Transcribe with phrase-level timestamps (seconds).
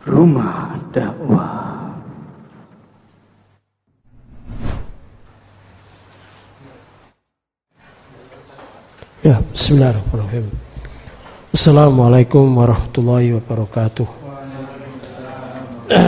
[0.00, 1.92] Rumah dakwah.
[9.20, 10.48] Ya, bismillahirrahmanirrahim.
[11.52, 14.08] Assalamualaikum warahmatullahi wabarakatuh.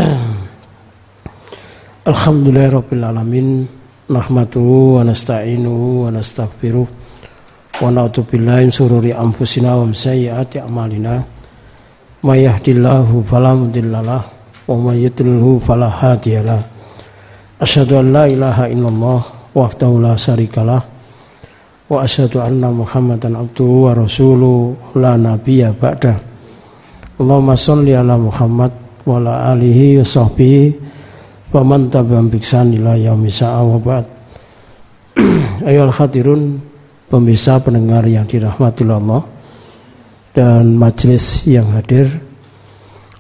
[2.09, 3.68] Alhamdulillahirabbil alamin.
[4.09, 6.88] Nahmaduhu wa nasta'inuhu wa nastaghfiruh.
[7.77, 11.42] Wa na'udzu billahi min sururi anfusina wa min sayyiati a'malina.
[13.58, 14.22] Mudhillalah
[14.71, 16.62] wa may yudlilhu fala hadiyalah.
[17.58, 20.86] Asyhadu an la ilaha illallah wahdahu la syarikalah
[21.90, 26.14] wa asyhadu anna Muhammadan abduhu wa rasuluhu la nabiyya ba'da.
[27.18, 28.70] Allahumma shalli ala Muhammad
[29.03, 30.79] wa ala alihi wa sahbihi
[31.50, 34.06] wa man tabi'ahum bi ihsan ila yaumil wa ba'd.
[35.67, 36.62] Ayo hadirun
[37.11, 39.42] pemirsa pendengar yang dirahmati Allah
[40.33, 42.09] dan majelis yang hadir.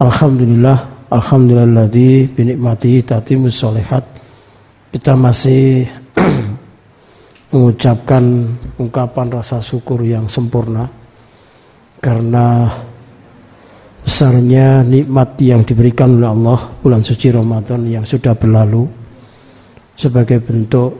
[0.00, 1.86] Alhamdulillah, alhamdulillah
[2.32, 4.02] binikmati tatimus solehat.
[4.92, 5.86] Kita masih
[7.52, 8.24] mengucapkan
[8.80, 10.88] ungkapan rasa syukur yang sempurna
[12.02, 12.66] karena
[14.02, 18.88] besarnya nikmat yang diberikan oleh Allah bulan suci Ramadan yang sudah berlalu
[19.94, 20.90] sebagai bentuk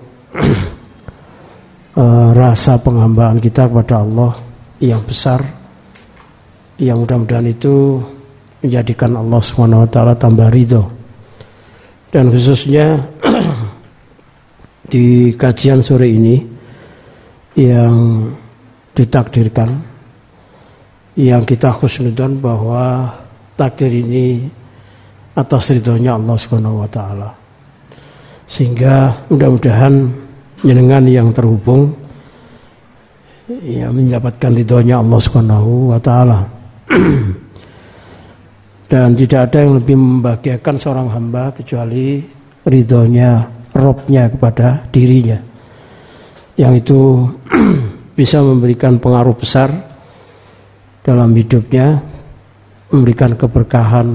[1.99, 4.39] uh, rasa penghambaan kita kepada Allah
[4.79, 5.62] yang besar
[6.81, 8.01] yang mudah-mudahan itu
[8.63, 10.85] menjadikan Allah swt tambah ridho
[12.13, 13.01] dan khususnya
[14.93, 16.37] di kajian sore ini
[17.57, 18.29] yang
[18.93, 19.69] ditakdirkan
[21.17, 23.13] yang kita khusnudan bahwa
[23.57, 24.49] takdir ini
[25.37, 26.37] atas ridhonya Allah
[26.89, 27.31] taala.
[28.49, 30.13] Sehingga mudah-mudahan
[30.61, 31.93] jenengan yang terhubung
[33.65, 36.01] ya mendapatkan ridhonya Allah Subhanahu wa.
[38.93, 42.21] Dan tidak ada yang lebih membahagiakan seorang hamba kecuali
[42.69, 45.41] ridhonya robnya kepada dirinya.
[46.61, 47.01] Yang itu
[48.19, 49.73] bisa memberikan pengaruh besar
[51.03, 51.99] dalam hidupnya,
[52.93, 54.09] memberikan keberkahan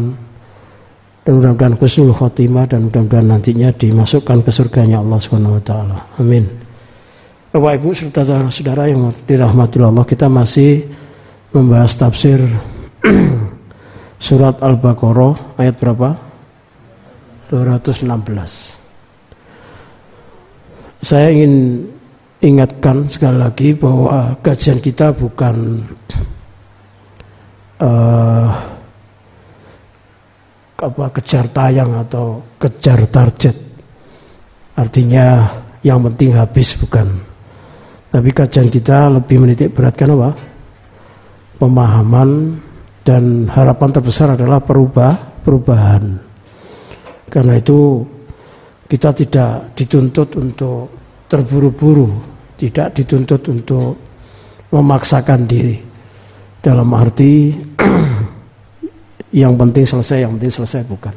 [1.27, 5.97] dan mudah-mudahan khusnul khotimah dan mudah-mudahan nantinya dimasukkan ke surganya Allah Subhanahu wa taala.
[6.15, 6.47] Amin.
[7.51, 10.87] Bapak Ibu saudara-saudara yang dirahmati Allah, kita masih
[11.57, 12.37] membahas tafsir
[14.25, 16.13] surat Al-Baqarah ayat berapa?
[17.49, 18.05] 216.
[21.01, 21.85] Saya ingin
[22.43, 25.81] ingatkan sekali lagi bahwa kajian kita bukan
[27.81, 28.49] uh,
[30.77, 33.55] apa kejar tayang atau kejar target.
[34.77, 35.49] Artinya
[35.81, 37.07] yang penting habis bukan.
[38.13, 40.56] Tapi kajian kita lebih menitik beratkan apa?
[41.57, 42.53] Pemahaman
[43.01, 46.03] dan harapan terbesar adalah perubah perubahan.
[47.27, 48.03] Karena itu
[48.87, 50.91] kita tidak dituntut untuk
[51.27, 52.07] terburu-buru,
[52.55, 53.95] tidak dituntut untuk
[54.71, 55.79] memaksakan diri.
[56.59, 57.55] Dalam arti
[59.41, 61.15] yang penting selesai, yang penting selesai bukan.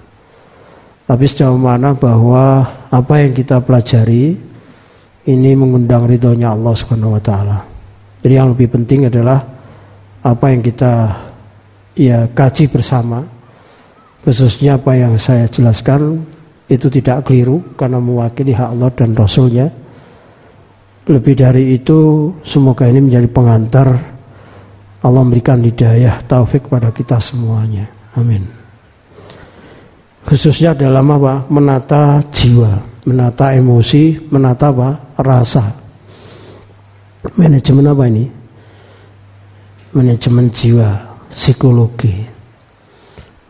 [1.11, 4.39] Tapi sejauh mana bahwa apa yang kita pelajari
[5.27, 7.59] ini mengundang ridhonya Allah Subhanahu wa taala.
[8.23, 9.43] Jadi yang lebih penting adalah
[10.21, 10.93] apa yang kita
[11.97, 13.25] ya kaji bersama
[14.25, 16.25] khususnya apa yang saya jelaskan
[16.69, 19.67] itu tidak keliru karena mewakili hak Allah dan Rasulnya
[21.09, 23.89] lebih dari itu semoga ini menjadi pengantar
[25.01, 28.43] Allah memberikan hidayah taufik pada kita semuanya Amin.
[30.27, 31.47] Khususnya dalam apa?
[31.51, 34.91] Menata jiwa, menata emosi, menata apa?
[35.21, 35.65] Rasa.
[37.37, 38.25] Manajemen apa ini?
[39.91, 42.15] Manajemen jiwa, psikologi.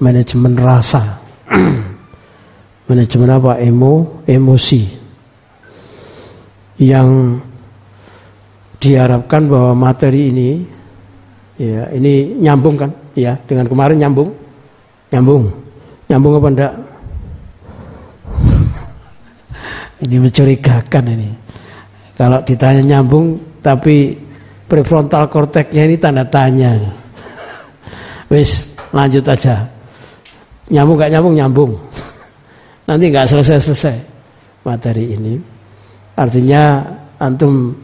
[0.01, 1.21] Manajemen rasa.
[2.89, 3.61] Manajemen apa?
[3.61, 4.83] Emo, emosi.
[6.81, 7.41] Yang
[8.81, 10.51] diharapkan bahwa materi ini
[11.61, 14.33] ya ini nyambung kan ya dengan kemarin nyambung
[15.11, 15.51] Nyambung?
[16.07, 16.75] Nyambung apa enggak?
[20.07, 21.31] ini mencurigakan ini.
[22.15, 24.15] Kalau ditanya nyambung tapi
[24.71, 26.79] prefrontal korteknya ini tanda tanya.
[28.31, 29.67] Wis, lanjut aja.
[30.71, 31.73] Nyambung gak nyambung nyambung.
[32.87, 33.97] Nanti nggak selesai-selesai
[34.63, 35.35] materi ini.
[36.15, 36.87] Artinya
[37.19, 37.75] antum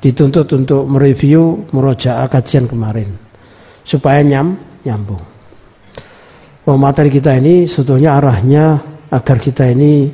[0.00, 3.08] dituntut untuk mereview merojaah kajian kemarin
[3.84, 5.20] supaya nyam nyambung
[6.64, 8.80] bahwa materi kita ini sebetulnya arahnya
[9.12, 10.08] agar kita ini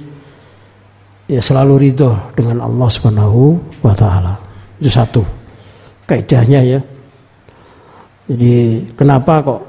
[1.31, 3.43] ya selalu ridho dengan Allah Subhanahu
[3.83, 4.35] wa taala.
[4.81, 5.46] Itu satu.
[6.07, 6.81] Kaidahnya ya.
[8.27, 8.55] Jadi
[8.95, 9.63] kenapa kok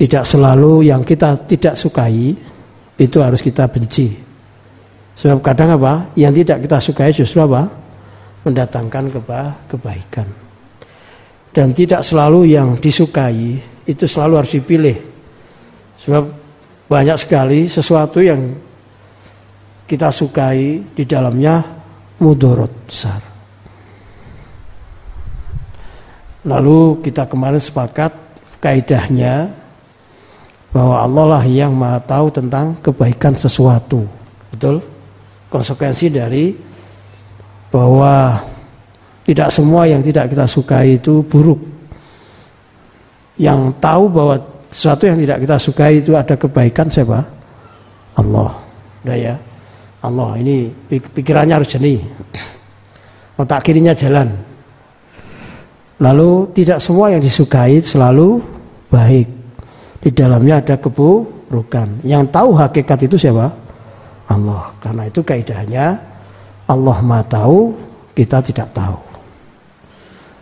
[0.00, 2.32] Tidak selalu yang kita tidak sukai
[2.96, 4.08] itu harus kita benci.
[5.12, 6.08] Sebab kadang apa?
[6.16, 7.68] Yang tidak kita sukai justru apa?
[8.48, 10.24] Mendatangkan keba kebaikan.
[11.52, 14.96] Dan tidak selalu yang disukai itu selalu harus dipilih.
[16.00, 16.24] Sebab
[16.88, 18.40] banyak sekali sesuatu yang
[19.84, 21.60] kita sukai di dalamnya
[22.24, 23.29] mudorot besar.
[26.46, 28.12] Lalu kita kemarin sepakat
[28.64, 29.52] kaidahnya
[30.70, 34.06] bahwa Allah lah yang maha tahu tentang kebaikan sesuatu.
[34.54, 34.80] Betul?
[35.50, 36.54] Konsekuensi dari
[37.68, 38.38] bahwa
[39.26, 41.60] tidak semua yang tidak kita sukai itu buruk.
[43.36, 44.34] Yang tahu bahwa
[44.70, 47.20] sesuatu yang tidak kita sukai itu ada kebaikan siapa?
[48.16, 48.54] Allah.
[49.04, 49.34] Udah ya.
[50.00, 52.00] Allah ini pikirannya harus jernih.
[53.36, 54.49] Otak kirinya jalan.
[56.00, 58.40] Lalu tidak semua yang disukai selalu
[58.88, 59.28] baik.
[60.00, 62.00] Di dalamnya ada keburukan.
[62.00, 63.52] Yang tahu hakikat itu siapa?
[64.32, 64.72] Allah.
[64.80, 66.00] Karena itu kaidahnya
[66.64, 67.76] Allah Maha tahu,
[68.16, 68.96] kita tidak tahu.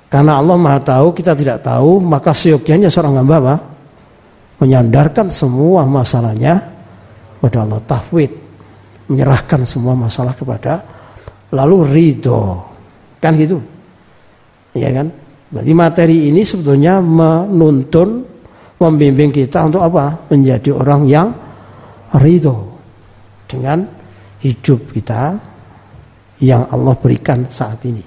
[0.07, 3.55] Karena Allah Maha tahu, kita tidak tahu, maka seyogyanya seorang hamba apa?
[4.63, 6.63] Menyandarkan semua masalahnya
[7.43, 7.83] kepada Allah.
[7.83, 8.31] Tahwid.
[9.11, 10.87] Menyerahkan semua masalah kepada
[11.51, 12.63] lalu ridho.
[13.19, 13.59] Kan gitu.
[14.77, 15.11] Ya kan?
[15.49, 18.21] Berarti materi ini sebetulnya menuntun
[18.77, 20.29] membimbing kita untuk apa?
[20.29, 21.29] Menjadi orang yang
[22.21, 22.57] ridho
[23.49, 23.89] dengan
[24.45, 25.41] hidup kita
[26.45, 28.05] yang Allah berikan saat ini.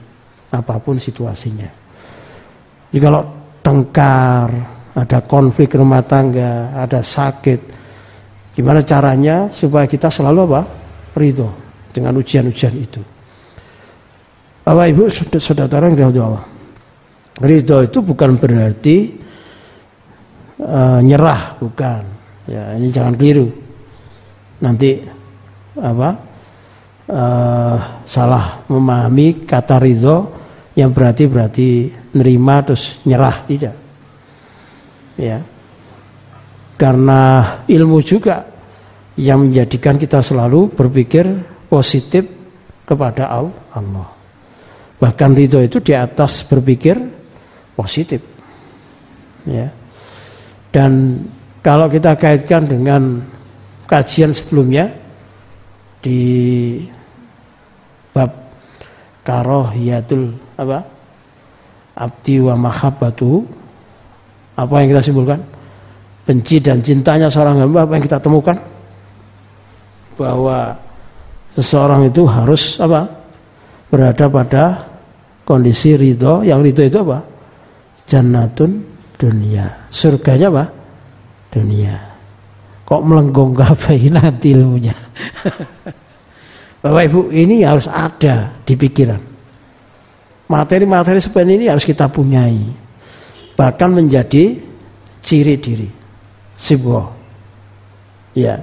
[0.54, 1.70] Apa pun situasinya.
[2.92, 3.24] Jadi kalau
[3.64, 4.50] tengkar,
[4.92, 7.60] ada konflik rumah tangga, ada sakit,
[8.54, 10.62] gimana caranya supaya kita selalu apa?
[11.16, 11.50] Ridho
[11.90, 13.02] dengan ujian-ujian itu.
[14.62, 15.10] Bapak Ibu,
[15.42, 16.51] saudara yang Allah.
[17.40, 18.98] Ridho itu bukan berarti
[20.60, 22.04] uh, nyerah bukan.
[22.50, 23.48] Ya ini jangan keliru.
[24.62, 25.00] Nanti
[25.80, 26.10] apa
[27.08, 30.18] uh, salah memahami kata ridho
[30.76, 31.68] yang berarti berarti
[32.16, 33.76] nerima terus nyerah tidak.
[35.16, 35.40] Ya.
[36.76, 37.22] Karena
[37.70, 38.42] ilmu juga
[39.16, 41.30] yang menjadikan kita selalu berpikir
[41.70, 42.26] positif
[42.84, 44.10] kepada Allah.
[44.98, 47.21] Bahkan ridho itu di atas berpikir
[47.76, 48.22] positif.
[49.48, 49.72] Ya.
[50.72, 51.24] Dan
[51.60, 53.22] kalau kita kaitkan dengan
[53.90, 54.88] kajian sebelumnya
[56.02, 56.22] di
[58.16, 58.32] bab
[59.26, 60.80] karohiyatul apa?
[61.92, 63.44] Abdi wa mahabbatu
[64.56, 65.40] apa yang kita simpulkan?
[66.24, 68.56] Benci dan cintanya seorang hamba apa yang kita temukan?
[70.16, 70.78] Bahwa
[71.58, 73.10] seseorang itu harus apa?
[73.92, 74.64] Berada pada
[75.44, 76.48] kondisi ridho.
[76.48, 77.31] Yang ridho itu apa
[78.08, 78.82] jannatun
[79.18, 79.90] dunia.
[79.94, 80.66] Surganya apa?
[81.52, 81.96] Dunia.
[82.88, 84.96] Kok melenggong kafe nanti ilmunya?
[86.82, 89.22] Bapak Ibu ini harus ada di pikiran.
[90.50, 92.66] Materi-materi seperti ini harus kita punyai.
[93.56, 94.58] Bahkan menjadi
[95.22, 95.90] ciri diri.
[96.58, 97.08] Sebuah.
[98.36, 98.60] Ya.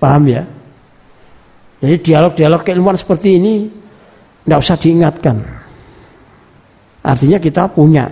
[0.00, 0.42] Paham ya?
[1.78, 3.70] Jadi dialog-dialog keilmuan seperti ini
[4.42, 5.36] tidak usah diingatkan.
[7.02, 8.06] Artinya kita punya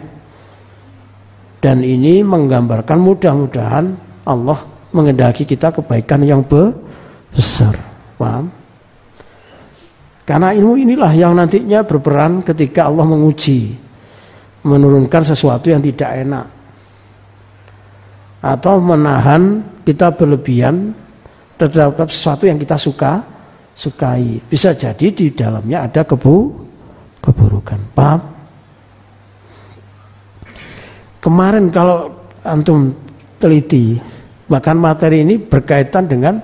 [1.60, 3.84] dan ini menggambarkan mudah-mudahan
[4.24, 4.58] Allah
[4.96, 6.40] mengendaki kita kebaikan yang
[7.30, 7.76] besar.
[8.16, 8.48] Paham?
[10.24, 13.76] Karena ilmu inilah yang nantinya berperan ketika Allah menguji.
[14.60, 16.46] Menurunkan sesuatu yang tidak enak.
[18.40, 20.92] Atau menahan kita berlebihan
[21.56, 23.20] terhadap sesuatu yang kita suka
[23.76, 24.40] sukai.
[24.48, 26.36] Bisa jadi di dalamnya ada kebu
[27.20, 27.80] keburukan.
[27.92, 28.39] Paham?
[31.20, 32.08] Kemarin kalau
[32.40, 32.96] antum
[33.36, 34.00] teliti,
[34.48, 36.40] bahkan materi ini berkaitan dengan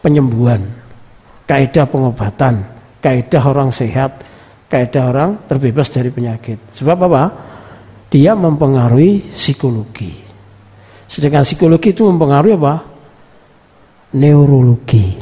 [0.00, 0.64] penyembuhan,
[1.44, 2.64] kaidah pengobatan,
[3.04, 4.24] kaidah orang sehat,
[4.72, 6.72] kaidah orang terbebas dari penyakit.
[6.72, 7.22] Sebab apa?
[8.08, 10.16] Dia mempengaruhi psikologi.
[11.04, 12.74] Sedangkan psikologi itu mempengaruhi apa?
[14.16, 15.12] Neurologi.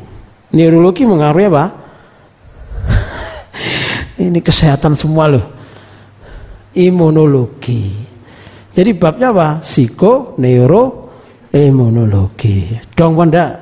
[0.55, 1.65] Neurologi mengaruhi apa?
[4.23, 5.47] Ini kesehatan semua loh.
[6.79, 8.04] Imunologi.
[8.75, 9.49] Jadi babnya apa?
[9.62, 11.14] Psiko, neuro,
[11.54, 12.75] imunologi.
[12.90, 13.54] Dong panda.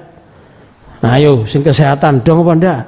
[1.04, 2.81] Nah, ayo, sing kesehatan dong panda.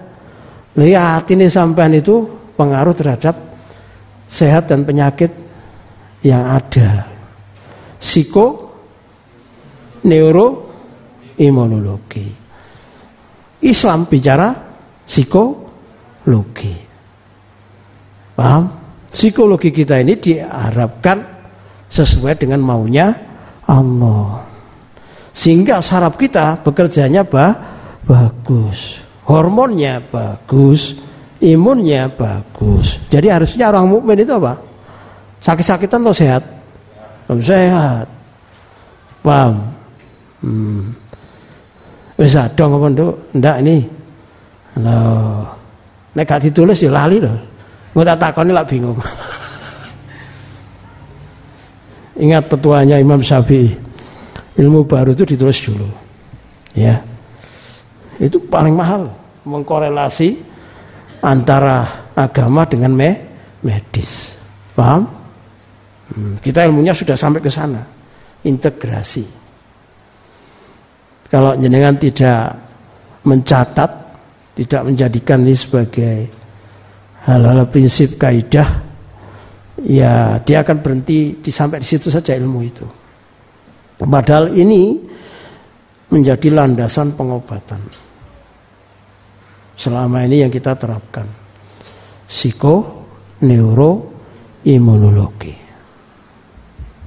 [0.75, 2.25] Lihat ini sampean itu
[2.57, 3.37] pengaruh terhadap
[4.25, 5.29] sehat dan penyakit
[6.25, 7.05] yang ada.
[8.01, 8.73] Psiko,
[10.09, 10.47] neuro,
[11.37, 12.25] imunologi.
[13.61, 14.49] Islam bicara
[15.05, 16.75] psikologi.
[18.35, 18.65] Paham?
[19.13, 21.34] Psikologi kita ini diharapkan
[21.95, 23.15] sesuai dengan maunya
[23.71, 24.43] Allah.
[25.31, 27.55] Sehingga saraf kita bekerjanya bah,
[28.03, 28.99] bagus.
[29.31, 30.99] Hormonnya bagus,
[31.39, 32.99] imunnya bagus.
[33.07, 34.59] Jadi harusnya orang mukmin itu apa?
[35.39, 36.43] Sakit-sakitan atau sehat?
[37.41, 38.07] Sehat.
[39.25, 39.55] Paham?
[40.45, 40.93] Hmm.
[42.15, 43.15] Bisa dong apa nduk?
[43.33, 43.79] Ndak ini.
[44.83, 45.47] Loh.
[46.15, 47.35] Nek gak ditulis ya lali loh.
[47.95, 48.99] Nggak tak takoni lah bingung.
[52.15, 53.75] Ingat petuanya Imam Syafi'i.
[54.55, 55.89] Ilmu baru itu ditulis dulu.
[56.75, 57.03] Ya.
[58.23, 59.11] Itu paling mahal
[59.43, 60.39] mengkorelasi
[61.27, 63.11] antara agama dengan me
[63.67, 64.39] medis.
[64.79, 65.11] Paham?
[66.15, 67.83] Hmm, kita ilmunya sudah sampai ke sana.
[68.47, 69.25] Integrasi.
[71.27, 72.55] Kalau jenengan tidak
[73.27, 73.91] mencatat,
[74.55, 76.17] tidak menjadikan ini sebagai
[77.27, 78.84] hal-hal prinsip kaidah
[79.83, 82.87] ya dia akan berhenti di sampai di situ saja ilmu itu.
[83.99, 84.99] Padahal ini
[86.11, 87.81] menjadi landasan pengobatan.
[89.75, 91.27] Selama ini yang kita terapkan.
[92.31, 93.07] Psiko,
[93.43, 94.15] neuro,
[94.63, 95.55] imunologi.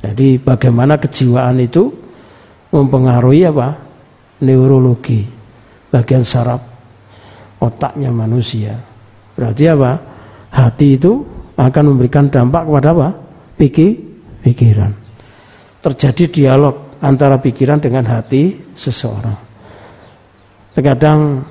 [0.03, 1.88] Jadi bagaimana kejiwaan itu
[2.71, 3.69] mempengaruhi apa?
[4.43, 5.25] Neurologi,
[5.89, 6.62] bagian saraf
[7.57, 8.77] otaknya manusia.
[9.33, 9.91] Berarti apa?
[10.53, 13.09] Hati itu akan memberikan dampak kepada apa?
[13.57, 13.89] Pikir,
[14.45, 14.93] pikiran.
[15.81, 19.37] Terjadi dialog antara pikiran dengan hati seseorang.
[20.77, 21.41] Terkadang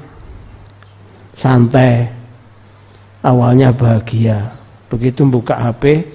[1.34, 2.06] santai,
[3.26, 4.46] awalnya bahagia,
[4.86, 6.06] begitu buka HP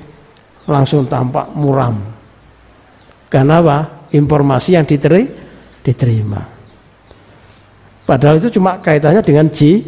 [0.72, 2.00] langsung tampak muram.
[3.28, 3.78] Karena apa?
[4.16, 5.28] Informasi yang diteri,
[5.84, 6.44] diterima.
[8.08, 9.84] Padahal itu cuma kaitannya dengan ji,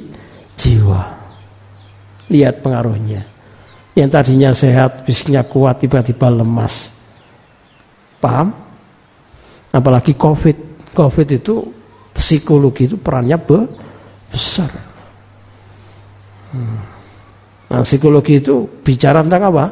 [0.55, 1.03] jiwa.
[2.31, 3.33] Lihat pengaruhnya.
[3.94, 6.98] Yang tadinya sehat, fisiknya kuat, tiba-tiba lemas.
[8.18, 8.50] Paham?
[9.70, 10.90] Apalagi COVID.
[10.94, 11.56] COVID itu
[12.14, 13.38] psikologi itu perannya
[14.34, 14.70] besar.
[16.54, 16.82] Hmm.
[17.74, 19.66] Nah, psikologi itu bicara tentang apa?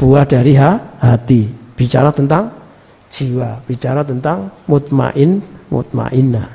[0.00, 1.48] Buah dari hati.
[1.76, 2.52] Bicara tentang
[3.12, 3.60] jiwa.
[3.64, 6.48] Bicara tentang mutmain, mutmainah.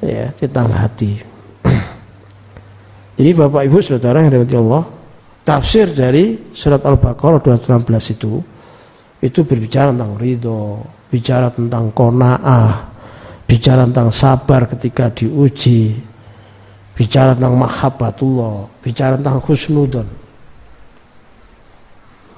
[0.00, 1.20] Ya, tentang hati.
[3.20, 4.84] Jadi Bapak Ibu Saudara yang dirahmati Allah,
[5.44, 8.32] tafsir dari surat Al-Baqarah 216 itu
[9.20, 10.80] itu berbicara tentang ridho,
[11.12, 12.72] bicara tentang kona'ah,
[13.44, 15.92] bicara tentang sabar ketika diuji,
[16.96, 20.08] bicara tentang mahabbatullah, bicara tentang husnudon.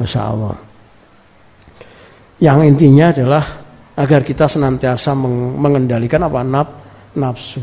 [0.02, 0.56] Masya Allah.
[2.42, 3.44] Yang intinya adalah
[3.94, 5.14] agar kita senantiasa
[5.54, 6.68] mengendalikan apa naf,
[7.14, 7.62] nafsu.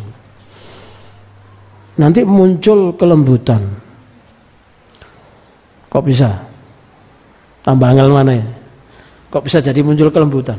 [2.00, 3.60] Nanti muncul kelembutan,
[5.89, 6.29] Kok bisa?
[7.65, 8.46] Tambah angel mana ya?
[9.34, 10.58] Kok bisa jadi muncul kelembutan?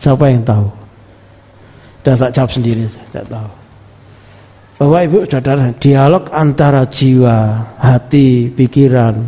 [0.00, 0.66] Siapa yang tahu?
[2.00, 3.48] Dan tak jawab sendiri, tidak tahu.
[4.80, 9.20] Bahwa ibu saudara, dialog antara jiwa, hati, pikiran,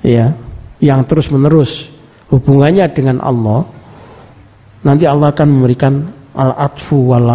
[0.00, 0.32] ya,
[0.80, 1.92] yang terus menerus
[2.32, 3.68] hubungannya dengan Allah,
[4.80, 7.28] nanti Allah akan memberikan al-atfu wal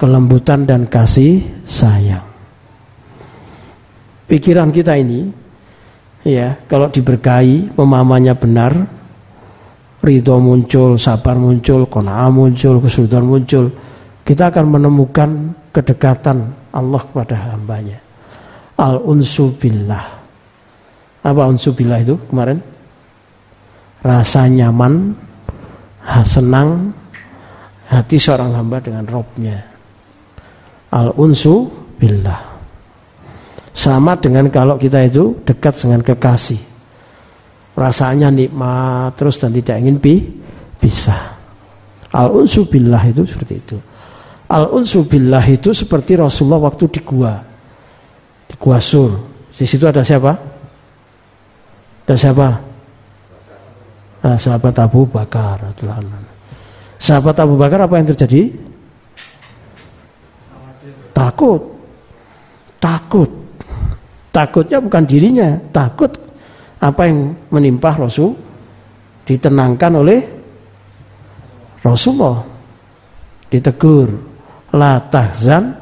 [0.00, 2.31] kelembutan dan kasih sayang
[4.32, 5.28] pikiran kita ini
[6.24, 8.72] ya kalau diberkahi pemahamannya benar
[10.00, 13.68] ridho muncul sabar muncul kona'ah muncul kesulitan muncul
[14.22, 15.30] kita akan menemukan
[15.74, 17.98] kedekatan Allah kepada hambanya.
[18.78, 20.06] Al unsu billah.
[21.22, 22.62] Apa unsu billah itu kemarin?
[24.02, 25.14] Rasa nyaman
[26.22, 26.90] senang
[27.90, 29.58] hati seorang hamba dengan robnya.
[30.94, 31.66] Al unsu
[31.98, 32.51] billah
[33.72, 36.60] sama dengan kalau kita itu dekat dengan kekasih.
[37.72, 40.20] Rasanya nikmat terus dan tidak ingin pi
[40.76, 41.16] bisa.
[42.12, 43.76] Al-unsu billah itu seperti itu.
[44.52, 47.40] Al-unsu billah itu seperti Rasulullah waktu di gua.
[48.44, 49.16] Di gua sur.
[49.48, 50.36] Di situ ada siapa?
[52.04, 52.48] Ada siapa?
[54.22, 55.72] Nah, sahabat Abu Bakar.
[57.00, 58.52] Sahabat Abu Bakar apa yang terjadi?
[61.16, 61.72] Takut.
[62.76, 63.41] Takut
[64.32, 66.08] Takutnya bukan dirinya, takut
[66.80, 68.32] apa yang menimpa Rasul
[69.28, 70.20] ditenangkan oleh
[71.84, 72.40] Rasulullah.
[73.52, 74.08] Ditegur,
[74.72, 75.76] la tahzan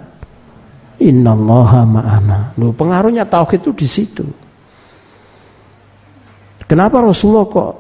[0.99, 2.59] innallaha ma'ana.
[2.59, 4.26] Loh, pengaruhnya tauhid itu di situ.
[6.66, 7.73] Kenapa Rasulullah kok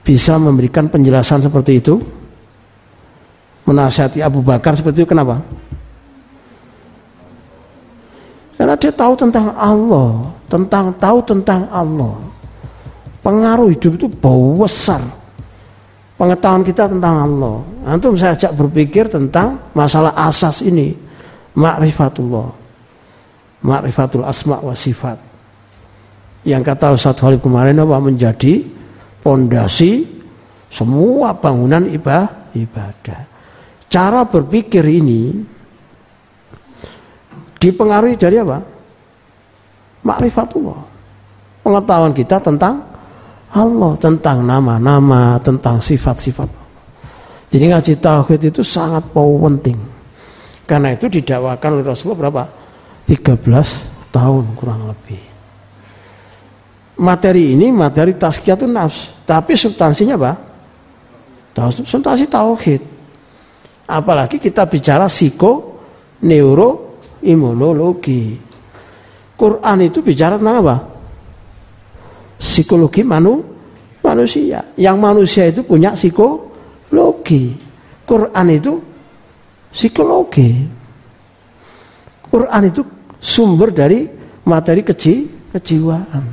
[0.00, 2.00] bisa memberikan penjelasan seperti itu?
[3.68, 5.38] Menasihati Abu Bakar seperti itu kenapa?
[8.62, 12.14] Karena dia tahu tentang Allah, tentang tahu tentang Allah.
[13.18, 15.02] Pengaruh hidup itu bau besar.
[16.14, 17.58] pengetahuan kita tentang Allah.
[17.82, 20.94] Antum saya ajak berpikir tentang masalah asas ini,
[21.58, 22.54] ma'rifatullah.
[23.66, 25.18] Ma'rifatul asma wa sifat.
[26.46, 28.62] Yang kata Ustaz Khalid kemarin apa menjadi
[29.26, 30.06] pondasi
[30.70, 33.26] semua bangunan ibadah.
[33.90, 35.50] Cara berpikir ini
[37.62, 38.58] dipengaruhi dari apa?
[40.02, 40.82] Ma'rifatullah.
[41.62, 42.82] Pengetahuan kita tentang
[43.54, 46.48] Allah, tentang nama-nama, tentang sifat-sifat
[47.52, 49.78] Jadi ngaji tauhid itu sangat penting.
[50.66, 52.42] Karena itu didakwakan oleh Rasulullah berapa?
[53.06, 55.20] 13 tahun kurang lebih.
[57.04, 60.32] Materi ini materi tazkiyatun nafs, tapi substansinya apa?
[61.52, 62.82] Substansi tauhid.
[63.84, 65.76] Apalagi kita bicara psiko,
[66.24, 66.91] neuro,
[67.22, 68.36] imunologi.
[69.38, 70.76] Quran itu bicara tentang apa?
[72.38, 73.42] Psikologi manu,
[74.02, 74.62] manusia.
[74.78, 77.54] Yang manusia itu punya psikologi.
[78.02, 78.72] Quran itu
[79.70, 80.50] psikologi.
[82.26, 82.82] Quran itu
[83.18, 84.06] sumber dari
[84.46, 85.14] materi keji,
[85.54, 86.24] kejiwaan.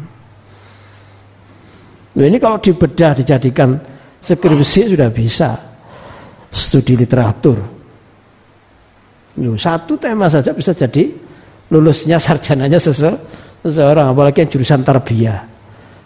[2.09, 3.77] Nah, ini kalau dibedah dijadikan
[4.19, 5.51] skripsi sudah bisa.
[6.49, 7.78] Studi literatur,
[9.55, 11.07] satu tema saja bisa jadi
[11.69, 13.13] lulusnya sarjananya sese,
[13.61, 15.39] seseorang, apalagi yang jurusan tarbiyah,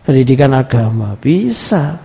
[0.04, 1.98] pendidikan agama, bisa.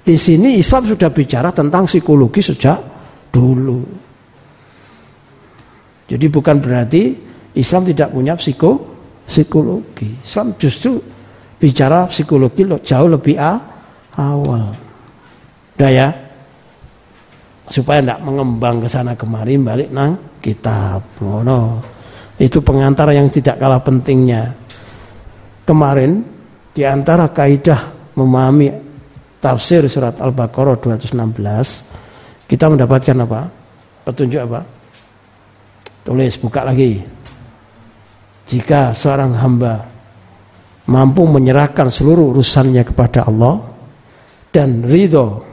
[0.00, 2.78] Di sini Islam sudah bicara tentang psikologi sejak
[3.28, 3.84] dulu.
[6.08, 7.14] Jadi bukan berarti
[7.54, 8.80] Islam tidak punya psiko,
[9.28, 10.10] psikologi.
[10.24, 10.98] Islam justru
[11.60, 13.36] bicara psikologi jauh lebih
[14.16, 14.72] awal.
[15.76, 16.08] Udah ya?
[17.70, 21.84] Supaya tidak mengembang ke sana kemari balik nang kitab ngono.
[22.40, 24.56] Itu pengantar yang tidak kalah pentingnya.
[25.68, 26.24] Kemarin
[26.72, 28.72] di antara kaidah memahami
[29.38, 33.40] tafsir surat Al-Baqarah 216 kita mendapatkan apa?
[34.02, 34.60] Petunjuk apa?
[36.02, 36.98] Tulis buka lagi.
[38.50, 39.86] Jika seorang hamba
[40.90, 43.62] mampu menyerahkan seluruh urusannya kepada Allah
[44.50, 45.46] dan ridho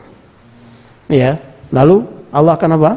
[1.06, 1.38] ya
[1.70, 2.02] lalu
[2.34, 2.92] Allah akan apa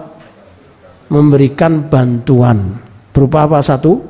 [1.11, 2.79] memberikan bantuan.
[3.11, 3.59] Berupa apa?
[3.61, 4.01] Satu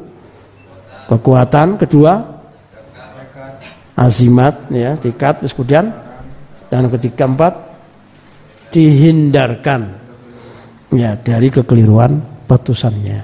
[1.08, 1.80] kekuatan.
[1.80, 2.40] Kedua
[4.00, 5.92] azimat ya tikat terus kemudian
[6.72, 7.52] dan ketiga empat
[8.72, 9.92] dihindarkan
[10.96, 12.16] ya dari kekeliruan
[12.48, 13.20] putusannya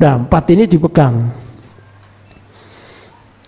[0.00, 1.14] nah empat ini dipegang.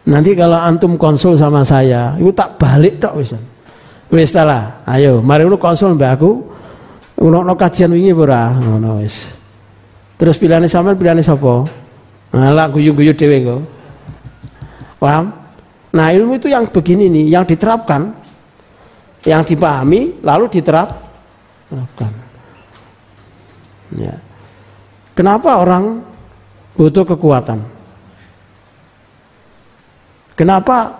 [0.05, 3.33] Nanti kalau antum konsul sama saya itu tak balik dok wis.
[4.13, 6.54] Wis ayo mari lu konsul mbak aku
[7.23, 9.31] Ono kajian wingi ora ngono wis.
[10.19, 11.63] Terus pilihane sampean pilihane sapa?
[12.35, 13.63] Nah, lah guyu-guyu dhewe kok.
[14.99, 15.31] Paham?
[15.95, 18.11] Nah, ilmu itu yang begini nih, yang diterapkan,
[19.23, 20.91] yang dipahami, lalu diterap,
[21.71, 22.11] terapkan.
[23.95, 24.15] Ya.
[25.15, 26.03] Kenapa orang
[26.75, 27.63] butuh kekuatan?
[30.35, 30.91] Kenapa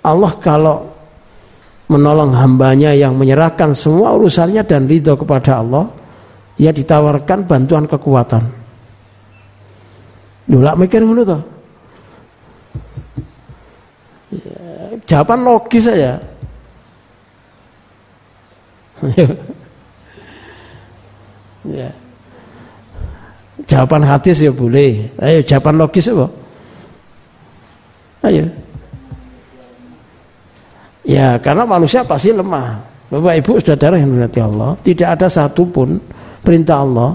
[0.00, 0.91] Allah kalau
[1.90, 5.88] menolong hambanya yang menyerahkan semua urusannya dan ridho kepada Allah,
[6.60, 8.44] ya ditawarkan bantuan kekuatan.
[10.46, 11.22] Dulu mikir dulu.
[14.32, 16.18] Ya, jawaban logis saja.
[21.78, 21.90] ya.
[23.66, 25.10] Jawaban hadis ya boleh.
[25.22, 26.26] Ayo jawaban logis apa?
[28.26, 28.46] Ayo.
[31.02, 32.78] Ya karena manusia pasti lemah.
[33.12, 36.00] Bapak Ibu saudara yang berarti Allah, tidak ada satupun
[36.40, 37.12] perintah Allah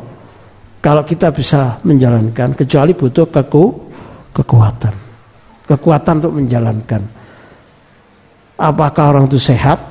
[0.77, 3.65] kalau kita bisa menjalankan kecuali butuh keku,
[4.35, 4.93] kekuatan.
[5.65, 7.01] Kekuatan untuk menjalankan.
[8.61, 9.81] Apakah orang itu sehat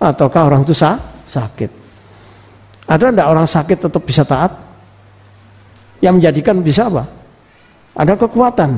[0.00, 1.70] ataukah orang itu sakit?
[2.84, 4.52] Ada tidak orang sakit tetap bisa taat?
[6.00, 7.04] Yang menjadikan bisa apa?
[7.96, 8.70] Ada kekuatan.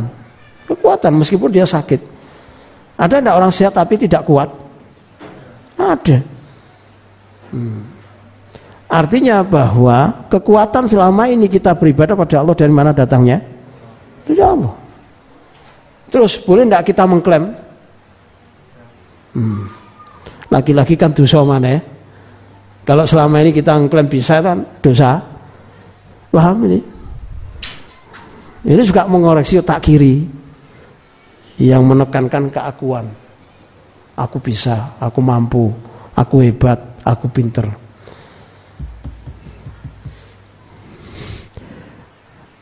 [0.66, 2.15] Kekuatan meskipun dia sakit.
[2.96, 4.48] Ada tidak orang sehat tapi tidak kuat?
[5.76, 6.18] Ada.
[7.52, 7.84] Hmm.
[8.88, 13.42] Artinya bahwa kekuatan selama ini kita beribadah pada Allah dari mana datangnya?
[14.24, 14.72] Dari Allah.
[16.08, 17.52] Terus boleh tidak kita mengklaim?
[19.36, 19.68] Hmm.
[20.48, 21.80] Lagi-lagi kan dosa mana ya?
[22.86, 25.18] Kalau selama ini kita mengklaim bisa kan dosa.
[26.30, 26.80] Paham ini?
[28.66, 30.45] Ini juga mengoreksi otak kiri
[31.56, 33.08] yang menekankan keakuan.
[34.16, 35.72] Aku bisa, aku mampu,
[36.16, 37.68] aku hebat, aku pinter.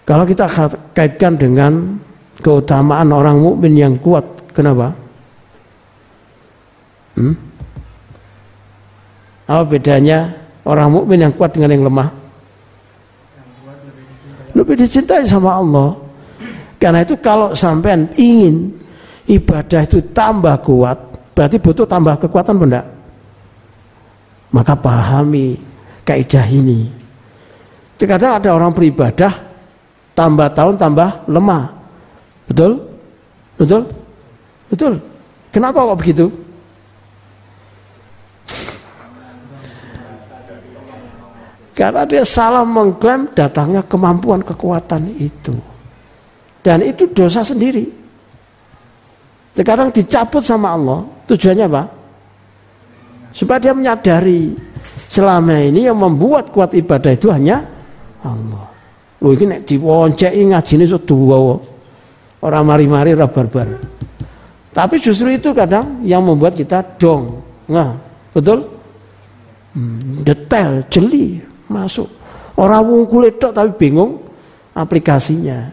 [0.05, 0.45] Kalau kita
[0.93, 1.97] kaitkan dengan
[2.45, 4.93] keutamaan orang mukmin yang kuat, kenapa?
[7.17, 7.35] Hmm?
[9.49, 10.29] Apa bedanya
[10.67, 12.09] orang mukmin yang kuat dengan yang lemah?
[14.55, 15.97] Lebih dicintai sama Allah.
[16.77, 18.84] Karena itu kalau sampean ingin
[19.29, 20.99] ibadah itu tambah kuat,
[21.33, 22.83] berarti butuh tambah kekuatan benda.
[24.55, 25.59] Maka pahami
[26.07, 26.87] kaidah ini.
[27.99, 29.33] Terkadang ada orang beribadah
[30.15, 31.65] tambah tahun tambah lemah.
[32.47, 32.73] Betul?
[33.59, 33.83] Betul?
[34.71, 34.95] Betul.
[35.51, 36.27] Kenapa kok begitu?
[41.75, 45.55] Karena dia salah mengklaim datangnya kemampuan kekuatan itu.
[46.63, 48.04] Dan itu dosa sendiri.
[49.55, 51.01] Sekarang dicabut sama Allah.
[51.31, 51.83] Tujuannya apa?
[53.31, 54.55] Supaya dia menyadari
[55.09, 57.63] selama ini yang membuat kuat ibadah itu hanya
[58.23, 58.67] Allah.
[59.23, 61.59] Lho iki nek diwonceki ngajine iso dua.
[62.45, 63.95] Ora mari-mari ora barbar.
[64.75, 67.31] Tapi justru itu kadang yang membuat kita dong.
[67.71, 67.95] Nah,
[68.35, 68.67] betul?
[69.73, 71.39] Hmm, detail, jeli,
[71.71, 72.11] masuk.
[72.59, 74.19] Orang wungkul itu tapi bingung
[74.75, 75.71] aplikasinya.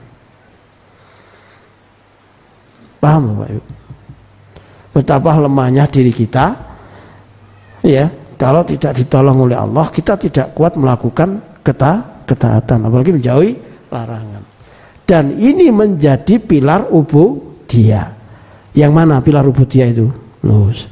[3.02, 3.71] Paham Bapak Ibu?
[4.92, 6.52] Betapa lemahnya diri kita
[7.88, 13.52] ya, kalau tidak ditolong oleh Allah, kita tidak kuat melakukan keta ketaatan, apalagi menjauhi
[13.88, 14.44] larangan.
[15.08, 18.08] Dan ini menjadi pilar ubu dia.
[18.72, 20.08] Yang mana pilar ubu dia itu?
[20.44, 20.88] Lus.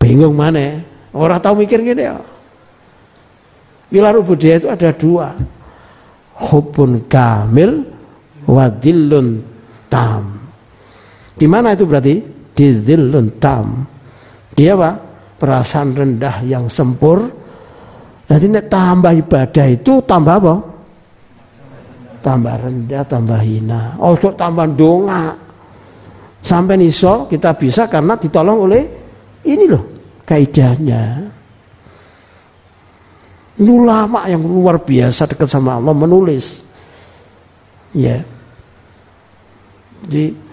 [0.00, 0.80] Bingung mana?
[1.12, 2.16] Orang tahu mikir gini ya.
[3.90, 5.34] Pilar ubudiyah itu ada dua.
[6.40, 7.84] Hubun kamil
[8.46, 9.42] wadilun
[9.90, 10.38] tam.
[11.34, 12.39] Di mana itu berarti?
[12.60, 13.88] Di zillun tam.
[14.52, 14.92] Dia apa?
[15.40, 17.24] Perasaan rendah yang sempur.
[18.28, 20.54] Jadi nek tambah ibadah itu tambah apa?
[22.20, 23.96] Tambah rendah, tambah hina.
[23.96, 25.32] Oh, tambah donga.
[26.44, 28.84] Sampai niso kita bisa karena ditolong oleh
[29.48, 29.84] ini loh
[30.28, 31.32] kaidahnya.
[33.56, 36.64] Ulama yang luar biasa dekat sama Allah menulis.
[37.96, 38.20] Ya.
[40.04, 40.49] Jadi,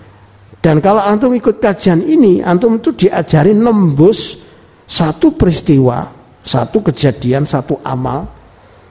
[0.68, 4.36] dan kalau antum ikut kajian ini, antum itu diajari nembus
[4.84, 6.04] satu peristiwa,
[6.44, 8.28] satu kejadian, satu amal,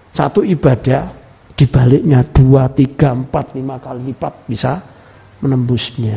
[0.09, 1.05] satu ibadah,
[1.53, 4.81] dibaliknya dua, tiga, empat, lima kali lipat bisa
[5.45, 6.17] menembusnya.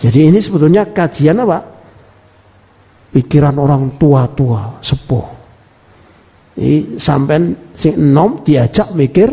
[0.00, 1.60] Jadi ini sebetulnya kajian apa?
[3.12, 5.26] Pikiran orang tua-tua, sepuh.
[6.64, 9.28] Ini sampai sing enom diajak mikir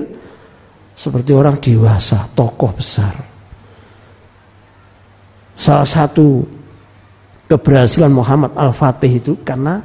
[0.91, 3.30] seperti orang dewasa, tokoh besar.
[5.57, 6.45] Salah satu
[7.51, 9.83] keberhasilan Muhammad Al-Fatih itu karena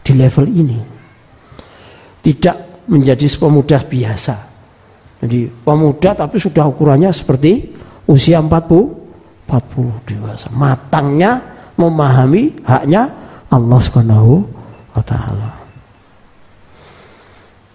[0.00, 0.78] di level ini.
[2.20, 4.36] Tidak menjadi pemuda biasa.
[5.20, 7.72] Jadi pemuda tapi sudah ukurannya seperti
[8.08, 9.00] usia 40
[9.50, 10.46] 40 dewasa.
[10.54, 11.42] Matangnya
[11.74, 13.10] memahami haknya
[13.50, 14.46] Allah Subhanahu
[14.94, 15.50] wa taala.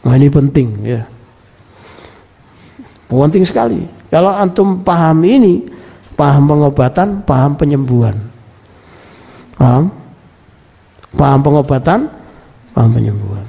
[0.08, 1.04] Nah ini penting ya.
[3.12, 3.82] Penting sekali.
[4.10, 5.62] Kalau antum paham ini,
[6.16, 8.16] paham pengobatan, paham penyembuhan.
[9.56, 9.92] Paham?
[11.16, 12.00] Paham pengobatan,
[12.76, 13.46] paham penyembuhan.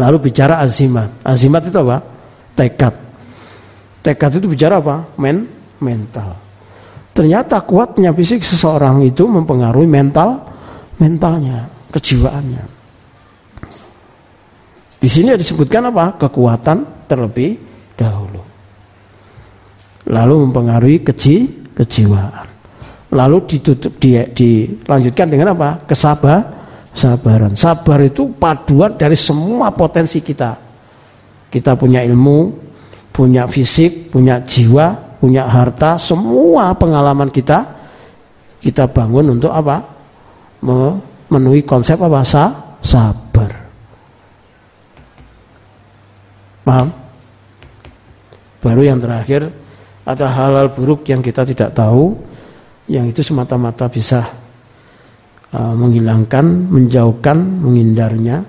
[0.00, 1.08] Lalu bicara azimat.
[1.22, 2.02] Azimat itu apa?
[2.58, 2.94] Tekad.
[4.02, 5.06] Tekad itu bicara apa?
[5.16, 5.46] Men
[5.78, 6.36] mental.
[7.12, 10.48] Ternyata kuatnya fisik seseorang itu mempengaruhi mental
[10.96, 12.64] mentalnya, kejiwaannya.
[15.02, 16.16] Di sini disebutkan apa?
[16.16, 17.58] Kekuatan terlebih
[17.98, 18.31] dahulu.
[20.10, 22.48] Lalu mempengaruhi keji, kejiwaan.
[23.12, 25.84] Lalu ditutup di, dilanjutkan dengan apa?
[25.84, 26.40] Kesabar,
[26.96, 27.52] sabaran.
[27.52, 30.56] Sabar itu paduan dari semua potensi kita.
[31.52, 32.50] Kita punya ilmu,
[33.12, 37.82] punya fisik, punya jiwa, punya harta, semua pengalaman kita
[38.62, 39.82] kita bangun untuk apa?
[40.62, 42.22] Memenuhi konsep apa?
[42.22, 43.50] Sa, sabar.
[46.62, 46.88] Paham?
[48.62, 49.50] Baru yang terakhir
[50.02, 52.18] ada hal-hal buruk yang kita tidak tahu
[52.90, 54.26] yang itu semata-mata bisa
[55.54, 58.42] uh, menghilangkan, menjauhkan, menghindarnya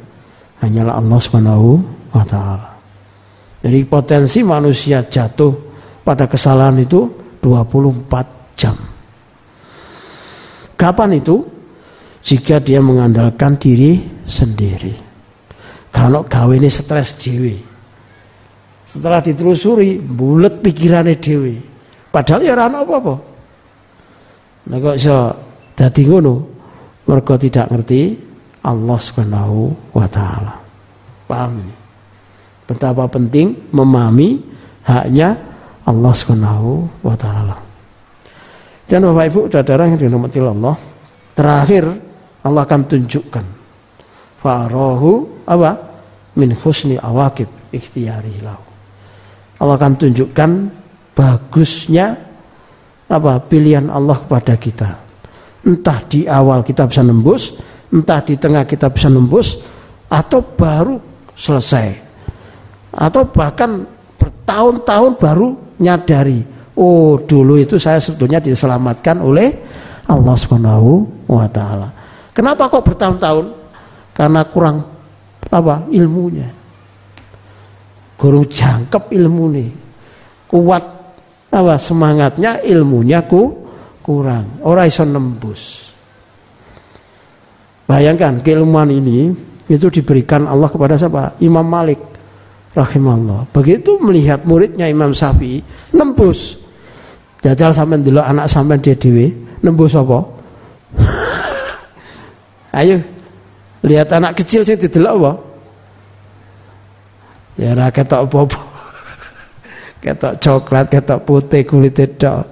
[0.63, 1.69] hanyalah Allah Subhanahu
[2.15, 2.69] wa taala.
[3.63, 5.53] Jadi potensi manusia jatuh
[6.03, 7.07] pada kesalahan itu
[7.39, 8.75] 24 jam.
[10.75, 11.37] Kapan itu?
[12.23, 14.95] Jika dia mengandalkan diri sendiri.
[15.91, 17.72] Kalau gawe ini stres dewi.
[18.93, 21.57] Setelah ditelusuri, bulat pikirannya dewi.
[22.13, 23.15] Padahal ya rana apa-apa.
[24.69, 25.17] Nah kok iso
[25.73, 26.35] dadi ngono?
[27.09, 28.13] Mereka tidak ngerti
[28.69, 29.59] Allah Subhanahu
[29.97, 30.53] wa taala.
[31.25, 31.75] Paham ini?
[32.69, 34.39] Betapa penting memahami
[34.85, 35.41] haknya
[35.89, 37.57] Allah Subhanahu wa taala.
[38.85, 40.77] Dan Bapak Ibu saudara yang dirahmati Allah,
[41.33, 41.83] terakhir
[42.45, 43.45] Allah akan tunjukkan
[44.37, 45.71] farahu apa
[46.37, 48.72] min husni awakib ikhtiyari lahu
[49.61, 50.51] Allah akan tunjukkan
[51.13, 52.17] bagusnya
[53.09, 54.89] apa pilihan Allah kepada kita
[55.63, 57.61] entah di awal kita bisa nembus
[57.93, 59.61] entah di tengah kita bisa nembus
[60.09, 60.97] atau baru
[61.37, 62.01] selesai
[62.93, 63.85] atau bahkan
[64.17, 66.41] bertahun-tahun baru nyadari
[66.77, 69.53] oh dulu itu saya sebetulnya diselamatkan oleh
[70.07, 71.89] Allah Subhanahu wa taala.
[72.35, 73.45] Kenapa kok bertahun-tahun?
[74.11, 74.83] Karena kurang
[75.47, 75.85] apa?
[75.93, 76.49] ilmunya.
[78.23, 79.69] Guru jangkep ilmu nih.
[80.47, 80.83] Kuat
[81.51, 83.51] apa semangatnya ilmunya ku
[83.99, 84.63] kurang.
[84.63, 85.91] Orang iso nembus.
[87.83, 89.27] Bayangkan keilmuan ini
[89.67, 91.35] itu diberikan Allah kepada siapa?
[91.43, 91.99] Imam Malik
[92.71, 93.51] rahimahullah.
[93.51, 95.59] Begitu melihat muridnya Imam Syafi'i
[95.91, 96.63] nembus.
[97.43, 100.23] Jajal sampean dulu anak sampean dia dewi nembus apa?
[102.79, 103.03] Ayo
[103.83, 105.31] lihat anak kecil sih didelok apa?
[107.59, 108.59] Ya ora ketok apa-apa.
[110.03, 112.49] ketok coklat, ketok putih kulit tok.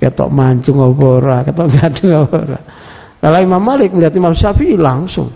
[0.00, 2.60] Ketok mancung apa ora, ketok gadung apa ora.
[3.24, 5.32] Kalau Imam Malik melihat Imam Syafi'i langsung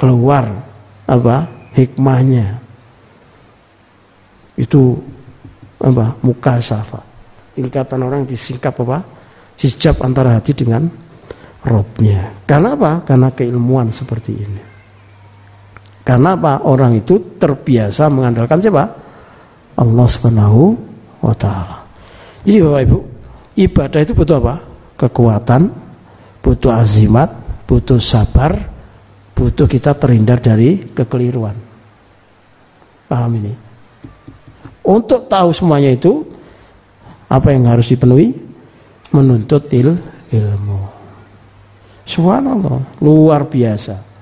[0.00, 0.48] keluar
[1.04, 1.44] apa
[1.76, 2.56] hikmahnya
[4.56, 4.96] itu
[5.76, 7.04] apa muka safa
[7.52, 9.04] tingkatan orang disingkap apa
[9.60, 10.88] hijab antara hati dengan
[11.64, 12.44] robnya.
[12.44, 13.02] Karena apa?
[13.06, 14.73] Karena keilmuan seperti ini.
[16.04, 16.68] Karena apa?
[16.68, 18.84] Orang itu terbiasa mengandalkan siapa?
[19.74, 20.76] Allah Subhanahu
[21.24, 21.80] wa taala.
[22.44, 22.98] Jadi Bapak Ibu,
[23.56, 24.54] ibadah itu butuh apa?
[25.00, 25.72] Kekuatan,
[26.44, 27.32] butuh azimat,
[27.64, 28.52] butuh sabar,
[29.32, 31.56] butuh kita terhindar dari kekeliruan.
[33.08, 33.52] Paham ini?
[34.84, 36.20] Untuk tahu semuanya itu
[37.32, 38.36] apa yang harus dipenuhi?
[39.16, 39.96] Menuntut il,
[40.28, 40.80] ilmu.
[42.04, 44.13] Subhanallah, luar biasa.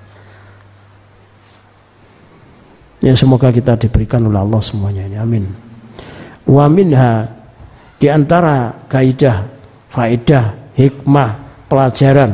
[3.03, 5.19] Ya semoga kita diberikan oleh Allah semuanya ini.
[5.19, 5.43] Amin.
[6.47, 7.27] Wa minha
[7.99, 9.43] di antara kaidah,
[9.91, 11.29] faedah, hikmah,
[11.67, 12.31] pelajaran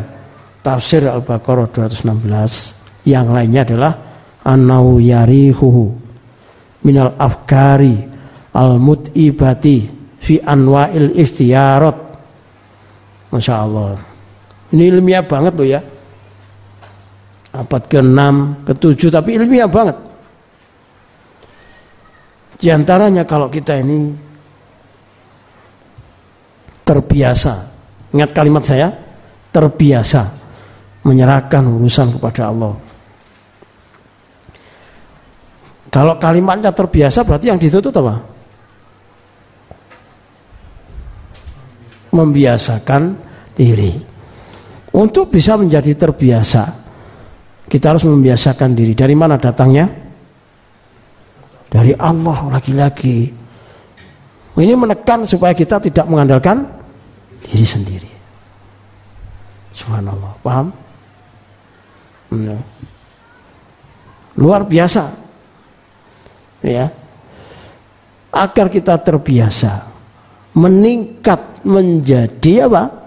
[0.61, 3.93] tafsir Al-Baqarah 216 yang lainnya adalah
[4.45, 5.89] anau yarihuhu
[6.85, 7.97] minal afkari
[8.53, 9.77] al-mut'ibati
[10.21, 11.97] fi anwa'il istiyarat.
[13.33, 13.97] Masya Allah.
[14.69, 15.81] Ini ilmiah banget loh ya.
[17.49, 18.21] Abad ke-6,
[18.69, 20.08] ke-7 tapi ilmiah banget.
[22.59, 24.11] Di antaranya kalau kita ini
[26.83, 27.53] terbiasa,
[28.11, 28.91] ingat kalimat saya,
[29.55, 30.27] terbiasa
[31.07, 32.75] menyerahkan urusan kepada Allah.
[35.89, 38.15] Kalau kalimatnya terbiasa berarti yang ditutup apa?
[42.09, 43.15] membiasakan
[43.53, 43.93] diri.
[44.89, 46.63] Untuk bisa menjadi terbiasa,
[47.69, 48.97] kita harus membiasakan diri.
[48.97, 49.85] Dari mana datangnya?
[51.69, 53.29] Dari Allah lagi-lagi.
[54.59, 56.65] Ini menekan supaya kita tidak mengandalkan
[57.45, 58.11] diri sendiri.
[59.71, 60.67] Subhanallah, paham?
[64.35, 65.07] Luar biasa.
[66.65, 66.91] Ya.
[68.29, 69.87] Agar kita terbiasa
[70.53, 72.99] meningkat menjadi apa?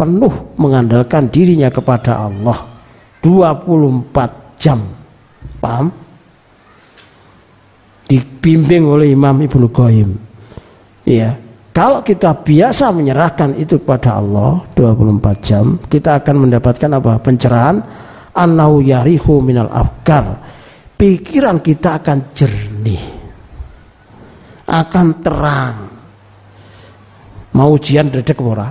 [0.00, 2.56] penuh mengandalkan dirinya kepada Allah
[3.20, 4.80] 24 jam.
[5.60, 5.92] Paham?
[8.10, 10.10] Dibimbing oleh Imam Ibnu Qayyim.
[11.06, 11.38] Ya.
[11.70, 17.22] Kalau kita biasa menyerahkan itu kepada Allah 24 jam, kita akan mendapatkan apa?
[17.22, 17.78] Pencerahan
[18.34, 20.42] annahu yarihu minal afkar.
[20.98, 23.22] Pikiran kita akan jernih.
[24.66, 25.90] Akan terang
[27.50, 28.70] Mau ujian dedek ora?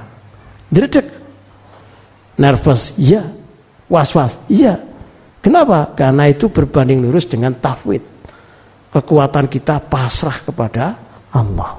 [0.71, 1.07] Dedek.
[2.39, 3.27] Nervous, iya.
[3.91, 4.79] Was-was, iya.
[5.43, 5.91] Kenapa?
[5.97, 8.18] Karena itu berbanding lurus dengan tafwid.
[8.89, 10.97] Kekuatan kita pasrah kepada
[11.29, 11.77] Allah.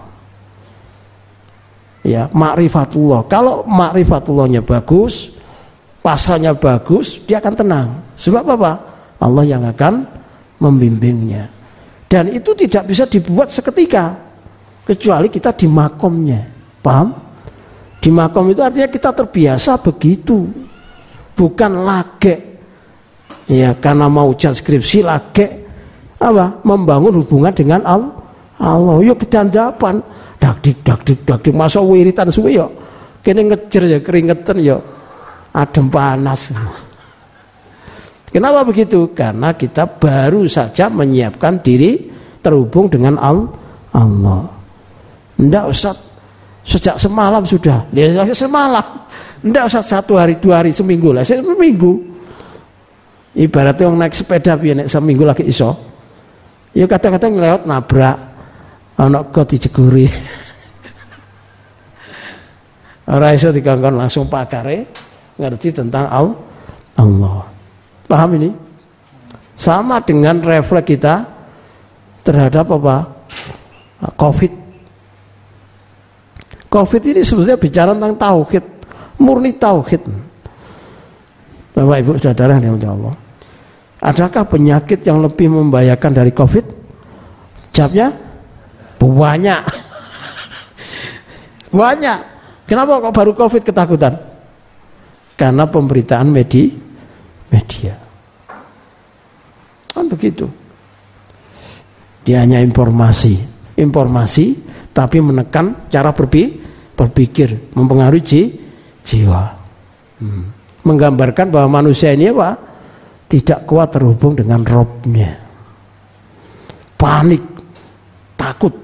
[2.06, 3.26] Ya, makrifatullah.
[3.26, 5.34] Kalau makrifatullahnya bagus,
[6.00, 7.88] pasrahnya bagus, dia akan tenang.
[8.14, 8.72] Sebab apa?
[9.20, 10.06] Allah yang akan
[10.62, 11.50] membimbingnya.
[12.08, 14.16] Dan itu tidak bisa dibuat seketika.
[14.86, 16.40] Kecuali kita di makomnya.
[16.80, 17.12] Paham?
[18.00, 20.48] Di makom itu artinya kita terbiasa begitu.
[21.36, 22.36] Bukan lage.
[23.50, 25.59] Ya, karena mau ujian skripsi lage
[26.20, 26.60] apa?
[26.62, 28.12] Membangun hubungan dengan Allah.
[28.60, 30.04] Allah yuk kedandapan.
[30.40, 32.68] Dak dik dak dik dak dik masa wiritan suwe yo.
[33.24, 34.78] Kene ngejer ya keringetan yo.
[35.56, 36.52] Adem panas.
[38.30, 39.10] Kenapa begitu?
[39.10, 41.98] Karena kita baru saja menyiapkan diri
[42.38, 44.46] terhubung dengan Allah.
[45.34, 45.94] Tidak usah
[46.60, 47.88] Sejak semalam sudah.
[47.90, 48.84] Dia semalam.
[49.40, 51.24] Tidak usah satu hari, dua hari, seminggu lah.
[51.24, 51.98] Seminggu.
[53.30, 55.89] Ibaratnya orang naik sepeda piye nek seminggu lagi iso.
[56.70, 58.16] Ya kadang-kadang lewat nabrak
[58.94, 60.06] ana kok dijeguri.
[63.10, 64.86] Ora iso dikongkon langsung pakare
[65.34, 67.42] ngerti tentang Allah.
[68.06, 68.50] Paham ini?
[69.58, 71.14] Sama dengan refleks kita
[72.22, 72.96] terhadap apa?
[74.14, 74.52] Covid.
[76.70, 78.64] Covid ini sebetulnya bicara tentang tauhid,
[79.18, 80.06] murni tauhid.
[81.74, 83.14] Bapak Ibu Saudara yang Allah.
[84.00, 86.64] Adakah penyakit yang lebih membahayakan dari Covid?
[87.76, 88.08] Jawabnya
[88.96, 89.64] banyak.
[91.70, 92.18] Banyak.
[92.66, 94.14] Kenapa kok baru Covid ketakutan?
[95.38, 96.74] Karena pemberitaan medi
[97.50, 97.94] media.
[99.90, 100.46] Kan begitu.
[102.24, 103.40] Dia hanya informasi,
[103.80, 108.60] informasi tapi menekan cara berpikir, mempengaruhi
[109.02, 109.42] jiwa.
[110.20, 110.52] Hmm.
[110.84, 112.69] Menggambarkan bahwa manusia ini apa?
[113.30, 115.30] Tidak kuat terhubung dengan robnya.
[116.98, 117.40] Panik,
[118.34, 118.74] takut.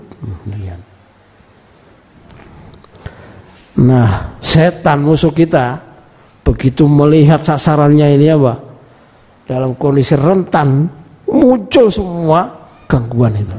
[3.77, 5.83] Nah, setan musuh kita
[6.41, 8.55] begitu melihat sasarannya ini apa?
[9.51, 10.89] Dalam kondisi rentan
[11.27, 12.49] muncul semua
[12.89, 13.59] gangguan itu.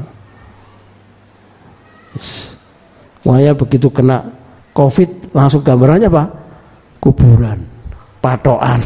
[3.28, 4.24] Makanya begitu kena
[4.72, 6.24] covid langsung gambarannya apa?
[6.98, 7.62] Kuburan,
[8.18, 8.82] patokan,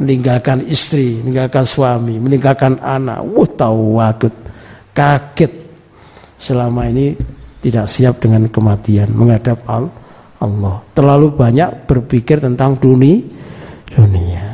[0.00, 3.20] meninggalkan istri, meninggalkan suami, meninggalkan anak.
[3.22, 4.34] Wah tahu wakut,
[4.96, 5.52] kaget
[6.40, 7.14] selama ini
[7.62, 10.76] tidak siap dengan kematian menghadap Allah.
[10.92, 13.22] Terlalu banyak berpikir tentang dunia.
[13.92, 14.44] dunia.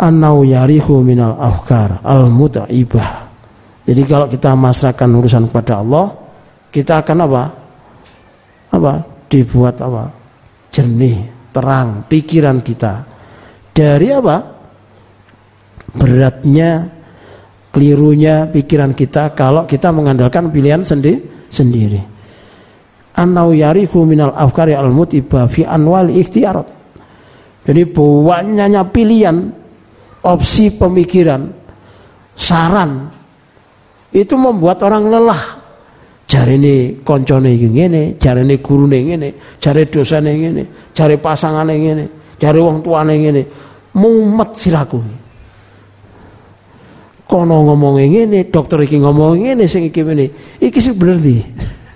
[0.00, 3.28] Anau yarihu minal afkar al muta'ibah.
[3.84, 6.08] Jadi kalau kita masrahkan urusan kepada Allah,
[6.72, 7.42] kita akan apa?
[8.72, 8.92] Apa?
[9.28, 10.08] Dibuat apa?
[10.70, 13.06] Jernih, terang pikiran kita.
[13.70, 14.36] Dari apa?
[15.90, 16.86] Beratnya
[17.70, 21.18] kelirunya pikiran kita kalau kita mengandalkan pilihan sendi
[21.50, 22.02] sendiri.
[23.18, 23.50] Anau
[24.06, 24.90] minal afkari al
[25.50, 26.68] fi anwal ikhtiarat.
[27.60, 29.52] Jadi banyaknya pilihan,
[30.24, 31.52] opsi pemikiran,
[32.32, 33.12] saran
[34.10, 35.59] itu membuat orang lelah.
[36.30, 42.78] Cari ini koncone ngene, ini guru ngene, cari dosa ngene, cari pasangan ngene, cari wong
[42.86, 43.42] tua ngene.
[43.98, 45.02] Mumet silaku
[47.30, 50.26] kono ngomong ini, dokter iki ngomong ini, sing iki ini.
[50.58, 51.42] Iki sih bener nih.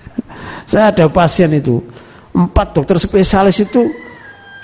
[0.71, 1.83] Saya ada pasien itu,
[2.31, 3.83] empat dokter spesialis itu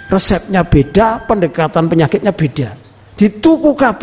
[0.06, 2.70] resepnya beda, pendekatan penyakitnya beda.
[3.18, 4.02] Dituku KB.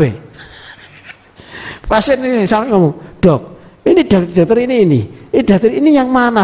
[1.87, 3.41] Pasien ini saling ngomong, dok,
[3.87, 5.01] ini dokter ini ini,
[5.37, 6.41] ini dokter ini yang mana?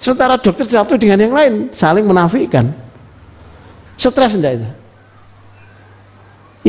[0.00, 2.72] Sementara dokter satu dengan yang lain saling menafikan.
[4.00, 4.68] Stres enggak itu?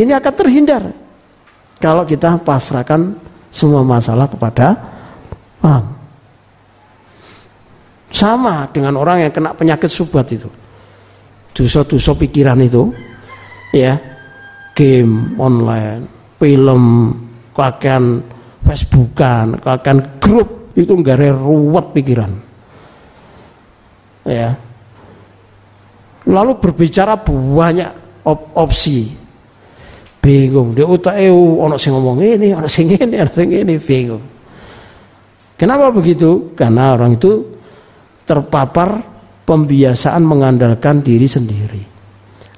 [0.04, 0.84] Ini akan terhindar
[1.80, 3.16] kalau kita pasrahkan
[3.48, 4.76] semua masalah kepada
[5.64, 5.88] Allah.
[8.12, 10.52] Sama dengan orang yang kena penyakit subat itu.
[11.56, 12.92] Dosa-dosa pikiran itu
[13.72, 13.96] ya,
[14.76, 17.16] game online, film,
[17.56, 18.20] kakek
[18.72, 22.32] Facebookan, kakek grup itu nggak ruwet pikiran.
[24.24, 24.56] Ya.
[26.24, 27.92] Lalu berbicara banyak
[28.24, 29.12] op opsi.
[30.24, 30.72] Bingung.
[30.72, 33.76] Dia utake ono sing ngomong ini ono sing ini ono sing ini.
[33.76, 34.24] Bingung.
[35.60, 36.56] Kenapa begitu?
[36.56, 37.44] Karena orang itu
[38.24, 39.04] terpapar
[39.44, 41.84] pembiasaan mengandalkan diri sendiri.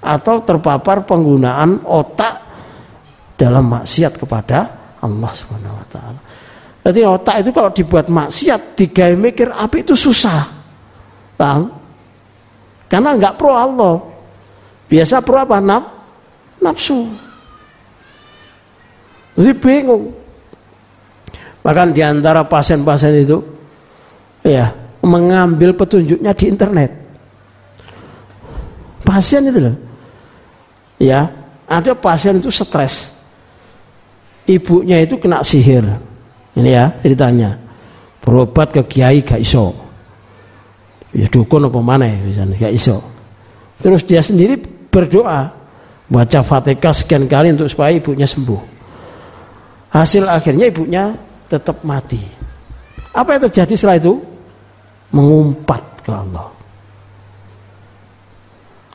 [0.04, 2.36] Atau terpapar penggunaan otak
[3.34, 6.20] dalam maksiat kepada Allah Subhanahu wa taala.
[6.84, 10.48] Jadi otak itu kalau dibuat maksiat, tiga mikir api itu susah.
[11.40, 11.72] Bang.
[12.88, 14.04] Karena enggak pro Allah.
[14.92, 15.64] Biasa pro apa?
[15.64, 15.84] Naf,
[16.60, 17.08] nafsu.
[19.40, 20.12] Jadi bingung.
[21.64, 23.40] Bahkan di antara pasien-pasien itu,
[24.44, 26.92] ya mengambil petunjuknya di internet.
[29.04, 29.76] Pasien itu loh,
[31.00, 31.32] ya
[31.68, 33.13] ada pasien itu stres.
[34.44, 35.86] Ibunya itu kena sihir.
[36.54, 37.56] Ini ya ceritanya.
[38.24, 39.72] Berobat ke kiai gak iso.
[41.14, 43.00] Ya dukun apa mana ya gak iso.
[43.80, 45.52] Terus dia sendiri berdoa
[46.08, 48.62] baca Fatihah sekian kali untuk supaya ibunya sembuh.
[49.94, 51.14] Hasil akhirnya ibunya
[51.48, 52.20] tetap mati.
[53.14, 54.14] Apa yang terjadi setelah itu?
[55.14, 56.50] Mengumpat ke Allah.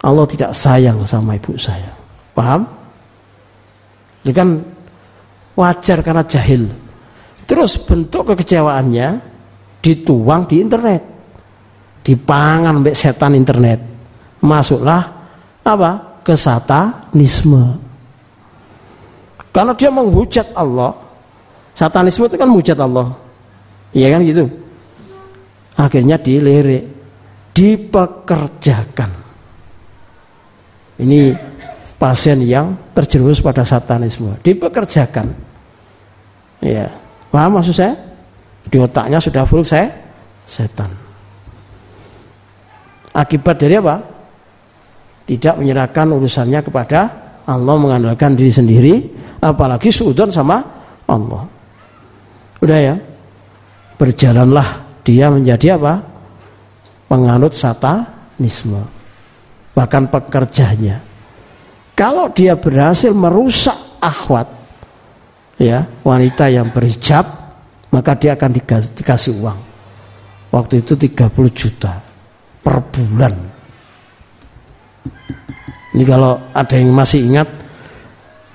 [0.02, 1.90] Allah tidak sayang sama ibu saya.
[2.34, 2.66] Paham?
[4.26, 4.58] Ini kan
[5.58, 6.70] wajar karena jahil.
[7.42, 9.18] Terus bentuk kekecewaannya
[9.82, 11.02] dituang di internet.
[12.06, 13.82] Dipangan mbek setan internet.
[14.38, 15.02] Masuklah
[15.66, 16.08] apa?
[16.28, 17.80] ke satanisme.
[19.48, 20.92] Karena dia menghujat Allah.
[21.72, 23.16] Satanisme itu kan menghujat Allah.
[23.96, 24.44] Iya kan gitu.
[25.72, 26.84] Akhirnya dilirik,
[27.56, 29.08] dipekerjakan.
[31.00, 31.32] Ini
[31.96, 35.47] pasien yang terjerumus pada satanisme, dipekerjakan.
[36.58, 36.90] Ya,
[37.30, 37.94] paham maksud saya?
[38.68, 39.88] Di otaknya sudah full saya
[40.44, 40.90] setan.
[43.14, 43.96] Akibat dari apa?
[45.28, 47.00] Tidak menyerahkan urusannya kepada
[47.48, 48.94] Allah mengandalkan diri sendiri,
[49.40, 50.60] apalagi suudon sama
[51.08, 51.42] Allah.
[52.60, 52.94] Udah ya?
[53.96, 56.00] Berjalanlah dia menjadi apa?
[57.08, 58.82] Penganut satanisme.
[59.72, 61.00] Bahkan pekerjanya.
[61.96, 64.57] Kalau dia berhasil merusak akhwat
[65.58, 67.26] ya, wanita yang berhijab,
[67.90, 69.58] maka dia akan dikasih, dikasih uang.
[70.48, 71.92] Waktu itu 30 juta
[72.64, 73.34] per bulan.
[75.92, 77.48] Ini kalau ada yang masih ingat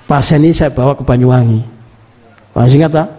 [0.08, 1.62] pasien ini saya bawa ke Banyuwangi.
[2.56, 3.10] Masih ingat tak?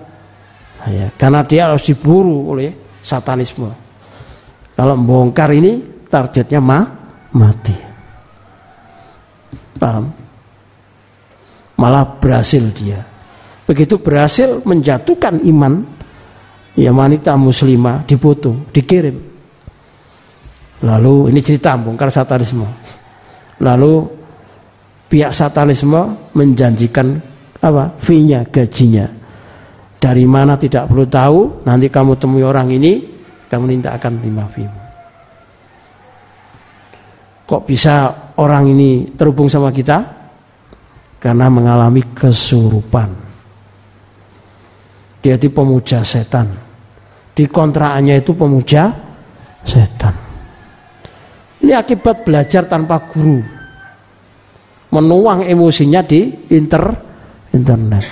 [0.84, 2.72] Nah, ya, karena dia harus diburu oleh
[3.04, 3.70] satanisme.
[4.74, 6.82] Kalau membongkar ini targetnya ma
[7.34, 7.76] mati.
[9.78, 10.10] Paham?
[11.78, 13.13] Malah berhasil dia.
[13.64, 15.80] Begitu berhasil menjatuhkan iman,
[16.76, 19.16] ya wanita muslimah dipoto, dikirim.
[20.84, 22.68] Lalu ini cerita bongkar satanisme.
[23.64, 24.04] Lalu
[25.08, 27.16] pihak satanisme menjanjikan
[27.64, 27.88] apa?
[27.96, 29.08] Fee-nya, gajinya.
[29.96, 33.00] Dari mana tidak perlu tahu, nanti kamu temui orang ini,
[33.48, 34.68] kamu minta akan terima fee.
[37.48, 40.04] Kok bisa orang ini terhubung sama kita?
[41.16, 43.23] Karena mengalami kesurupan.
[45.24, 46.52] Dia itu pemuja setan.
[47.32, 48.92] Di kontraannya itu pemuja
[49.64, 50.12] setan.
[51.64, 53.40] Ini akibat belajar tanpa guru.
[54.92, 56.92] Menuang emosinya di inter
[57.56, 58.04] internet.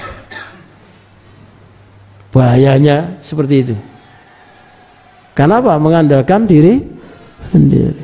[2.33, 3.77] Bahayanya seperti itu.
[5.37, 5.77] Kenapa?
[5.77, 6.81] Mengandalkan diri
[7.53, 8.03] sendiri.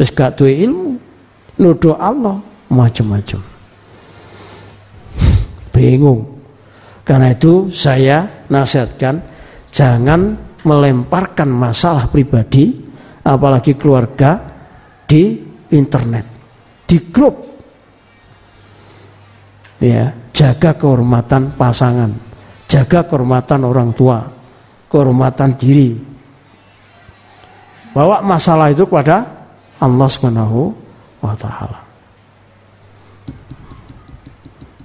[0.00, 0.96] Terus gak ilmu,
[1.60, 2.40] nuduh Allah
[2.72, 3.40] macam-macam.
[5.76, 6.31] Bingung.
[7.02, 9.18] Karena itu saya nasihatkan
[9.74, 12.78] jangan melemparkan masalah pribadi
[13.26, 14.38] apalagi keluarga
[15.06, 15.38] di
[15.74, 16.26] internet,
[16.86, 17.36] di grup.
[19.82, 22.14] Ya, jaga kehormatan pasangan,
[22.70, 24.22] jaga kehormatan orang tua,
[24.86, 25.98] kehormatan diri.
[27.90, 29.26] Bawa masalah itu kepada
[29.82, 30.70] Allah Subhanahu
[31.18, 31.82] wa taala.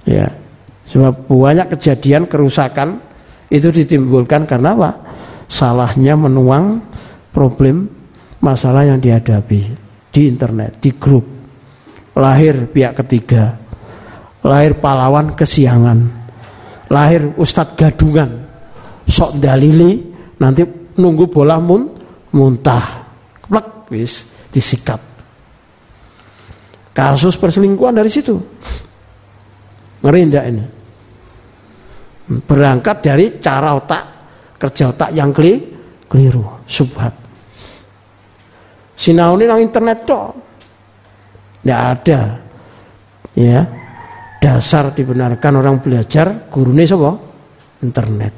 [0.02, 0.47] Ya.
[0.88, 3.00] Sebab banyak kejadian kerusakan
[3.52, 4.92] itu ditimbulkan karena apa?
[5.48, 6.84] Salahnya menuang
[7.32, 7.88] problem
[8.40, 9.62] masalah yang dihadapi
[10.12, 11.24] di internet, di grup.
[12.18, 13.54] Lahir pihak ketiga.
[14.42, 16.00] Lahir pahlawan kesiangan.
[16.90, 18.48] Lahir ustadz gadungan.
[19.08, 20.02] Sok dalili
[20.40, 20.66] nanti
[20.98, 21.94] nunggu bola mun
[22.34, 23.06] muntah.
[23.46, 25.00] Plek wis disikat.
[26.98, 28.34] Kasus perselingkuhan dari situ.
[30.02, 30.77] Ngeri ini?
[32.28, 34.04] Berangkat dari cara otak,
[34.60, 35.64] kerja otak yang keli,
[36.12, 37.16] keliru, subhat.
[38.98, 40.34] Sinau ini nang internet toh.
[41.62, 42.22] Tidak ada.
[43.38, 43.62] Ya.
[44.38, 47.14] Dasar dibenarkan orang belajar gurune sapa?
[47.86, 48.34] Internet.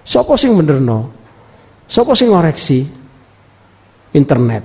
[0.00, 1.12] Sapa sing benerno?
[1.84, 2.80] Sapa sing ngoreksi?
[4.16, 4.64] Internet.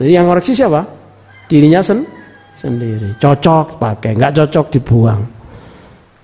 [0.00, 0.84] Jadi yang ngoreksi siapa?
[1.46, 2.04] Dirinya sen
[2.56, 3.16] sendiri.
[3.20, 5.20] Cocok pakai, nggak cocok dibuang.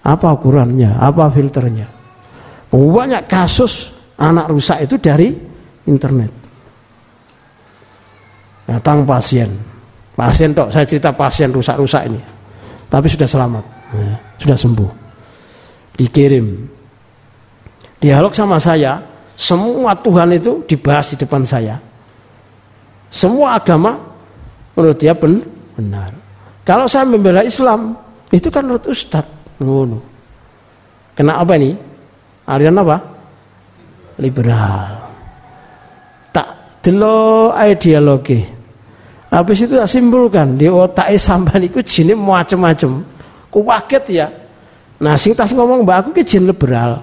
[0.02, 0.98] Apa ukurannya?
[0.98, 1.86] Apa filternya?
[2.72, 5.30] Banyak kasus anak rusak itu dari
[5.86, 6.32] internet.
[8.66, 9.50] Datang pasien,
[10.16, 10.72] pasien tok.
[10.72, 12.20] Saya cerita pasien rusak-rusak ini,
[12.88, 14.90] tapi sudah selamat, ya, sudah sembuh.
[15.98, 16.46] Dikirim
[18.00, 18.96] dialog sama saya,
[19.36, 21.76] semua Tuhan itu dibahas di depan saya.
[23.12, 23.98] Semua agama
[24.72, 26.08] menurut dia benar.
[26.64, 27.92] Kalau saya membela Islam,
[28.32, 29.98] itu kan menurut Ustadz ngono.
[31.12, 31.76] Kena apa ini?
[32.48, 32.96] Aliran apa?
[34.22, 34.92] Liberal.
[36.32, 36.48] Tak
[36.80, 38.40] delo ideologi.
[39.32, 43.00] Habis itu tak simpulkan di otak sampean iku jine macam-macam.
[43.48, 44.28] Ku waket ya.
[45.00, 47.00] Nah sing tas ngomong mbak aku jin liberal.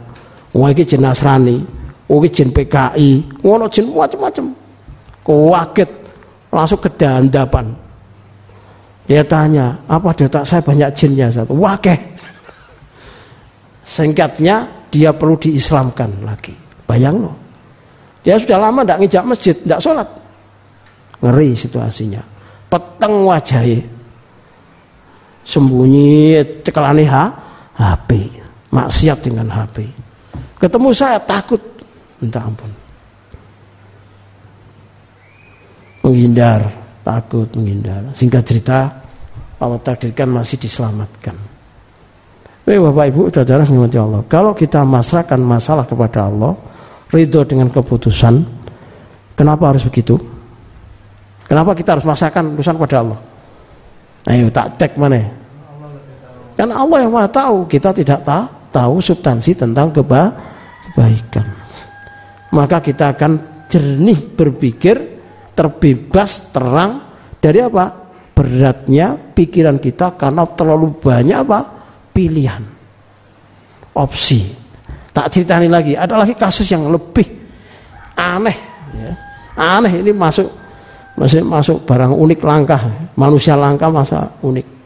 [0.54, 1.62] Wah iki jin Nasrani,
[2.10, 4.46] oh iki jin PKI, ngono jin macam-macam.
[5.22, 5.90] Ku waket
[6.50, 7.70] langsung kedandapan.
[9.10, 11.58] Dia tanya, apa di otak saya banyak jinnya satu?
[11.58, 12.09] Wakeh.
[13.90, 16.54] Singkatnya dia perlu diislamkan lagi.
[16.86, 17.36] Bayang loh.
[18.22, 20.08] Dia sudah lama tidak ngijak masjid, tidak sholat.
[21.26, 22.22] Ngeri situasinya.
[22.70, 23.82] peteng wajahe
[25.42, 27.24] sembunyi cekelane ha,
[27.74, 28.30] HP
[28.70, 29.90] maksiat dengan HP
[30.62, 31.58] ketemu saya takut
[32.22, 32.70] minta ampun
[36.06, 36.70] menghindar
[37.02, 38.94] takut menghindar sehingga cerita
[39.58, 41.34] Allah takdirkan masih diselamatkan
[42.70, 46.54] Baik Bapak Ibu saudara ya Allah kalau kita masrahkan masalah kepada Allah
[47.10, 48.46] ridho dengan keputusan
[49.34, 50.22] kenapa harus begitu
[51.50, 53.20] kenapa kita harus masrahkan urusan kepada Allah
[54.30, 55.18] ayo tak cek mana
[56.60, 60.28] Kan Allah yang maha tahu, kita tidak tahu, tahu substansi tentang keba
[60.92, 61.48] kebaikan.
[62.52, 65.00] Maka kita akan jernih berpikir,
[65.56, 68.12] terbebas, terang dari apa?
[68.36, 71.79] Beratnya pikiran kita karena terlalu banyak apa?
[72.12, 72.64] Pilihan,
[73.96, 74.56] opsi.
[75.10, 77.26] Tak ceritani lagi, ada lagi kasus yang lebih
[78.16, 78.58] aneh.
[78.96, 79.12] Ya.
[79.60, 80.48] Aneh ini masuk
[81.20, 82.80] masih masuk barang unik langka,
[83.20, 84.80] manusia langka masa unik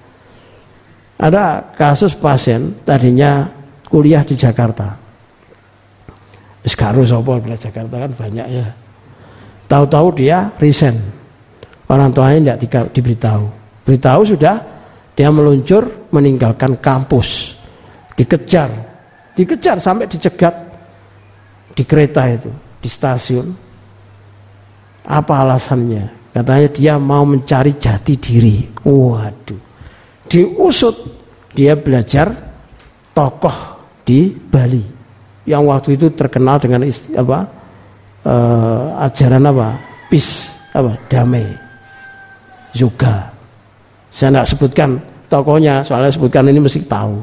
[1.23, 3.47] ada kasus pasien tadinya
[3.87, 4.91] kuliah di Jakarta.
[6.67, 8.67] Sekarang sopo di Jakarta kan banyak ya.
[9.71, 10.99] Tahu-tahu dia resign.
[11.87, 13.45] Orang tuanya tidak diberitahu.
[13.83, 14.59] Beritahu sudah
[15.13, 17.57] dia meluncur meninggalkan kampus.
[18.13, 18.69] Dikejar.
[19.33, 20.53] Dikejar sampai dicegat
[21.73, 23.47] di kereta itu, di stasiun.
[25.09, 26.33] Apa alasannya?
[26.33, 28.65] Katanya dia mau mencari jati diri.
[28.85, 29.73] Waduh
[30.27, 30.95] diusut
[31.53, 32.31] dia belajar
[33.13, 33.53] tokoh
[34.01, 34.81] di Bali
[35.45, 36.81] yang waktu itu terkenal dengan
[37.13, 37.39] apa
[38.25, 41.45] uh, ajaran apa peace apa damai
[42.73, 43.29] juga
[44.13, 44.89] saya tidak sebutkan
[45.25, 47.17] tokohnya soalnya sebutkan ini mesti tahu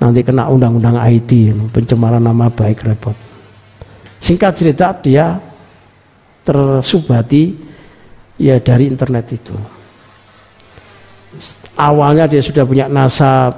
[0.00, 3.14] nanti kena undang-undang IT pencemaran nama baik repot
[4.16, 5.36] singkat cerita dia
[6.40, 7.52] tersubati
[8.40, 9.80] ya dari internet itu
[11.78, 13.54] awalnya dia sudah punya nasab,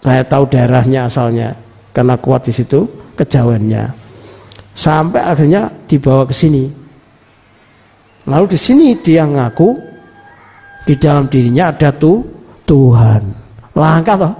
[0.00, 1.52] saya tahu daerahnya asalnya
[1.92, 3.92] karena kuat di situ kejawennya.
[4.72, 6.64] Sampai akhirnya dibawa ke sini.
[8.24, 9.91] Lalu di sini dia ngaku
[10.82, 12.22] di dalam dirinya ada tuh
[12.66, 13.22] Tuhan.
[13.74, 14.34] Langkah toh.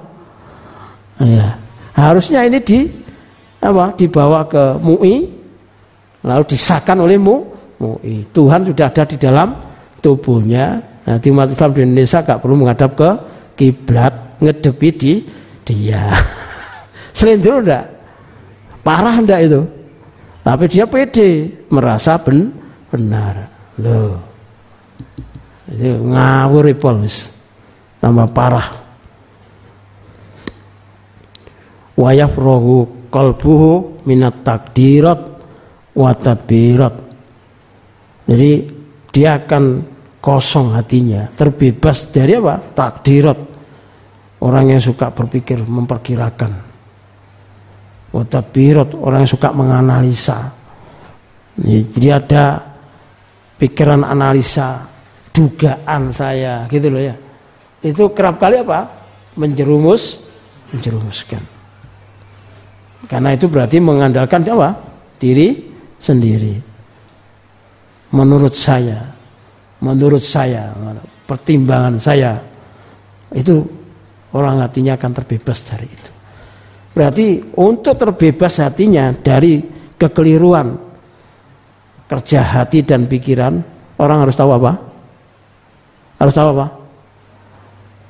[1.23, 1.55] Ya.
[1.93, 2.89] Harusnya ini di
[3.63, 3.95] apa?
[3.95, 5.29] Dibawa ke MUI
[6.27, 8.31] lalu disahkan oleh MUI.
[8.35, 9.55] Tuhan sudah ada di dalam
[10.03, 13.11] tubuhnya Nah, di umat Islam di Indonesia gak perlu menghadap ke
[13.59, 15.13] kiblat, ngedepi di
[15.67, 16.15] dia.
[17.17, 17.87] Selendro enggak?
[18.87, 19.63] Parah enggak itu?
[20.43, 22.55] Tapi dia pede, merasa ben,
[22.91, 23.51] benar.
[23.83, 24.32] Loh.
[25.73, 27.33] Itu ngawur polis.
[27.97, 28.69] Tambah parah.
[31.97, 35.33] Wayaf rohu kolbuhu minat takdirat
[35.97, 36.95] watat birat.
[38.29, 38.53] Jadi
[39.13, 39.65] dia akan
[40.23, 42.57] kosong hatinya, terbebas dari apa?
[42.73, 43.39] Takdirat.
[44.43, 46.53] Orang yang suka berpikir, memperkirakan.
[48.11, 50.51] Watadbirat, orang yang suka menganalisa.
[51.63, 52.59] Jadi ada
[53.55, 54.83] pikiran analisa,
[55.33, 57.17] dugaan saya, gitu loh ya.
[57.83, 58.87] Itu kerap kali apa?
[59.35, 60.23] Menjerumus,
[60.71, 61.43] menjerumuskan.
[63.09, 64.79] Karena itu berarti mengandalkan apa?
[65.19, 66.55] Diri sendiri.
[68.13, 69.01] Menurut saya,
[69.81, 70.71] menurut saya,
[71.25, 72.37] pertimbangan saya,
[73.33, 73.65] itu
[74.37, 76.11] orang hatinya akan terbebas dari itu.
[76.93, 79.65] Berarti untuk terbebas hatinya dari
[79.97, 80.77] kekeliruan
[82.05, 83.57] kerja hati dan pikiran,
[83.97, 84.92] orang harus tahu apa?
[86.23, 86.67] Harus tahu apa?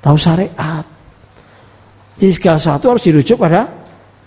[0.05, 0.85] Tahu syariat.
[2.21, 3.65] Jadi segala sesuatu harus dirujuk pada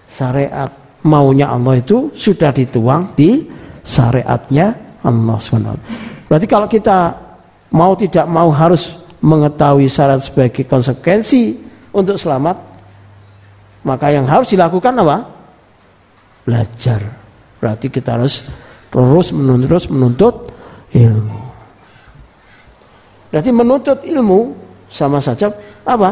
[0.10, 0.74] syariat.
[1.06, 3.46] Maunya Allah itu sudah dituang di
[3.86, 5.70] syariatnya Allah SWT.
[6.26, 7.14] Berarti kalau kita
[7.70, 11.62] mau tidak mau harus mengetahui syarat sebagai konsekuensi
[11.94, 12.58] untuk selamat
[13.86, 15.18] maka yang harus dilakukan apa?
[16.46, 17.02] belajar
[17.58, 18.46] berarti kita harus
[18.94, 20.36] terus menuntut menuntut
[20.94, 21.45] ilmu
[23.30, 24.54] berarti menuntut ilmu
[24.90, 25.52] sama saja
[25.86, 26.12] apa?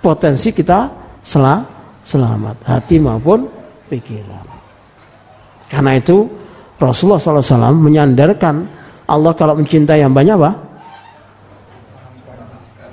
[0.00, 0.90] potensi kita
[1.24, 1.44] sel
[2.04, 3.48] selamat hati maupun
[3.88, 4.44] pikiran
[5.72, 6.28] karena itu
[6.76, 8.68] Rasulullah SAW menyandarkan
[9.08, 10.52] Allah kalau mencintai yang banyak apa?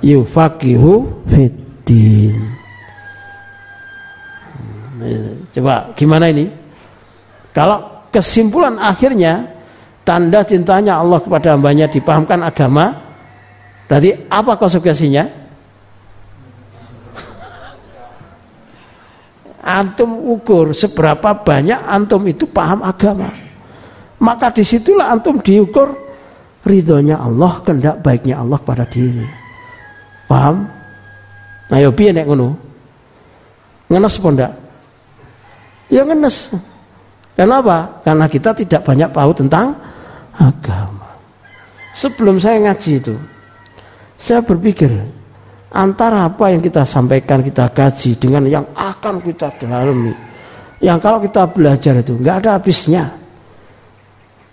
[0.02, 2.36] yufaqihu fiddin.
[5.54, 6.46] Coba gimana ini?
[7.54, 9.46] Kalau kesimpulan akhirnya
[10.02, 12.98] tanda cintanya Allah kepada hambanya dipahamkan agama,
[13.92, 15.44] berarti apa konsekuensinya?
[19.62, 23.28] Antum ukur seberapa banyak antum itu paham agama.
[24.24, 25.92] Maka di situlah antum diukur
[26.64, 29.28] ridhonya Allah, kehendak baiknya Allah pada diri.
[30.24, 30.64] Paham?
[31.68, 32.56] Nah, yo piye nek ngono?
[33.92, 34.52] Ngenes apa ndak?
[35.92, 36.56] Ya ngenes.
[37.36, 38.00] Kenapa?
[38.00, 39.76] Karena kita tidak banyak tahu tentang
[40.40, 41.12] agama.
[41.92, 43.14] Sebelum saya ngaji itu,
[44.22, 44.86] saya berpikir
[45.74, 50.14] antara apa yang kita sampaikan, kita kaji dengan yang akan kita dalami.
[50.78, 53.10] Yang kalau kita belajar itu nggak ada habisnya.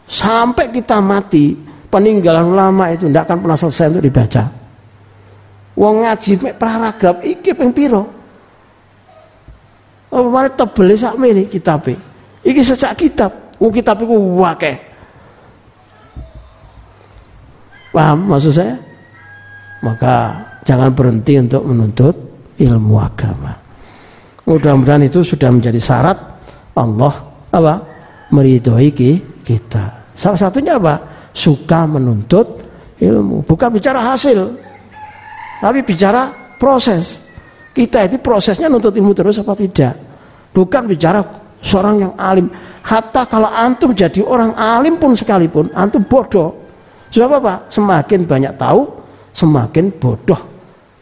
[0.10, 1.54] Sampai kita mati,
[1.94, 4.44] peninggalan ulama itu tidak akan pernah selesai untuk dibaca.
[5.78, 8.02] Wong ngaji paragraf iki ping pira?
[10.10, 11.94] Oh, mari tebel sak mene kitabe.
[12.42, 13.54] Iki sejak kitab.
[13.62, 14.18] Wong kitab iku
[14.50, 14.82] akeh.
[17.94, 18.89] Paham maksud saya?
[19.80, 20.36] Maka
[20.68, 22.16] jangan berhenti untuk menuntut
[22.60, 23.56] ilmu agama.
[24.44, 26.18] Mudah-mudahan itu sudah menjadi syarat
[26.76, 27.14] Allah
[27.54, 27.74] apa?
[28.30, 28.90] meridhoi
[29.42, 30.14] kita.
[30.14, 31.02] Salah satunya apa?
[31.34, 32.62] Suka menuntut
[33.00, 34.54] ilmu, bukan bicara hasil.
[35.64, 37.26] Tapi bicara proses.
[37.74, 39.96] Kita itu prosesnya nuntut ilmu terus apa tidak?
[40.52, 41.24] Bukan bicara
[41.64, 42.52] seorang yang alim.
[42.84, 46.58] Hatta kalau antum jadi orang alim pun sekalipun, antum bodoh.
[47.10, 47.54] Sebab apa?
[47.70, 48.99] Semakin banyak tahu,
[49.34, 50.42] semakin bodoh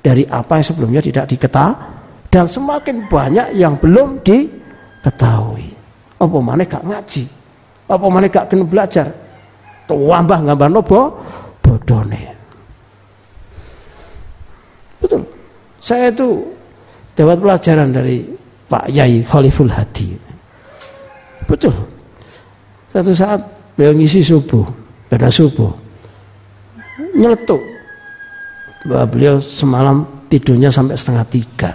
[0.03, 1.97] dari apa yang sebelumnya tidak diketahui
[2.27, 5.73] dan semakin banyak yang belum diketahui.
[6.17, 7.23] Apa mana gak ngaji?
[7.87, 9.07] Apa mana gak kena belajar?
[9.87, 11.01] Tuambah gambar nopo
[11.63, 12.23] bodone.
[14.99, 15.23] Betul.
[15.79, 16.43] Saya itu
[17.15, 18.27] dapat pelajaran dari
[18.67, 20.19] Pak Yai Khaliful Hadi.
[21.47, 21.71] Betul.
[22.91, 23.39] Satu saat
[23.77, 24.67] beliau ngisi subuh,
[25.07, 25.71] pada subuh,
[27.15, 27.76] nyeletuk
[28.87, 31.71] bahwa beliau semalam tidurnya sampai setengah tiga.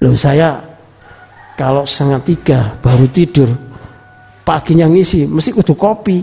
[0.00, 0.56] Loh saya
[1.54, 3.46] kalau setengah tiga baru tidur,
[4.42, 6.18] paginya ngisi, mesti kudu kopi.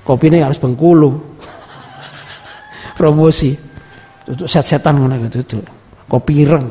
[0.00, 1.12] Kopi ini harus bengkulu.
[2.98, 3.52] Promosi.
[4.24, 5.60] Tutup set-setan ngono gitu
[6.10, 6.66] Kopi ireng.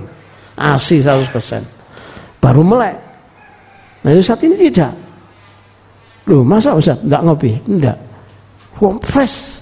[0.59, 2.41] Asi 100%.
[2.43, 2.95] Baru melek.
[4.03, 4.91] Nah itu saat ini tidak.
[6.27, 7.51] Loh masa Ustaz enggak ngopi?
[7.67, 7.97] Enggak.
[9.03, 9.58] Fresh.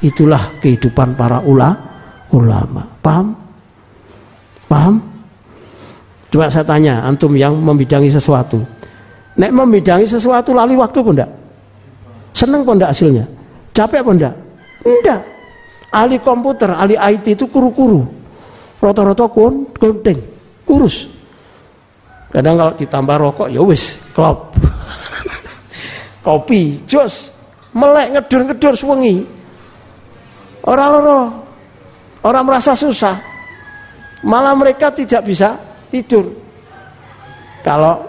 [0.00, 1.76] Itulah kehidupan para ula,
[2.32, 2.88] ulama.
[3.04, 3.36] Paham?
[4.64, 4.96] Paham?
[6.30, 8.62] Coba saya tanya, antum yang membidangi sesuatu.
[9.36, 11.30] Nek membidangi sesuatu lali waktu pun enggak?
[12.32, 13.24] Seneng pun enggak hasilnya?
[13.76, 14.34] Capek pun enggak?
[14.86, 15.20] Enggak.
[15.90, 18.06] Ahli komputer, ahli IT itu kuru-kuru.
[18.78, 20.22] Rata-rata kon, konting,
[20.64, 21.10] kurus.
[22.30, 24.54] Kadang kalau ditambah rokok, ya wis, klop.
[26.24, 27.34] Kopi, jos,
[27.74, 29.39] melek ngedur-ngedur suwengi.
[30.66, 31.20] Orang loro,
[32.24, 33.16] orang merasa susah.
[34.20, 35.56] Malah mereka tidak bisa
[35.88, 36.28] tidur.
[37.64, 38.04] Kalau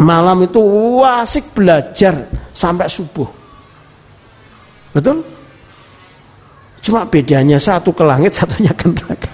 [0.00, 0.60] malam itu
[1.04, 3.28] wasik belajar sampai subuh.
[4.96, 5.20] Betul?
[6.80, 9.30] Cuma bedanya satu ke langit, satunya ke neraka.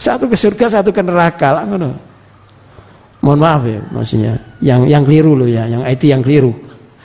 [0.00, 1.52] Satu ke surga, satu ke neraka.
[1.52, 1.90] Lah ngono.
[3.22, 6.50] Mohon maaf ya, maksudnya yang yang keliru loh ya, yang IT yang keliru.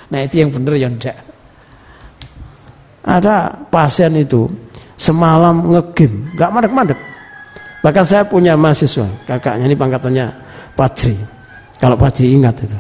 [0.10, 1.27] Nah itu yang benar ya enggak.
[3.08, 4.52] Ada pasien itu
[5.00, 7.00] semalam ngegame, nggak mandek-mandek.
[7.80, 10.26] Bahkan saya punya mahasiswa, kakaknya ini pangkatannya
[10.76, 11.16] Pajri.
[11.80, 12.76] Kalau Pajri ingat itu.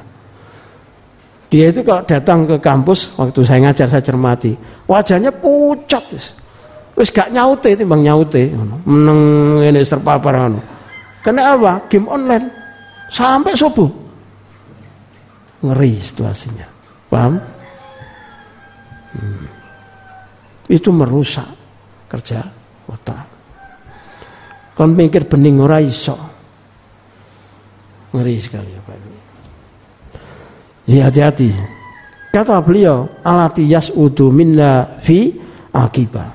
[1.47, 4.51] Dia itu kalau datang ke kampus waktu saya ngajar saya cermati,
[4.83, 6.03] wajahnya pucat.
[6.97, 8.51] Wis gak nyaute timbang nyaute,
[8.83, 9.21] meneng
[9.63, 10.59] ini serpapar ngono.
[11.23, 11.87] Karena apa?
[11.87, 12.51] Game online
[13.07, 13.87] sampai subuh.
[15.63, 16.67] Ngeri situasinya.
[17.07, 17.39] Paham?
[19.15, 19.56] Hmm.
[20.67, 21.47] Itu merusak
[22.11, 22.43] kerja
[22.87, 23.25] otak.
[24.75, 26.15] Kon mikir bening ora iso.
[28.13, 28.95] Ngeri sekali ya Pak.
[30.87, 31.51] Ya hati-hati.
[32.31, 35.33] Kata beliau, alati yas'udu minna fi
[35.73, 36.31] akibat.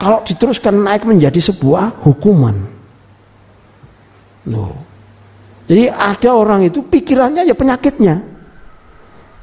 [0.00, 2.56] Kalau diteruskan naik menjadi sebuah hukuman.
[4.50, 4.74] Loh.
[5.68, 8.14] Jadi ada orang itu pikirannya ya penyakitnya.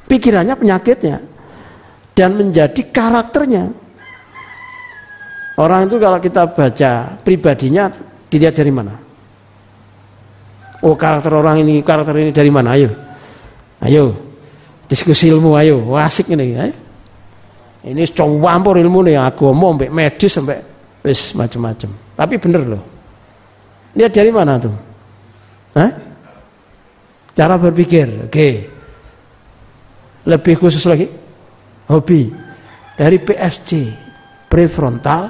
[0.04, 1.16] Pikirannya penyakitnya.
[2.20, 3.64] Dan menjadi karakternya.
[5.56, 7.88] Orang itu kalau kita baca pribadinya
[8.28, 8.92] dilihat dari mana?
[10.84, 12.76] Oh karakter orang ini, karakter ini dari mana?
[12.76, 12.92] Ayo.
[13.80, 14.20] Ayo.
[14.84, 15.96] Diskusi ilmu ayo.
[15.96, 16.60] Asik ini.
[16.60, 16.76] Ayo.
[17.88, 20.60] Ini campur ilmu nih agama sampai medis sampai
[21.00, 21.88] wis macam-macam.
[22.20, 22.82] Tapi bener loh.
[23.96, 24.76] Lihat dari mana tuh?
[25.72, 25.90] Hah?
[27.32, 28.28] Cara berpikir, oke.
[28.28, 28.54] Okay.
[30.28, 31.08] Lebih khusus lagi,
[31.90, 32.30] hobi
[32.94, 33.70] dari PFC,
[34.46, 35.22] prefrontal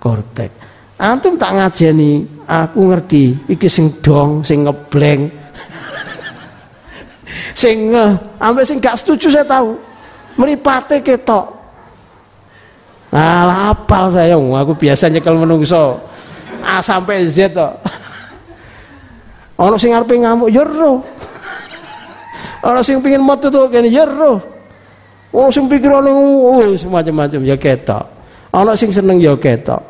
[0.00, 0.50] cortex.
[0.96, 5.28] Antum tak ngajeni, aku ngerti, iki sing dong, sing ngebleng,
[7.60, 7.92] sing
[8.40, 9.76] sampai sing gak setuju saya tahu.
[10.36, 11.56] Mripate ketok.
[13.12, 15.96] Nah, apal saya, aku biasanya kalau menungso
[16.66, 17.72] A sampai Z tok.
[19.56, 21.00] Ono sing arepe ngamuk ya ro.
[22.66, 24.04] Ono sing pengin metu tuh kene ya.
[25.34, 26.10] Ono sing pikirane
[26.70, 28.04] wis macam-macam ya ketok.
[28.54, 29.82] Ono sing seneng ya ketok.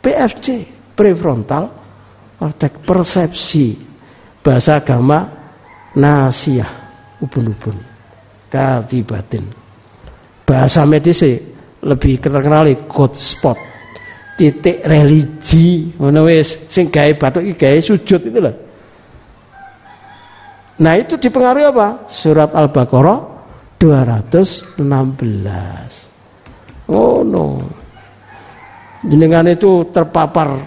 [0.00, 1.64] PFC, prefrontal
[2.36, 3.88] kortek persepsi.
[4.40, 5.28] Bahasa agama
[5.96, 6.68] nasiah,
[7.20, 7.76] ubun-ubun.
[8.48, 9.44] Katibatin.
[10.48, 11.22] Bahasa medis
[11.80, 13.58] lebih terkenal code spot
[14.40, 18.56] titik religi ngono wis sing gawe bathuk iki gawe sujud itu loh
[20.80, 22.08] Nah itu dipengaruhi apa?
[22.08, 23.29] Surat Al-Baqarah
[23.80, 24.76] 216.
[26.92, 27.56] Oh no.
[29.00, 30.60] Jenengan itu terpapar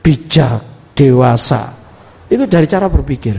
[0.00, 0.64] bijak,
[0.96, 1.76] dewasa.
[2.32, 3.36] Itu dari cara berpikir.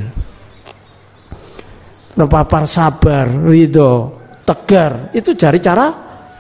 [2.14, 4.14] Terpapar sabar, ridho,
[4.46, 5.10] tegar.
[5.18, 5.90] Itu dari cara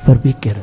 [0.06, 0.54] berpikir.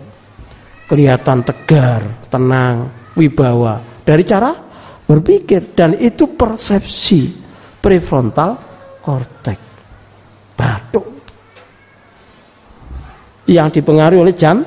[0.86, 3.82] Kelihatan tegar, tenang, wibawa.
[4.06, 4.54] Dari cara
[5.02, 5.74] berpikir.
[5.74, 7.34] Dan itu persepsi
[7.82, 8.54] prefrontal
[9.02, 9.58] kortek
[10.54, 11.11] batuk
[13.48, 14.62] yang dipengaruhi oleh jam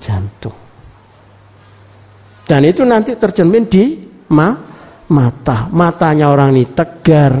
[0.00, 0.56] jantung.
[2.46, 3.94] Dan itu nanti tercermin di
[4.34, 4.50] ma,
[5.10, 5.70] mata.
[5.70, 7.32] Matanya orang ini tegar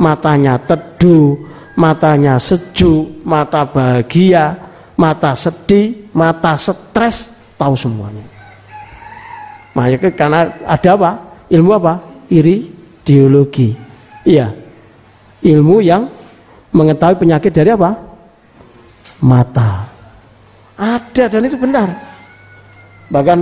[0.00, 1.36] matanya teduh
[1.76, 4.56] matanya sejuk mata bahagia
[4.96, 8.24] mata sedih mata stres tahu semuanya.
[9.74, 11.10] Makanya karena ada apa?
[11.50, 11.94] Ilmu apa?
[12.32, 12.72] Iri
[13.04, 13.76] ideologi
[14.24, 14.48] iya.
[15.44, 16.08] Ilmu yang
[16.72, 17.92] mengetahui penyakit dari apa?
[19.20, 19.93] Mata.
[20.74, 21.88] Ada dan itu benar.
[23.10, 23.38] Bahkan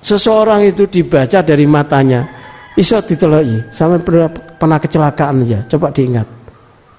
[0.00, 2.24] seseorang itu dibaca dari matanya.
[2.74, 5.62] Iso diteloi, sampai pernah, pernah kecelakaan aja.
[5.70, 6.26] Coba diingat.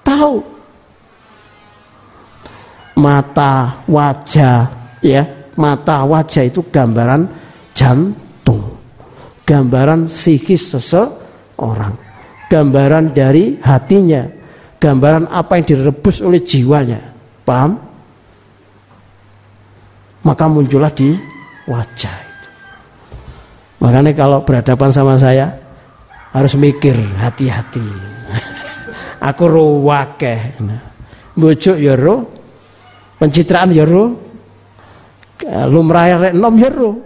[0.00, 0.34] Tahu.
[2.96, 4.72] Mata, wajah,
[5.04, 5.22] ya.
[5.56, 7.28] Mata, wajah itu gambaran
[7.76, 8.72] jantung.
[9.44, 12.06] Gambaran psikis seseorang
[12.46, 14.26] gambaran dari hatinya,
[14.78, 17.00] gambaran apa yang direbus oleh jiwanya.
[17.42, 17.78] Paham?
[20.26, 21.14] Maka muncullah di
[21.70, 22.50] wajah itu.
[23.86, 25.54] Makanya kalau berhadapan sama saya
[26.34, 27.86] harus mikir hati-hati.
[29.30, 30.58] Aku ruwakeh.
[31.36, 31.94] Bujuk ya
[33.20, 34.16] pencitraan ya ro,
[35.68, 36.90] lumrah rek nom ya ro.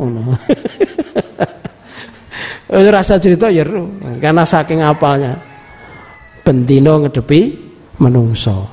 [2.71, 3.66] rasa cerita ya
[4.23, 5.35] karena saking apalnya
[6.47, 7.41] bentino ngedepi
[7.99, 8.71] menungso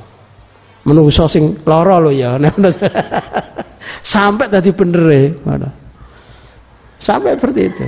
[0.85, 2.37] menungso sing loro lo ya
[4.07, 5.27] sampai tadi bener ya
[7.01, 7.85] sampai seperti itu.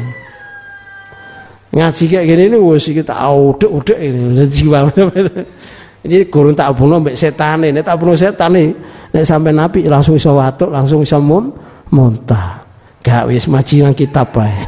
[1.70, 4.90] Ngaji kayak gini ini wes kita udah udah ini jiwa
[6.06, 7.86] ini gurun tak bunuh mbak setan ini.
[7.86, 8.74] Tak bunuh setan ini.
[9.22, 11.54] Sampai nabi langsung bisa watuk langsung bisa mun
[11.94, 12.66] muntah.
[13.06, 14.52] Gak wis maji nang kitab bae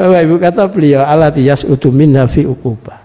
[0.00, 2.96] Bapak Ibu kata beliau alatiyas utumin nafi ukubah.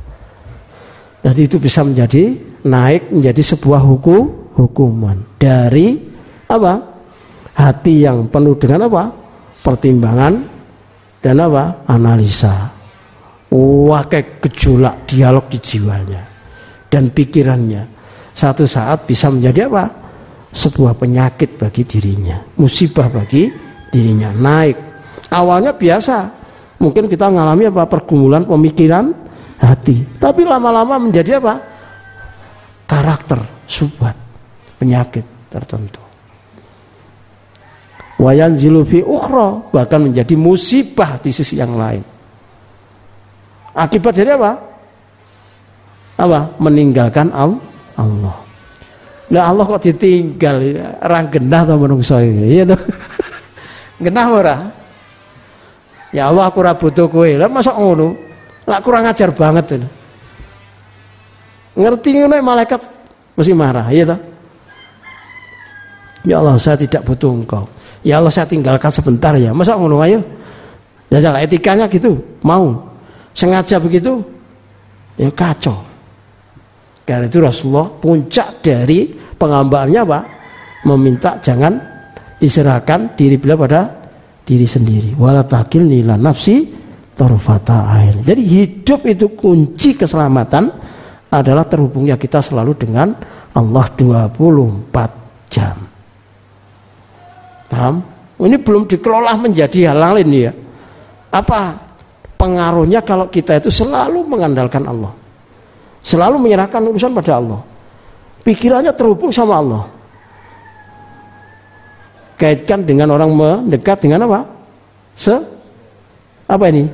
[1.28, 5.94] Jadi itu bisa menjadi naik menjadi sebuah hukum hukuman dari
[6.50, 6.74] apa?
[7.58, 9.04] Hati yang penuh dengan apa?
[9.62, 10.34] Pertimbangan
[11.22, 11.86] dan apa?
[11.86, 12.74] Analisa.
[13.54, 16.22] Wah kayak gejolak dialog di jiwanya
[16.90, 17.96] dan pikirannya.
[18.34, 19.86] Satu saat bisa menjadi apa?
[20.52, 23.50] Sebuah penyakit bagi dirinya, musibah bagi
[23.94, 24.78] dirinya naik.
[25.28, 26.38] Awalnya biasa,
[26.78, 29.10] Mungkin kita mengalami apa pergumulan pemikiran
[29.58, 30.06] hati.
[30.22, 31.58] Tapi lama-lama menjadi apa?
[32.86, 34.14] Karakter, subat,
[34.78, 36.02] penyakit tertentu.
[38.18, 42.02] Wayan zilufi ukhro bahkan menjadi musibah di sisi yang lain.
[43.78, 44.58] Akibat dari apa?
[46.18, 46.40] Apa?
[46.58, 48.38] Meninggalkan Allah.
[49.28, 50.58] Nah Allah kok ditinggal
[51.04, 52.58] orang genah atau menungso ini.
[52.58, 52.82] Iya tuh.
[54.10, 54.58] genah ora?
[56.10, 57.30] Ya Allah aku ora butuh kowe.
[57.38, 58.18] Lah masa ngono?
[58.66, 59.88] Lah kurang ajar banget ini.
[61.78, 62.82] Ngerti ngono malaikat
[63.38, 64.37] mesti marah, iya toh?
[66.28, 67.64] Ya Allah, saya tidak butuh engkau.
[68.04, 69.56] Ya Allah, saya tinggalkan sebentar ya.
[69.56, 70.20] Masa ngono ayo?
[71.08, 72.84] Jajal etikanya gitu, mau.
[73.32, 74.20] Sengaja begitu,
[75.16, 75.88] ya kacau.
[77.08, 79.08] Karena itu Rasulullah puncak dari
[79.40, 80.20] pengambaannya apa?
[80.84, 81.80] Meminta jangan
[82.36, 83.88] diserahkan diri beliau pada
[84.44, 85.16] diri sendiri.
[85.16, 86.68] Wala takil nila nafsi
[87.16, 88.20] tarfata air.
[88.20, 90.68] Jadi hidup itu kunci keselamatan
[91.32, 93.16] adalah terhubungnya kita selalu dengan
[93.56, 95.87] Allah 24 jam.
[97.68, 98.00] Paham?
[98.38, 100.52] Ini belum dikelola menjadi hal lain ya.
[101.34, 101.74] Apa
[102.38, 105.12] pengaruhnya kalau kita itu selalu mengandalkan Allah?
[106.06, 107.62] Selalu menyerahkan urusan pada Allah.
[108.48, 109.84] pikirannya terhubung sama Allah.
[112.40, 114.48] Kaitkan dengan orang mendekat dengan apa?
[115.20, 115.36] Se
[116.48, 116.88] apa ini?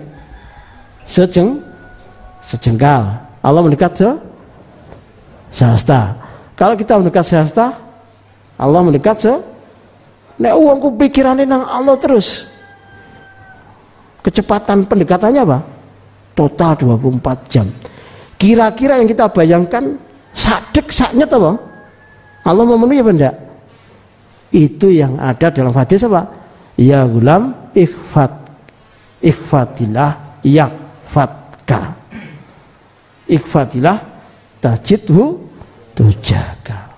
[1.05, 1.61] Sejeng
[2.41, 3.21] sejengkal.
[3.43, 4.09] Allah mendekat se
[5.53, 6.17] sehasta.
[6.57, 7.75] Kalau kita mendekat sehasta,
[8.57, 9.33] Allah mendekat se
[10.41, 12.49] Nek uangku pikirannya nang Allah terus.
[14.23, 15.59] Kecepatan pendekatannya apa?
[16.33, 17.67] Total 24 jam.
[18.39, 19.99] Kira-kira yang kita bayangkan
[20.33, 21.59] sadek saknya apa?
[22.43, 23.35] Allah memenuhi apa enggak?
[24.49, 26.27] Itu yang ada dalam hadis apa?
[26.79, 28.33] Ya gulam ikhfat
[29.21, 31.93] ikhfatilah yakfatka.
[33.29, 33.97] Ikhfatilah
[34.59, 35.39] tajidhu
[35.93, 36.91] tujaga.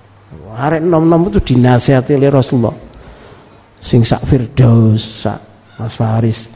[0.55, 2.84] Arek nom-nom itu dinasihati oleh Rasulullah.
[3.85, 5.37] Sing sak Firdaus, sak
[5.77, 6.49] Mas Faris.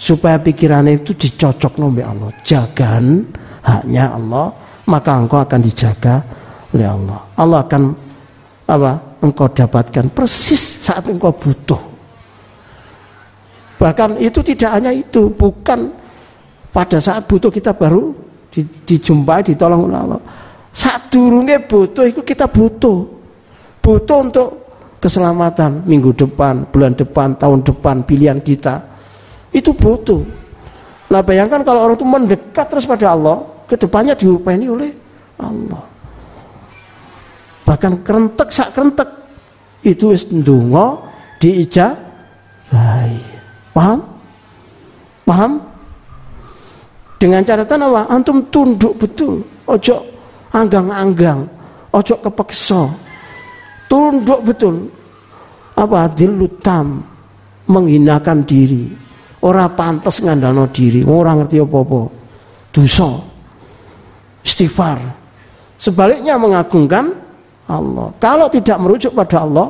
[0.00, 2.32] Supaya pikirannya itu dicocok nombe Allah.
[2.40, 3.28] Jagan
[3.60, 4.48] haknya Allah,
[4.88, 6.24] maka engkau akan dijaga
[6.72, 7.20] oleh Allah.
[7.36, 7.82] Allah akan
[8.64, 8.92] apa?
[9.22, 11.78] Engkau dapatkan persis saat engkau butuh.
[13.76, 15.92] Bahkan itu tidak hanya itu, bukan
[16.72, 18.10] pada saat butuh kita baru
[18.48, 20.20] di, dijumpai, ditolong oleh Allah.
[20.72, 23.04] Saat durungnya butuh itu kita butuh.
[23.82, 24.61] Butuh untuk
[25.02, 28.78] keselamatan minggu depan, bulan depan, tahun depan, pilihan kita.
[29.50, 30.22] Itu butuh.
[31.10, 34.90] Nah bayangkan kalau orang itu mendekat terus pada Allah, ke depannya diupaini oleh
[35.42, 35.82] Allah.
[37.66, 39.10] Bahkan kerentek sak kerentek
[39.82, 41.02] itu wis ndonga
[41.42, 43.18] diijabahi.
[43.74, 43.98] Paham?
[45.26, 45.52] Paham?
[47.18, 48.02] Dengan catatan apa?
[48.06, 49.42] Antum tunduk betul.
[49.66, 49.96] Ojo
[50.54, 51.42] anggang-anggang.
[51.90, 53.01] Ojo kepeksa.
[53.92, 54.88] Tunduk betul.
[55.76, 56.08] Apa?
[56.16, 57.04] Dilutam.
[57.68, 58.88] Menghinakan diri.
[59.44, 61.04] Orang pantas ngandalno diri.
[61.04, 62.00] Orang ngerti apa-apa.
[62.72, 63.20] Dosa.
[64.40, 64.96] Istighfar.
[65.76, 67.12] Sebaliknya mengagungkan
[67.68, 68.08] Allah.
[68.16, 69.68] Kalau tidak merujuk pada Allah,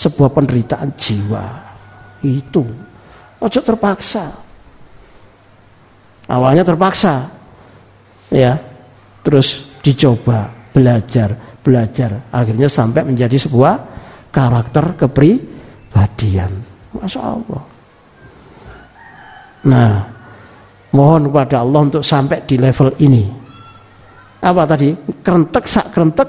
[0.00, 1.44] sebuah penderitaan jiwa.
[2.24, 2.64] Itu.
[3.38, 4.32] Ojo terpaksa.
[6.24, 7.28] Awalnya terpaksa.
[8.32, 8.56] Ya.
[9.22, 12.30] Terus dicoba, belajar, belajar.
[12.32, 13.74] Akhirnya sampai menjadi sebuah
[14.32, 16.52] karakter kepribadian.
[16.94, 17.62] Masya Allah.
[19.68, 19.92] Nah,
[20.94, 23.26] mohon kepada Allah untuk sampai di level ini.
[24.38, 24.94] Apa tadi?
[25.20, 26.28] Kerentek sak kerentek.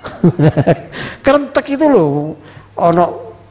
[1.24, 2.36] kerentek itu loh.
[2.80, 3.04] Ono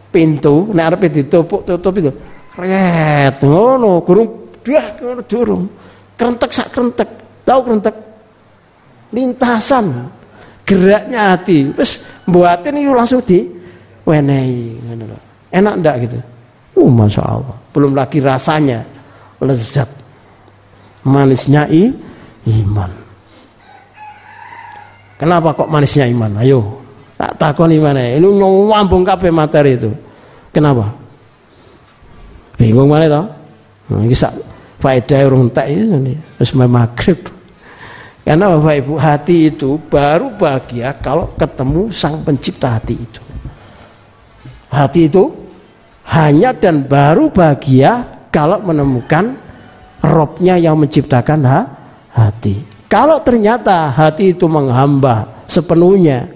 [0.10, 2.12] pintu, nek arep ditutup tutup itu.
[2.54, 4.30] Kret ngono, gurung
[4.62, 4.88] dah
[5.26, 5.66] durung.
[6.14, 7.10] Kerentek sak kerentek.
[7.42, 7.96] Tahu kerentek?
[9.10, 10.19] Lintasan
[10.70, 11.74] geraknya hati.
[11.74, 13.50] Terus buatin itu langsung di
[14.06, 14.78] wenehi
[15.50, 16.18] Enak ndak gitu?
[16.78, 17.58] Uh, Masya Allah.
[17.74, 18.86] Belum lagi rasanya
[19.42, 19.90] lezat.
[21.02, 21.90] Manisnya i,
[22.46, 22.92] iman.
[25.18, 26.38] Kenapa kok manisnya iman?
[26.38, 26.80] Ayo,
[27.18, 29.90] tak takon iman Ini nyambung kabeh materi itu.
[30.54, 30.86] Kenapa?
[32.62, 33.26] Bingung mana toh?
[33.90, 34.14] Nah, ini
[34.80, 35.98] faedah urung tak itu
[36.38, 37.20] terus maghrib.
[38.24, 43.22] Karena Bapak Ibu hati itu baru bahagia kalau ketemu sang pencipta hati itu.
[44.70, 45.34] Hati itu
[46.06, 49.34] hanya dan baru bahagia kalau menemukan
[50.06, 51.42] robnya yang menciptakan
[52.14, 52.62] hati.
[52.86, 56.30] Kalau ternyata hati itu menghamba sepenuhnya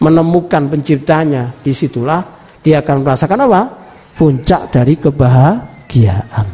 [0.00, 2.20] menemukan penciptanya, di situlah
[2.60, 3.60] dia akan merasakan apa?
[4.16, 6.46] Puncak dari kebahagiaan.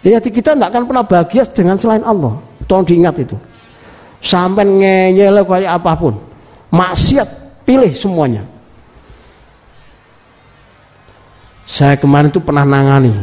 [0.00, 2.40] Jadi hati kita tidak akan pernah bahagia dengan selain Allah.
[2.64, 3.36] Tolong diingat itu.
[4.20, 6.14] Sampai ngeyel kayak apa pun.
[6.70, 7.28] Maksiat
[7.64, 8.44] pilih semuanya.
[11.64, 13.14] Saya kemarin itu pernah nangani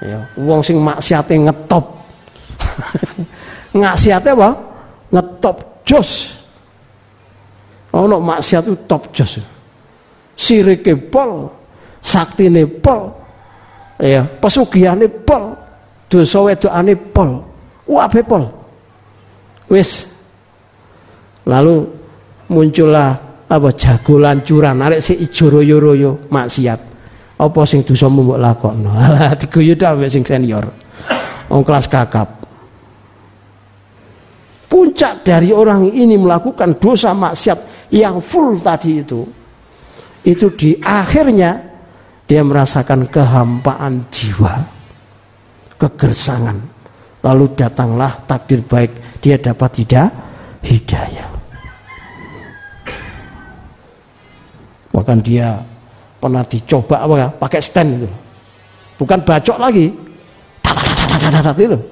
[0.00, 1.84] ya, wong sing maksiatnya ngetop.
[3.76, 4.50] maksiatnya apa?
[5.12, 6.40] Ngetop jos.
[7.90, 9.42] Oh, no, maksiat itu top jos.
[10.38, 11.50] Sirike pol,
[12.00, 13.12] saktine pol,
[14.00, 15.52] ya, pesugihane pol,
[16.08, 17.44] dosa wedokane pol.
[17.90, 18.44] Wabe pol.
[19.68, 20.09] Wis.
[21.50, 21.76] Lalu
[22.54, 23.10] muncullah
[23.50, 26.80] apa jagolan curan arek si ijo royo-royo maksiat.
[27.40, 28.94] Apa sing dosa mbok lakokno?
[29.04, 30.70] Alah diguyu tok sing senior.
[31.50, 32.38] Wong kelas kakap.
[34.70, 39.26] Puncak dari orang ini melakukan dosa maksiat yang full tadi itu
[40.22, 41.56] itu di akhirnya
[42.28, 44.54] dia merasakan kehampaan jiwa,
[45.74, 46.58] kegersangan.
[47.20, 50.08] Lalu datanglah takdir baik, dia dapat tidak
[50.62, 51.39] hidayah.
[54.90, 55.54] Bahkan dia
[56.18, 58.10] pernah dicoba apa pakai stand itu.
[59.00, 59.88] Bukan bacok lagi.
[61.56, 61.78] itu.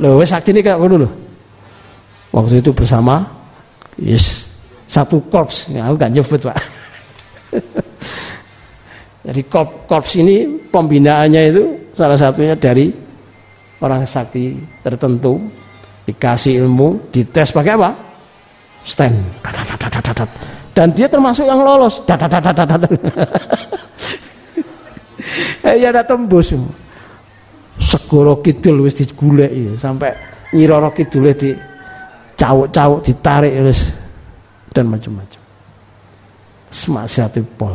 [0.00, 1.10] Loh, wes ini kayak loh.
[2.30, 3.26] Waktu itu bersama
[3.98, 4.46] Yes,
[4.86, 5.74] satu korps.
[5.74, 6.54] Ya, aku gak nyebut pak.
[9.26, 11.64] Jadi korps ini pembinaannya itu
[11.98, 12.94] salah satunya dari
[13.82, 15.42] orang sakti tertentu
[16.06, 17.90] dikasih ilmu, dites pakai apa?
[18.86, 19.18] Stand.
[20.78, 22.06] Dan dia termasuk yang lolos.
[25.66, 26.54] Ya ada tembus.
[27.82, 30.14] Segoro kidul wis digulek ya sampai
[30.54, 31.50] nyiroro kidule di
[32.38, 33.90] cawuk-cawuk ditarik wis
[34.70, 35.42] dan macam-macam.
[36.70, 37.74] Semaksiati pol.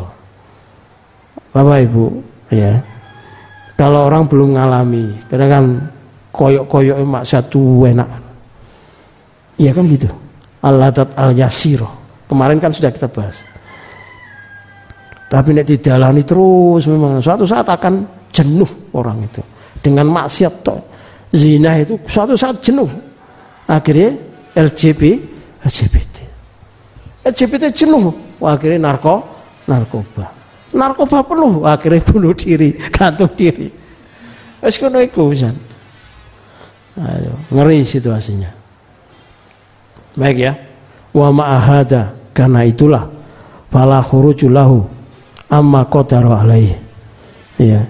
[1.51, 2.05] Bapak Ibu,
[2.55, 2.79] ya.
[3.75, 5.65] Kalau orang belum mengalami, kadang kan
[6.31, 8.07] koyok-koyok maksiat tuh enak.
[9.59, 10.07] Iya kan gitu.
[10.63, 12.02] Al-Ladat al-Yasiro.
[12.27, 13.43] Kemarin kan sudah kita bahas.
[15.27, 19.41] Tapi nek didalani terus memang suatu saat akan jenuh orang itu.
[19.83, 20.79] Dengan maksiat toh.
[21.33, 22.85] Zina itu suatu saat jenuh.
[23.65, 24.13] Akhirnya
[24.53, 25.01] LGB,
[25.65, 26.17] LGBT.
[27.25, 28.13] LGBT jenuh.
[28.43, 29.23] Akhirnya narko,
[29.67, 30.43] narkoba
[30.73, 33.69] narkoba penuh akhirnya bunuh diri gantung diri
[34.59, 35.29] wis kono iku
[37.53, 38.51] ngeri situasinya
[40.17, 40.53] baik ya
[41.13, 43.05] wa ma'ahada karena itulah
[43.69, 44.83] fala khurujulahu
[45.53, 46.75] amma qadaru alaihi.
[47.61, 47.85] Ya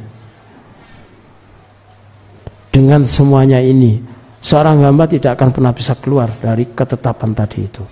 [2.74, 4.02] dengan semuanya ini
[4.42, 7.86] seorang hamba tidak akan pernah bisa keluar dari ketetapan tadi itu.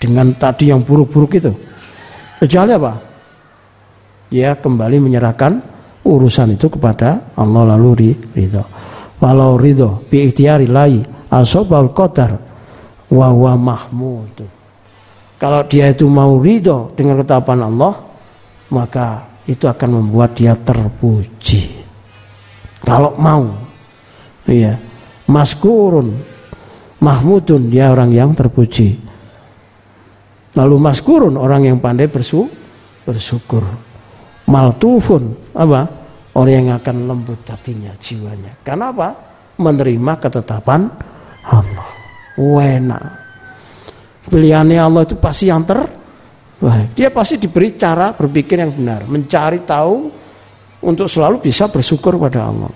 [0.00, 1.52] Dengan tadi yang buruk-buruk itu.
[2.40, 2.92] Kecuali apa?
[4.32, 5.52] Dia kembali menyerahkan
[6.08, 8.64] urusan itu kepada Allah lalu ridho.
[9.20, 12.47] Walau ridho bi ikhtiari lai asobal qadar
[13.12, 14.36] wa wa mahmud.
[15.38, 17.94] Kalau dia itu mau ridho dengan ketetapan Allah,
[18.74, 21.78] maka itu akan membuat dia terpuji.
[22.82, 23.46] Kalau mau,
[24.50, 24.74] iya,
[25.30, 26.18] maskurun,
[26.98, 28.98] mahmudun dia orang yang terpuji.
[30.58, 32.50] Lalu maskurun orang yang pandai bersu,
[33.06, 33.62] bersyukur
[34.48, 35.80] maltufun apa
[36.34, 39.08] orang yang akan lembut hatinya jiwanya karena apa
[39.60, 40.88] menerima ketetapan
[41.44, 41.97] Allah
[42.38, 43.00] wena
[44.30, 50.06] pilihannya Allah itu pasti yang terbaik dia pasti diberi cara berpikir yang benar mencari tahu
[50.86, 52.70] untuk selalu bisa bersyukur pada Allah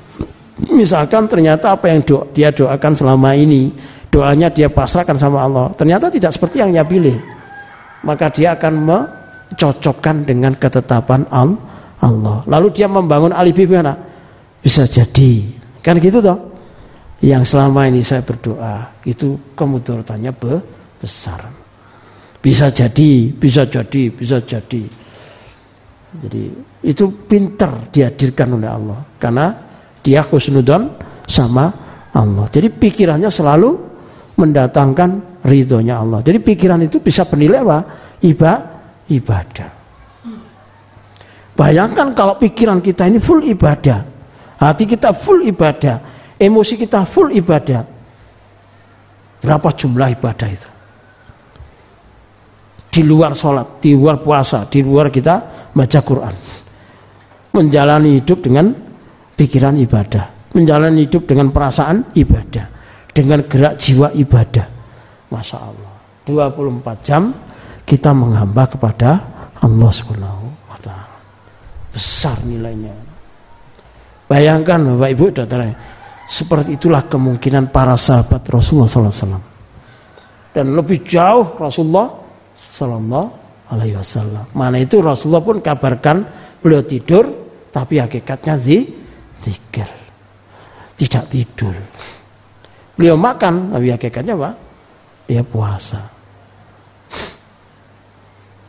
[0.74, 3.70] misalkan ternyata apa yang do dia doakan selama ini
[4.10, 7.16] doanya dia pasrahkan sama Allah ternyata tidak seperti yang dia pilih
[8.02, 8.74] maka dia akan
[9.54, 12.42] cocokkan dengan ketetapan Allah.
[12.48, 13.94] Lalu dia membangun alibi mana?
[14.62, 15.46] Bisa jadi.
[15.82, 16.51] Kan gitu toh?
[17.22, 20.32] Yang selama ini saya berdoa itu kemudaratannya
[20.98, 21.46] besar.
[22.42, 24.82] Bisa jadi, bisa jadi, bisa jadi.
[26.12, 26.42] Jadi
[26.82, 29.54] itu pinter dihadirkan oleh Allah karena
[30.02, 30.90] dia khusnudon
[31.30, 31.70] sama
[32.10, 32.50] Allah.
[32.50, 33.70] Jadi pikirannya selalu
[34.36, 36.20] mendatangkan ridhonya Allah.
[36.26, 37.78] Jadi pikiran itu bisa bernilai apa?
[38.26, 38.52] Iba,
[39.08, 39.70] ibadah.
[41.52, 44.00] Bayangkan kalau pikiran kita ini full ibadah,
[44.58, 46.11] hati kita full ibadah,
[46.42, 47.86] emosi kita full ibadah.
[49.42, 50.68] Berapa jumlah ibadah itu?
[52.92, 56.34] Di luar sholat, di luar puasa, di luar kita baca Quran.
[57.56, 58.74] Menjalani hidup dengan
[59.38, 60.52] pikiran ibadah.
[60.52, 62.66] Menjalani hidup dengan perasaan ibadah.
[63.12, 64.66] Dengan gerak jiwa ibadah.
[65.32, 65.92] Masya Allah.
[66.28, 67.32] 24 jam
[67.88, 69.10] kita menghamba kepada
[69.58, 71.18] Allah Subhanahu wa taala.
[71.90, 72.94] Besar nilainya.
[74.30, 75.68] Bayangkan Bapak Ibu Saudara,
[76.32, 79.44] seperti itulah kemungkinan para sahabat Rasulullah SAW.
[80.52, 82.08] Dan lebih jauh Rasulullah
[82.56, 83.28] Sallallahu
[83.68, 84.48] Alaihi Wasallam.
[84.56, 86.16] Mana itu Rasulullah pun kabarkan
[86.64, 87.28] beliau tidur,
[87.68, 88.88] tapi hakikatnya zi,
[89.44, 89.88] zikir.
[90.96, 91.76] Tidak tidur.
[92.96, 94.50] Beliau makan, tapi hakikatnya apa?
[95.28, 96.22] Dia puasa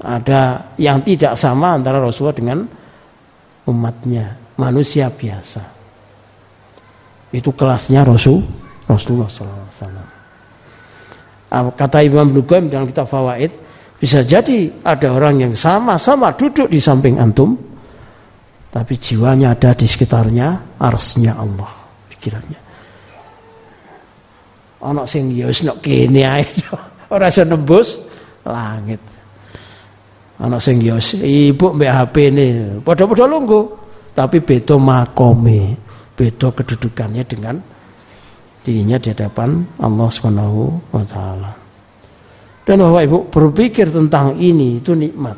[0.03, 2.59] ada yang tidak sama antara Rasulullah dengan
[3.64, 5.72] umatnya manusia biasa
[7.34, 8.45] itu kelasnya Rasul
[8.86, 10.05] Rasulullah SAW
[11.73, 13.51] kata Imam Nugaim dalam kitab Fawaid
[13.97, 17.57] bisa jadi ada orang yang sama-sama duduk di samping antum
[18.73, 21.69] tapi jiwanya ada di sekitarnya arsnya Allah
[22.09, 22.59] pikirannya.
[24.84, 26.43] Anak sing ya wis nek kene ae.
[27.13, 28.01] Ora nembus
[28.47, 28.97] langit.
[30.41, 32.47] Anak sing yo ibu mbek HP ini
[32.81, 33.63] padha-padha lungguh,
[34.17, 35.77] tapi beda makome,
[36.14, 37.55] beda kedudukannya dengan
[38.64, 41.51] dirinya di hadapan Allah Subhanahu wa taala.
[42.64, 45.36] Dan Bapak Ibu berpikir tentang ini itu nikmat.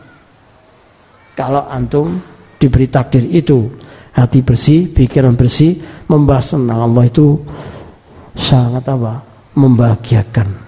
[1.33, 2.21] Kalau antum
[2.61, 3.65] diberi takdir itu,
[4.13, 7.41] hati bersih, pikiran bersih, membahas tentang Allah itu
[8.37, 9.25] sangat apa?
[9.55, 10.67] membahagiakan.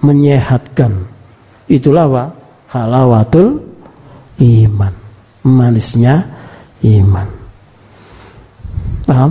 [0.00, 1.08] menyehatkan.
[1.68, 2.24] Itulah apa?
[2.72, 3.60] Halawatul
[4.40, 4.94] iman.
[5.44, 6.26] Manisnya
[6.84, 7.45] iman.
[9.06, 9.30] Paham?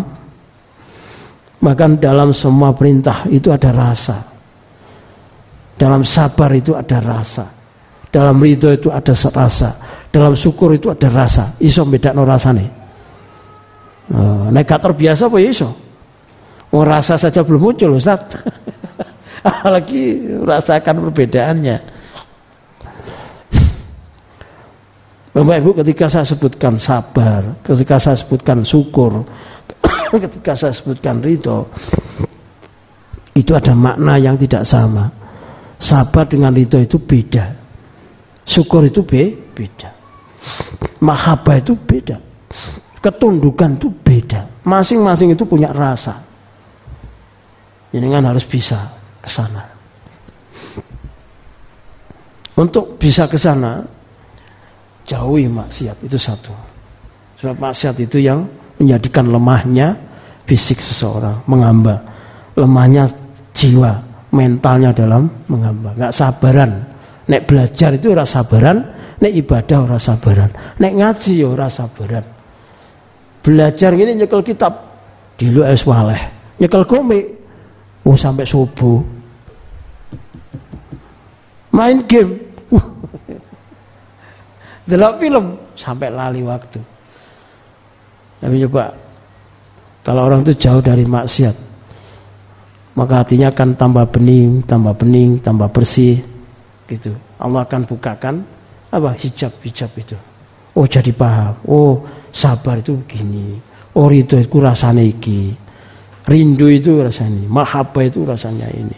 [1.60, 4.24] Bahkan dalam semua perintah itu ada rasa.
[5.76, 7.52] Dalam sabar itu ada rasa.
[8.08, 9.76] Dalam ridho itu ada rasa.
[10.08, 11.60] Dalam syukur itu ada rasa.
[11.60, 12.66] Iso beda no rasane.
[14.16, 15.70] Oh, nek terbiasa apa ya iso?
[16.72, 18.40] Oh, rasa saja belum muncul Ustaz.
[19.44, 21.78] Apalagi rasakan perbedaannya.
[25.36, 29.28] Bapak Ibu ketika saya sebutkan sabar, ketika saya sebutkan syukur,
[30.22, 31.68] ketika saya sebutkan ridho,
[33.36, 35.12] itu ada makna yang tidak sama.
[35.76, 37.52] Sabar dengan ridho itu beda.
[38.46, 39.90] Syukur itu be beda.
[41.02, 42.22] Mahabbah itu beda.
[43.02, 44.64] Ketundukan itu beda.
[44.66, 46.22] Masing-masing itu punya rasa.
[47.92, 48.78] Ini kan harus bisa
[49.22, 49.64] ke sana.
[52.56, 53.84] Untuk bisa ke sana,
[55.04, 56.56] jauhi maksiat itu satu.
[57.40, 58.48] Sebab maksiat itu yang
[58.80, 59.96] menjadikan lemahnya
[60.46, 62.02] fisik seseorang, mengamba.
[62.56, 63.10] Lemahnya
[63.52, 64.00] jiwa,
[64.32, 65.92] mentalnya dalam mengamba.
[65.98, 66.72] Nggak sabaran.
[67.26, 68.78] Nek belajar itu rasa sabaran,
[69.18, 72.22] nek ibadah ora sabaran, nek ngaji ya ora sabaran.
[73.42, 74.74] Belajar ini nyekel kitab
[75.34, 76.22] di lu es waleh,
[76.62, 77.26] nyekel komik,
[78.06, 79.02] oh sampai subuh.
[81.74, 82.40] Main game,
[84.90, 86.80] delok film sampai lali waktu.
[88.38, 88.94] Tapi coba
[90.06, 91.56] kalau orang itu jauh dari maksiat,
[92.94, 96.22] maka hatinya akan tambah bening, tambah bening, tambah bersih,
[96.86, 97.12] gitu.
[97.42, 98.46] Allah akan bukakan
[98.94, 100.16] apa hijab-hijab itu.
[100.78, 101.58] Oh jadi paham.
[101.66, 103.58] Oh sabar itu begini.
[103.98, 105.52] Oh itu itu rasanya iki.
[106.30, 108.98] Rindu itu rasanya, mahabbah itu rasanya ini.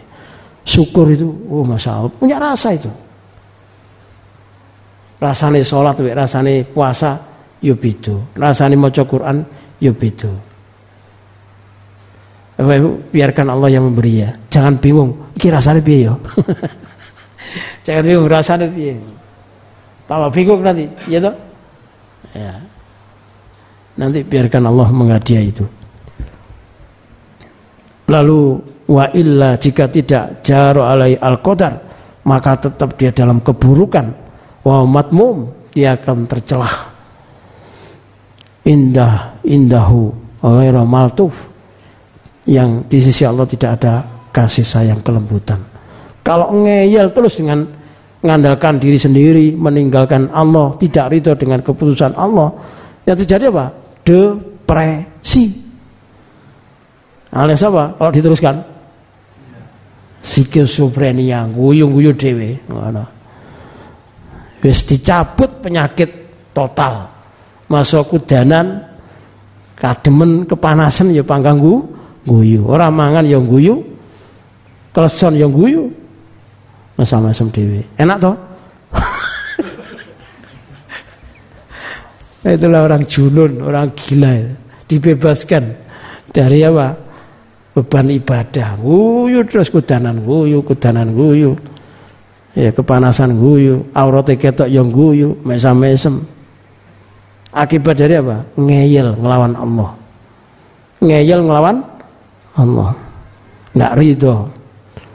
[0.68, 2.92] Syukur itu, oh masya Allah, punya rasa itu
[5.18, 7.18] rasane sholat rasane puasa
[7.58, 9.42] yo ya beda rasane maca Quran
[9.82, 10.30] yo ya beda
[12.58, 14.34] Bapak Ibu, biarkan Allah yang memberi ya.
[14.50, 16.18] Jangan bingung, iki rasane piye yo.
[17.86, 18.98] Jangan bingung rasane piye.
[20.10, 21.34] Kalau bingung nanti, ya toh?
[22.34, 22.58] Ya.
[23.94, 25.62] Nanti biarkan Allah menghadiah itu.
[28.10, 31.76] Lalu wa illa jika tidak jaro alai al qadar
[32.24, 34.06] maka tetap dia dalam keburukan
[34.64, 36.72] wa matmum dia akan tercelah
[38.64, 40.08] indah indahu
[40.40, 41.47] ghaira maltuf
[42.48, 43.94] yang di sisi Allah tidak ada
[44.32, 45.60] kasih sayang kelembutan.
[46.24, 47.68] Kalau ngeyel terus dengan
[48.24, 52.50] mengandalkan diri sendiri meninggalkan Allah tidak ridho dengan keputusan Allah
[53.04, 53.72] yang terjadi apa?
[54.00, 55.68] Depresi.
[57.28, 58.56] Alias apa kalau diteruskan?
[60.24, 62.64] Skizofrenia guyung-guyung dewe.
[62.68, 63.04] Ngono.
[64.64, 66.10] Wis dicabut penyakit
[66.56, 67.06] total.
[67.68, 68.82] Masuk kudanan
[69.76, 71.60] kademen kepanasan ya panggang
[72.28, 72.68] guyu.
[72.68, 73.80] Orang mangan yang guyu
[74.92, 75.88] kleson yang guyu.
[76.98, 78.34] Masam-masam dewi enak toh?
[82.58, 84.52] Itulah orang junun orang gila itu.
[84.88, 85.62] dibebaskan
[86.34, 86.96] dari apa?
[87.78, 88.74] Beban ibadah.
[88.82, 91.54] Guyu terus kudanan guyu kudanan guyu.
[92.58, 93.86] Ya kepanasan guyu.
[93.94, 96.18] Aurat ketok yang guyu mesam-mesem
[97.54, 98.42] akibat dari apa?
[98.58, 99.90] Ngeyel ngelawan Allah.
[100.98, 101.97] Ngeyel ngelawan
[102.58, 102.92] Allah
[103.72, 104.36] nggak ridho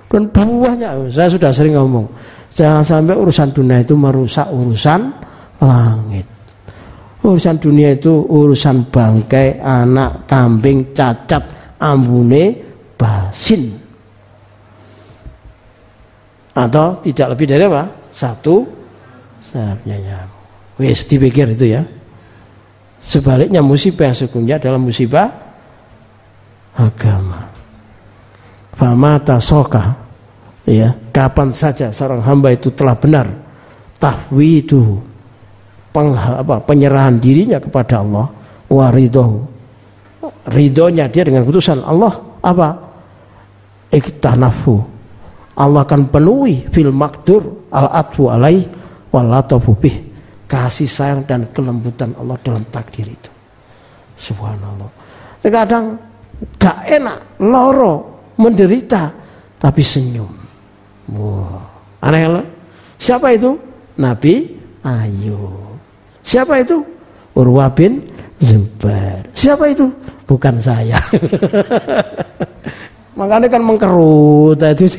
[0.07, 2.07] dan buahnya saya sudah sering ngomong
[2.53, 5.01] jangan sampai urusan dunia itu merusak urusan
[5.59, 6.25] langit
[7.23, 12.55] urusan dunia itu urusan bangkai anak kambing cacat ambune
[12.95, 13.83] basin
[16.53, 17.83] atau tidak lebih dari apa?
[18.13, 18.61] Satu
[19.41, 20.41] sayapnya nyamuk.
[20.77, 21.81] Wes dipikir itu ya.
[23.03, 25.27] Sebaliknya musibah yang sesungguhnya adalah musibah
[26.77, 27.49] agama.
[28.73, 29.93] Fama tasoka
[30.65, 33.29] ya kapan saja seorang hamba itu telah benar
[34.01, 34.97] tahwidu
[35.93, 38.25] peng, apa, penyerahan dirinya kepada Allah
[38.71, 39.45] waridohu
[40.49, 42.13] ridhonya dia dengan putusan Allah
[42.43, 42.69] apa?
[43.93, 44.93] Iktanafu
[45.53, 48.65] Allah akan penuhi fil makdur al atfu alaih
[49.13, 49.29] wal
[49.77, 49.95] bih.
[50.49, 53.31] Kasih sayang dan kelembutan Allah dalam takdir itu.
[54.17, 54.89] Subhanallah.
[55.41, 55.97] Terkadang
[56.59, 57.95] gak enak loro
[58.39, 59.11] menderita
[59.59, 60.31] tapi senyum.
[61.13, 61.59] Wah
[62.03, 62.45] aneh loh.
[62.99, 63.55] Siapa itu?
[63.99, 64.47] Nabi
[64.83, 65.79] Ayub.
[66.23, 66.83] Siapa itu?
[67.35, 68.03] Urwa bin
[68.39, 69.27] Zubair.
[69.31, 69.87] Siapa itu?
[70.27, 70.99] Bukan saya.
[73.19, 74.97] Makanya kan mengkerut itu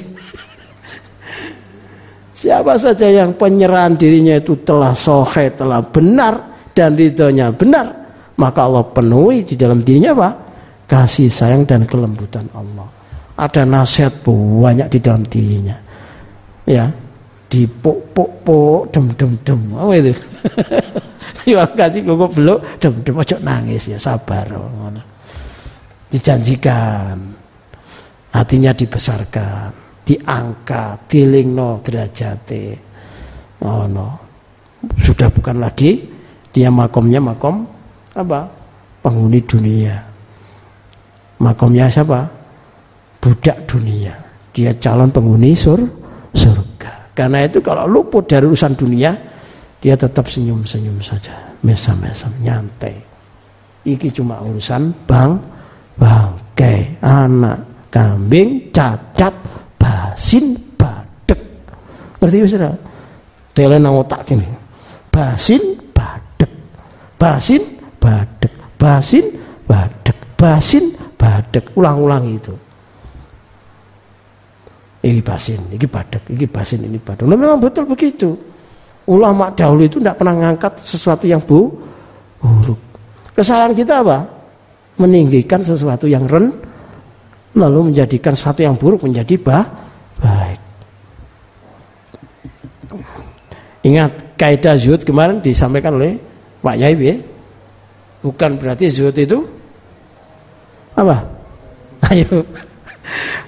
[2.35, 8.05] Siapa saja yang penyerahan dirinya itu telah sohe, telah benar dan ridhonya benar,
[8.37, 10.44] maka Allah penuhi di dalam dirinya apa?
[10.85, 12.89] Kasih sayang dan kelembutan Allah.
[13.35, 15.77] Ada nasihat banyak di dalam dirinya.
[16.65, 16.93] Ya,
[17.49, 20.13] di pok pok pok dem dem dem apa itu?
[21.45, 24.49] Ya kasih kok belum dem dem ojo nangis ya sabar.
[26.09, 27.21] Dijanjikan
[28.33, 32.65] hatinya dibesarkan diangkat, dilingno derajate.
[33.65, 34.09] Oh no.
[35.01, 36.05] Sudah bukan lagi
[36.53, 37.65] dia makomnya makom
[38.13, 38.47] apa?
[39.01, 39.97] Penghuni dunia.
[41.43, 42.27] Makomnya siapa?
[43.19, 44.15] Budak dunia.
[44.55, 45.81] Dia calon penghuni sur
[46.31, 47.15] surga.
[47.15, 49.15] Karena itu kalau luput dari urusan dunia,
[49.79, 52.95] dia tetap senyum-senyum saja, mesam-mesam, nyantai.
[53.85, 55.37] Iki cuma urusan bang,
[55.99, 59.35] bangkai, anak, kambing, cacat,
[59.77, 61.41] basin badek.
[62.19, 62.73] Ngerti ya?
[63.55, 64.49] Tele nang otak kene.
[65.13, 65.61] Basin
[65.95, 66.51] badek.
[67.15, 67.63] Basin
[68.03, 68.51] badek.
[68.75, 69.25] Basin
[69.69, 70.19] badek.
[70.35, 70.94] Basin
[71.25, 71.73] badek.
[71.81, 72.53] Ulang-ulang itu.
[75.05, 77.25] Ini basin, ini badek, ini basin, ini badek.
[77.29, 78.33] Nah, memang betul begitu.
[79.05, 81.69] Ulama dahulu itu tidak pernah mengangkat sesuatu yang bu,
[82.41, 82.81] buruk.
[83.37, 84.25] Kesalahan kita apa?
[84.97, 86.57] Meninggikan sesuatu yang ren,
[87.53, 89.65] lalu menjadikan sesuatu yang buruk menjadi bah,
[90.25, 90.61] Baik.
[93.85, 96.17] Ingat kaidah zuhud kemarin disampaikan oleh
[96.65, 97.17] Pak Yai ya.
[98.25, 99.54] Bukan berarti zuhud itu
[100.95, 101.17] apa?
[102.11, 102.47] Ayo.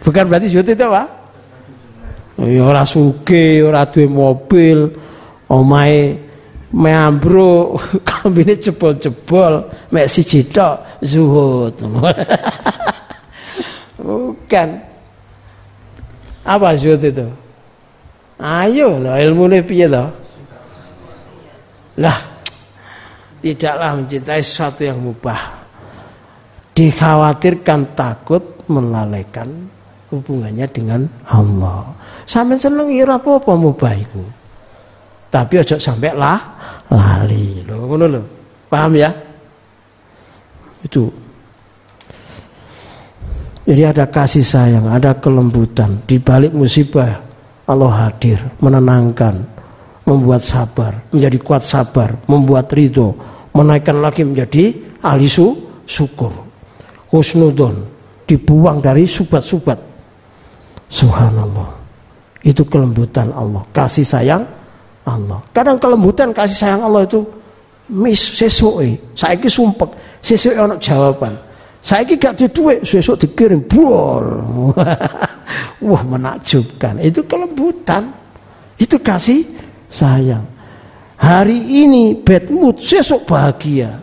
[0.02, 1.02] Bukan berarti zuhud itu apa?
[2.36, 4.92] Ya ora suge, ora duwe mobil,
[5.48, 6.20] omahe
[6.76, 11.72] meambro, kambine jebol-jebol, mek siji tok zuhud.
[13.96, 14.68] Bukan.
[16.44, 17.26] Apa zuhud itu?
[18.36, 20.12] Ayo lah ilmu ini piye toh?
[21.96, 22.20] Lah
[23.40, 25.65] tidaklah mencintai sesuatu yang mubah.
[26.76, 29.48] Dikhawatirkan takut melalaikan
[30.12, 31.88] hubungannya dengan Allah.
[32.28, 34.20] Sampai seneng ira apa-apa mubah itu.
[35.32, 36.38] Tapi ojo sampai lah
[36.92, 37.64] lali.
[37.64, 38.22] Loh ngono lho.
[38.68, 39.08] Paham ya?
[40.84, 41.08] Itu
[43.66, 45.98] jadi ada kasih sayang, ada kelembutan.
[46.06, 47.18] Di balik musibah
[47.66, 49.42] Allah hadir, menenangkan,
[50.06, 53.18] membuat sabar, menjadi kuat sabar, membuat ridho,
[53.50, 54.70] menaikkan lagi menjadi
[55.02, 55.50] ahli su,
[55.82, 56.45] syukur.
[57.10, 57.86] Husnudon,
[58.26, 59.78] dibuang dari subat-subat.
[60.90, 61.70] Subhanallah.
[62.46, 64.42] Itu kelembutan Allah, kasih sayang
[65.06, 65.42] Allah.
[65.50, 67.22] Kadang kelembutan kasih sayang Allah itu
[67.90, 69.18] mis sesuai.
[69.18, 69.90] Saya sumpek,
[70.22, 71.34] sesuai anak jawaban.
[71.86, 74.26] Saya gak ada duit, besok dikirim bol.
[75.86, 76.98] Wah menakjubkan.
[76.98, 78.10] Itu kelembutan.
[78.74, 79.46] Itu kasih
[79.86, 80.42] sayang.
[81.16, 84.02] Hari ini bad mood, besok bahagia.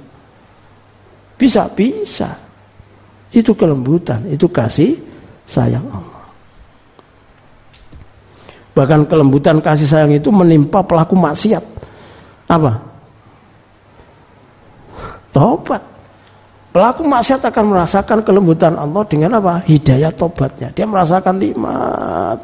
[1.36, 2.43] Bisa, bisa.
[3.34, 4.94] Itu kelembutan, itu kasih
[5.50, 6.24] sayang Allah.
[8.74, 11.62] Bahkan kelembutan kasih sayang itu menimpa pelaku maksiat.
[12.50, 12.78] Apa?
[15.34, 15.82] Tobat.
[16.74, 19.62] Pelaku maksiat akan merasakan kelembutan Allah dengan apa?
[19.62, 20.74] Hidayah tobatnya.
[20.74, 22.38] Dia merasakan nikmat.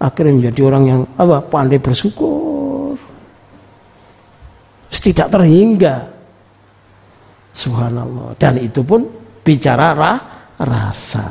[0.00, 1.44] Akhirnya menjadi orang yang apa?
[1.44, 2.96] Pandai bersyukur.
[4.88, 6.08] Tidak terhingga.
[7.52, 8.32] Subhanallah.
[8.40, 9.04] Dan itu pun
[9.46, 10.18] bicara rah,
[10.58, 11.26] rasa.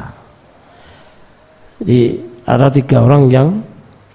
[1.83, 2.01] Jadi
[2.47, 3.47] ada tiga orang yang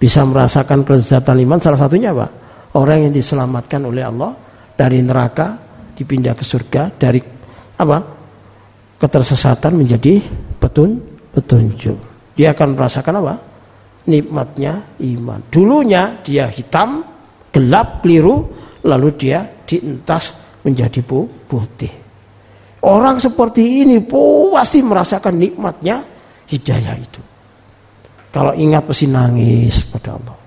[0.01, 1.61] bisa merasakan kelezatan iman.
[1.61, 2.25] Salah satunya apa?
[2.73, 4.33] Orang yang diselamatkan oleh Allah
[4.73, 5.53] dari neraka,
[5.93, 7.21] dipindah ke surga, dari
[7.77, 8.17] apa?
[9.01, 10.21] ketersesatan menjadi
[10.61, 11.01] petun
[11.33, 11.97] petunjuk.
[12.37, 13.33] Dia akan merasakan apa?
[14.05, 15.41] Nikmatnya iman.
[15.49, 17.01] Dulunya dia hitam,
[17.49, 18.45] gelap, keliru,
[18.85, 22.00] lalu dia dientas menjadi putih.
[22.81, 26.01] Orang seperti ini pasti merasakan nikmatnya
[26.49, 27.21] hidayah itu.
[28.33, 30.37] Kalau ingat pasti nangis pada Allah.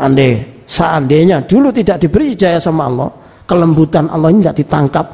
[0.00, 3.10] Andai seandainya dulu tidak diberi hidayah sama Allah,
[3.44, 5.06] kelembutan Allah ini tidak ditangkap,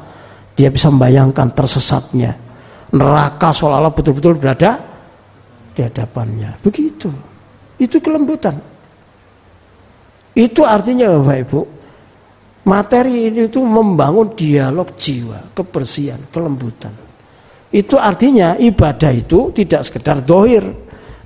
[0.54, 2.30] dia bisa membayangkan tersesatnya.
[2.94, 4.78] Neraka seolah-olah betul-betul berada
[5.74, 6.62] di hadapannya.
[6.62, 7.10] Begitu.
[7.80, 8.54] Itu kelembutan.
[10.36, 11.60] Itu artinya Bapak Ibu,
[12.66, 16.92] materi ini itu membangun dialog jiwa, kebersihan, kelembutan.
[17.70, 20.66] Itu artinya ibadah itu tidak sekedar dohir,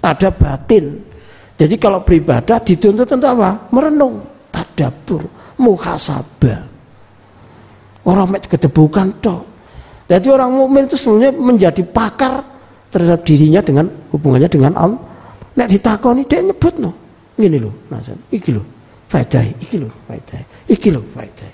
[0.05, 1.01] ada batin.
[1.57, 3.73] Jadi kalau beribadah dituntut untuk apa?
[3.73, 4.21] Merenung,
[4.53, 5.25] tadabur,
[5.57, 6.61] muhasabah.
[8.05, 9.41] Orang mek kedebukan toh.
[10.05, 12.45] Jadi orang mukmin itu sebenarnya menjadi pakar
[12.93, 15.01] terhadap dirinya dengan hubungannya dengan Allah.
[15.57, 16.93] Nek ditakoni dia nyebut no.
[17.41, 18.21] Ngene lho, nasan.
[18.29, 18.63] Iki lho,
[19.15, 20.43] faedah, iki lho, faedah.
[20.67, 21.53] Iki lho, faedah.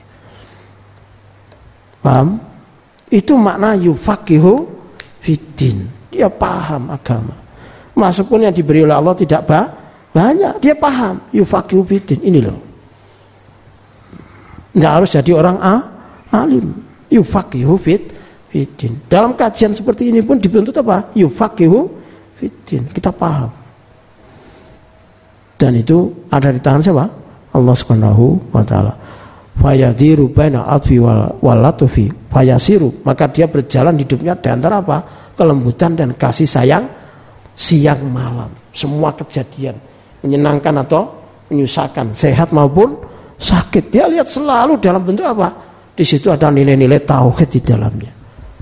[2.01, 2.41] Paham?
[3.13, 4.65] Itu makna yufaqihu
[5.21, 5.85] fiddin.
[6.09, 7.37] Dia paham agama.
[7.93, 9.69] Meskipun yang diberi oleh Allah tidak bah,
[10.09, 12.25] banyak, dia paham yufaqihu fiddin.
[12.25, 12.59] Ini loh.
[14.73, 15.75] Tidak harus jadi orang A,
[16.33, 16.73] alim.
[17.13, 19.05] Yufaqihu fiddin.
[19.05, 21.13] Dalam kajian seperti ini pun dibentuk apa?
[21.13, 21.93] Yufaqihu
[22.41, 22.89] fiddin.
[22.89, 23.53] Kita paham.
[25.61, 27.20] Dan itu ada di tangan siapa?
[27.51, 28.95] Allah Subhanahu wa taala.
[29.61, 31.37] Fayadiru baina atfi wal
[32.33, 34.99] fayasiru maka dia berjalan hidupnya di antara apa?
[35.37, 36.85] kelembutan dan kasih sayang
[37.57, 38.53] siang malam.
[38.73, 39.77] Semua kejadian
[40.21, 41.03] menyenangkan atau
[41.49, 42.97] menyusahkan, sehat maupun
[43.41, 43.89] sakit.
[43.89, 45.49] Dia lihat selalu dalam bentuk apa?
[45.97, 48.13] Di situ ada nilai-nilai tauhid di dalamnya.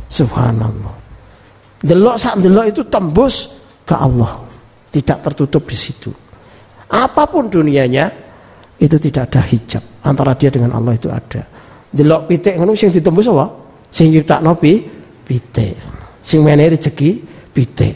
[0.09, 0.95] Subhanallah.
[1.79, 4.43] Delok saat delok itu tembus ke Allah.
[4.89, 6.11] Tidak tertutup di situ.
[6.89, 8.09] Apa pun dunianya
[8.79, 11.43] itu tidak ada hijab antara dia dengan Allah itu ada.
[11.91, 13.47] Delok pitik ngono sing ditembus apa?
[13.91, 14.79] Sing nyiptakno pi
[15.27, 15.75] pitik.
[16.23, 17.11] Sing menehi rezeki
[17.51, 17.95] pitik.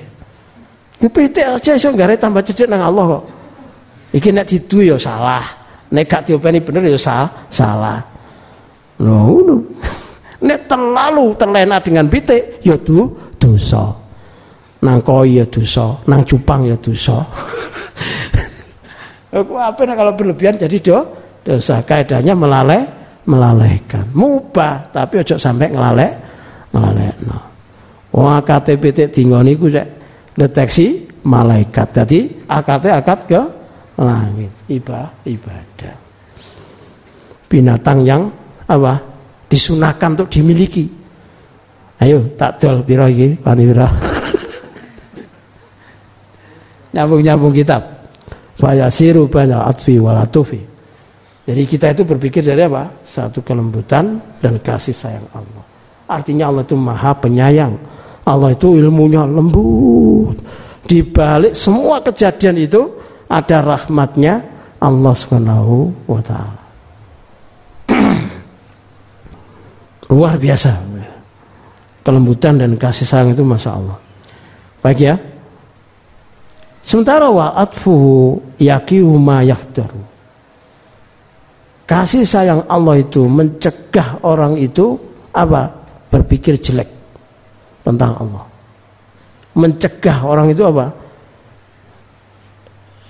[1.02, 3.24] Pitik aja iso gare tambah cedhek nang Allah kok.
[4.14, 5.42] Iki nek didu ya salah.
[5.92, 7.30] Nek gak diopeni bener ya salah.
[7.52, 7.98] salah.
[9.02, 9.58] Loh,
[10.46, 13.90] nek terlalu terlena dengan pitik ya du dosa.
[14.82, 17.22] Nang koi ya dosa, nang cupang ya dosa.
[19.32, 20.98] Aku apa kalau berlebihan jadi do
[21.40, 21.80] dosa.
[21.80, 22.84] Kaidahnya melalai
[23.24, 24.04] melalaikan.
[24.12, 26.12] Mubah tapi ojo sampai ngelalek
[26.76, 27.16] ngelalek.
[27.24, 27.38] No.
[28.12, 29.72] Wah KTP tinggal ku
[30.36, 31.96] deteksi malaikat.
[31.96, 33.40] Jadi akate akad ke
[33.96, 34.52] langit.
[34.68, 35.96] Ibadah ibadah.
[37.48, 38.28] Binatang yang
[38.68, 39.00] apa?
[39.48, 40.88] Disunahkan untuk dimiliki.
[42.00, 43.36] Ayo tak dol piro iki,
[46.96, 47.91] Nyambung-nyambung kitab.
[48.62, 50.62] Fayasiru banyak atfi walatufi.
[51.42, 53.02] Jadi kita itu berpikir dari apa?
[53.02, 55.66] Satu kelembutan dan kasih sayang Allah.
[56.06, 57.74] Artinya Allah itu maha penyayang.
[58.22, 60.38] Allah itu ilmunya lembut.
[60.86, 62.86] Di balik semua kejadian itu
[63.26, 64.46] ada rahmatnya
[64.78, 66.62] Allah Subhanahu wa taala.
[70.14, 70.94] Luar biasa.
[72.06, 73.98] Kelembutan dan kasih sayang itu Masya Allah.
[74.86, 75.31] Baik ya.
[76.82, 77.94] Sementara wa atfu
[78.58, 80.02] yaqiu ma yahdaru.
[81.86, 84.98] Kasih sayang Allah itu mencegah orang itu
[85.30, 85.70] apa?
[86.10, 86.90] Berpikir jelek
[87.86, 88.44] tentang Allah.
[89.54, 90.86] Mencegah orang itu apa?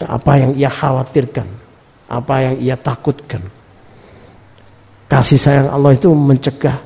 [0.03, 1.47] Apa yang ia khawatirkan,
[2.11, 3.40] apa yang ia takutkan.
[5.07, 6.77] Kasih sayang Allah itu mencegah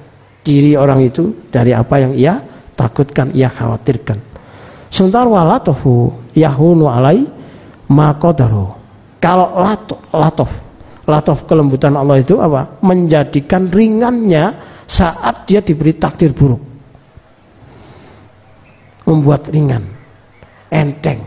[0.45, 2.39] diri orang itu dari apa yang ia
[2.77, 4.19] takutkan, ia khawatirkan.
[4.93, 7.25] Sementara walatofu yahunu alai
[7.89, 8.77] makodaru.
[9.17, 10.53] Kalau latof, latof,
[11.09, 12.79] latof kelembutan Allah itu apa?
[12.85, 14.53] Menjadikan ringannya
[14.85, 16.63] saat dia diberi takdir buruk.
[19.09, 19.83] Membuat ringan,
[20.69, 21.25] enteng.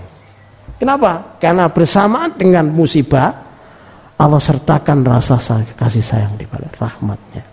[0.79, 1.35] Kenapa?
[1.41, 3.35] Karena bersamaan dengan musibah,
[4.19, 5.39] Allah sertakan rasa
[5.75, 7.43] kasih sayang di balik rahmatnya.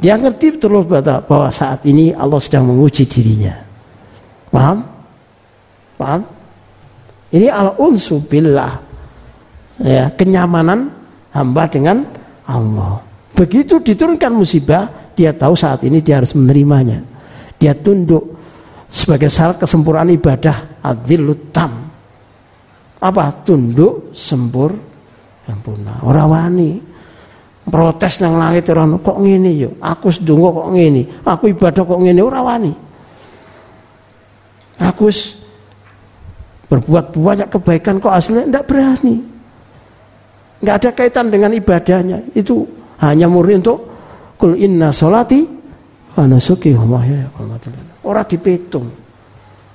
[0.00, 3.52] Dia ngerti betul bahwa saat ini Allah sedang menguji dirinya.
[4.48, 4.80] Paham?
[6.00, 6.39] Paham?
[7.30, 8.74] Ini al-unsu billah.
[9.80, 10.90] Ya, kenyamanan
[11.32, 12.04] hamba dengan
[12.44, 13.00] Allah.
[13.32, 17.00] Begitu diturunkan musibah, dia tahu saat ini dia harus menerimanya.
[17.56, 18.36] Dia tunduk
[18.90, 21.70] sebagai syarat kesempurnaan ibadah adzillut tam.
[23.00, 23.32] Apa?
[23.46, 24.74] Tunduk sempur
[25.48, 26.04] sempurna.
[26.04, 26.70] Orang wani
[27.66, 29.70] protes nang langit orang kok ngene yo.
[29.80, 31.02] Aku sedonga kok ngene.
[31.24, 32.72] Aku ibadah kok ngene ora wani.
[34.80, 35.12] Aku
[36.70, 39.16] berbuat banyak kebaikan kok aslinya tidak berani.
[40.62, 42.30] Nggak ada kaitan dengan ibadahnya.
[42.32, 42.62] Itu
[43.02, 43.90] hanya murni untuk
[44.38, 45.42] kul inna solati
[46.14, 46.26] wa
[48.06, 48.86] orang dipetung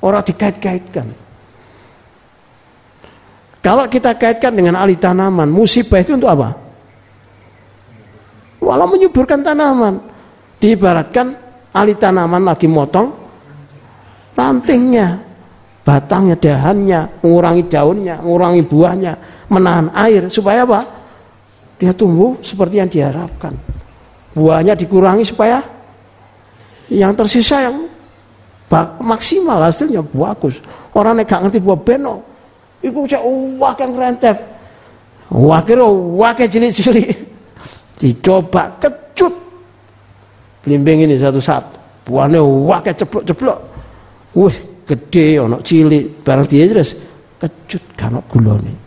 [0.06, 1.08] orang dikait-kaitkan.
[3.66, 6.54] Kalau kita kaitkan dengan ahli tanaman musibah itu untuk apa?
[8.62, 9.98] Walau menyuburkan tanaman.
[10.62, 11.34] Diibaratkan
[11.74, 13.10] ahli tanaman lagi motong
[14.38, 15.25] rantingnya
[15.86, 19.14] batangnya, dahannya, mengurangi daunnya, mengurangi buahnya,
[19.54, 20.82] menahan air supaya apa?
[21.78, 23.54] Dia tumbuh seperti yang diharapkan.
[24.34, 25.62] Buahnya dikurangi supaya
[26.90, 27.86] yang tersisa yang
[29.00, 30.58] maksimal hasilnya bagus.
[30.98, 32.26] Orang yang gak ngerti buah beno,
[32.82, 33.22] itu cek
[33.62, 34.38] wah yang rentep.
[35.30, 37.14] Wah kira wah cilik-cilik.
[37.96, 39.34] Dicoba kecut.
[40.66, 41.64] Blimbing ini satu saat.
[42.06, 43.60] Buahnya wah ceplok-ceplok.
[44.36, 44.56] Wih,
[44.86, 46.94] gede ono cilik barang dia terus
[47.42, 48.86] kecut kan gulone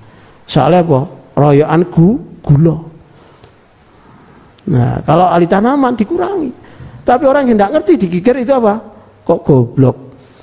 [0.48, 1.00] Soalnya apa?
[1.36, 2.08] Royoan gu,
[2.40, 2.76] gula.
[4.72, 6.50] Nah, kalau ahli tanaman dikurangi.
[7.04, 8.80] Tapi orang yang tidak ngerti digigir itu apa?
[9.28, 9.96] Kok goblok.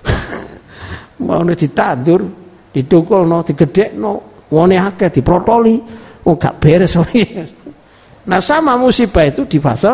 [1.26, 2.22] Mau ditandur,
[2.70, 5.82] didukul no, digedek no, wone akeh diprotoli,
[6.30, 6.94] oh gak beres.
[8.30, 9.94] nah sama musibah itu di fase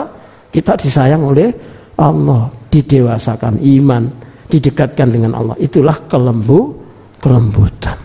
[0.52, 1.52] kita disayang oleh
[2.00, 4.04] Allah, didewasakan iman,
[4.52, 5.56] didekatkan dengan Allah.
[5.56, 6.76] Itulah kelembu,
[7.24, 7.96] kelembutan.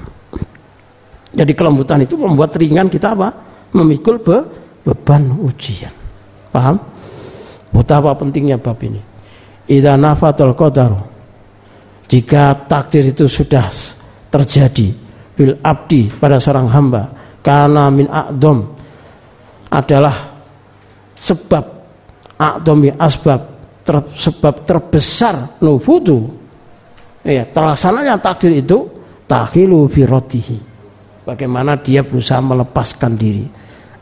[1.36, 3.28] Jadi kelembutan itu membuat ringan kita apa?
[3.74, 4.36] Memikul be,
[4.86, 5.93] beban ujian.
[6.55, 6.78] Paham?
[7.74, 9.02] Betapa pentingnya bab ini.
[9.66, 10.97] Idza nafatul qadaru.
[12.06, 13.66] Jika takdir itu sudah
[14.31, 14.94] terjadi
[15.35, 17.10] bil abdi pada seorang hamba
[17.43, 18.62] karena min a'dom
[19.68, 20.14] adalah
[21.18, 21.64] sebab
[22.39, 23.55] a'domi asbab
[23.86, 26.34] ter, sebab terbesar nufudu
[27.22, 28.90] ya terlaksananya takdir itu
[29.30, 30.58] tahilu firotihi
[31.22, 33.46] bagaimana dia berusaha melepaskan diri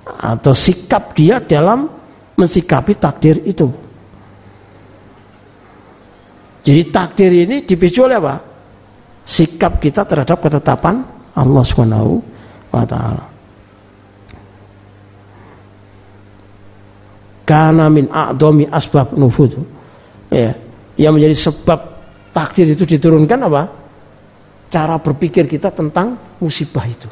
[0.04, 1.84] atau sikap dia dalam
[2.40, 3.84] mensikapi takdir itu
[6.64, 8.40] jadi takdir ini dipicu oleh apa?
[9.28, 11.04] Sikap kita terhadap ketetapan
[11.36, 12.24] Allah Subhanahu
[12.72, 13.24] wa taala.
[17.44, 19.52] Karena min a'dami asbab nufud.
[20.34, 20.50] Ya,
[20.98, 21.78] yang menjadi sebab
[22.34, 23.62] takdir itu diturunkan apa?
[24.66, 27.06] Cara berpikir kita tentang musibah itu.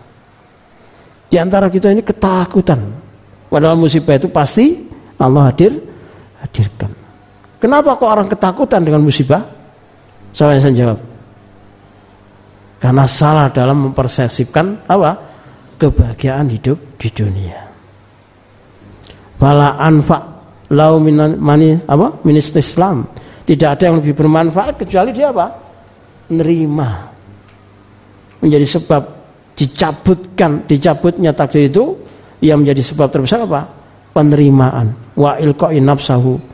[1.30, 2.82] Di antara kita ini ketakutan.
[3.46, 4.90] Padahal musibah itu pasti
[5.22, 5.70] Allah hadir
[6.42, 6.90] hadirkan.
[7.62, 9.46] Kenapa kok orang ketakutan dengan musibah?
[10.34, 10.98] Saya yang jawab.
[12.82, 15.14] Karena salah dalam mempersepsikan apa?
[15.78, 17.60] Kebahagiaan hidup di dunia.
[19.38, 20.18] Fala anfa
[20.74, 22.18] lau mani apa?
[22.26, 23.06] Minister Islam.
[23.42, 25.50] Tidak ada yang lebih bermanfaat kecuali dia apa?
[26.30, 27.10] Nerima.
[28.38, 29.02] Menjadi sebab
[29.58, 31.98] dicabutkan, dicabutnya takdir itu
[32.42, 33.66] yang menjadi sebab terbesar apa?
[34.14, 34.94] Penerimaan.
[35.18, 36.52] Wa ilqa'i nafsahu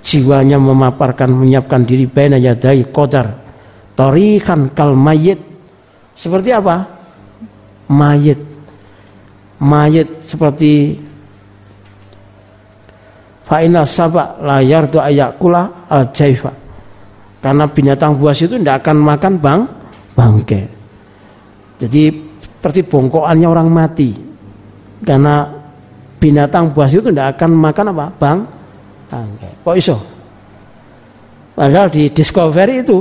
[0.00, 3.36] jiwanya memaparkan menyiapkan diri baina yadai qadar
[3.92, 5.36] tarikan kal mayit
[6.16, 6.88] seperti apa
[7.92, 8.40] mayit
[9.60, 10.96] mayit seperti
[13.44, 16.52] fa'ina sabak layar doa ayakula al jaifa
[17.42, 19.60] karena binatang buas itu tidak akan makan bang
[20.14, 20.62] bangke
[21.82, 22.02] jadi
[22.38, 24.12] seperti bongkoannya orang mati
[25.00, 25.48] karena
[26.20, 28.38] binatang buas itu tidak akan makan apa bang
[29.10, 29.52] bangkai.
[29.64, 29.96] Kok iso?
[31.56, 32.98] Padahal di Discovery itu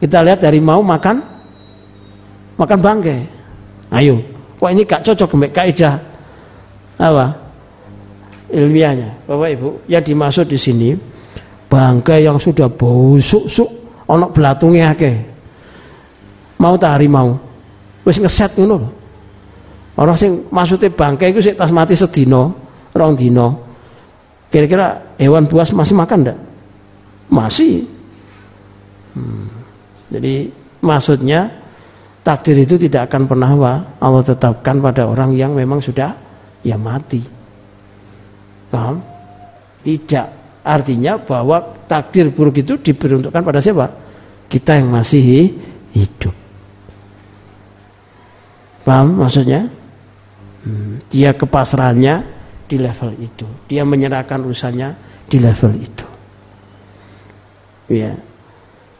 [0.00, 1.16] kita lihat dari mau makan
[2.58, 3.20] makan bangkai.
[3.94, 4.16] Ayo,
[4.58, 5.94] wah ini gak cocok dengan kaidah
[7.00, 7.26] apa
[8.52, 9.68] ilmiahnya, bapak ibu.
[9.88, 10.88] Yang dimaksud di sini
[11.70, 13.70] bangkai yang sudah busuk-suk,
[14.10, 15.14] onok belatungnya ke,
[16.58, 17.38] mau tak mau,
[18.02, 18.98] wis ngeset ngono
[20.00, 22.56] Orang sing maksudnya bangkai itu sih tas mati sedino,
[22.96, 23.70] rong dino,
[24.50, 26.38] Kira-kira hewan buas masih makan enggak?
[27.30, 27.86] Masih.
[29.14, 29.46] Hmm.
[30.10, 30.50] Jadi
[30.82, 31.46] maksudnya
[32.26, 33.72] takdir itu tidak akan pernah wa,
[34.02, 36.10] Allah tetapkan pada orang yang memang sudah
[36.66, 37.22] ya mati.
[38.74, 38.98] Paham?
[39.86, 40.39] Tidak.
[40.60, 43.88] Artinya bahwa takdir buruk itu diperuntukkan pada siapa?
[44.50, 45.56] Kita yang masih
[45.96, 46.34] hidup.
[48.84, 49.68] Paham maksudnya?
[50.64, 51.00] Hmm.
[51.08, 52.14] Dia kepasrahannya
[52.68, 53.46] di level itu.
[53.70, 54.92] Dia menyerahkan usahanya
[55.30, 56.06] di level itu.
[57.90, 58.12] Ya.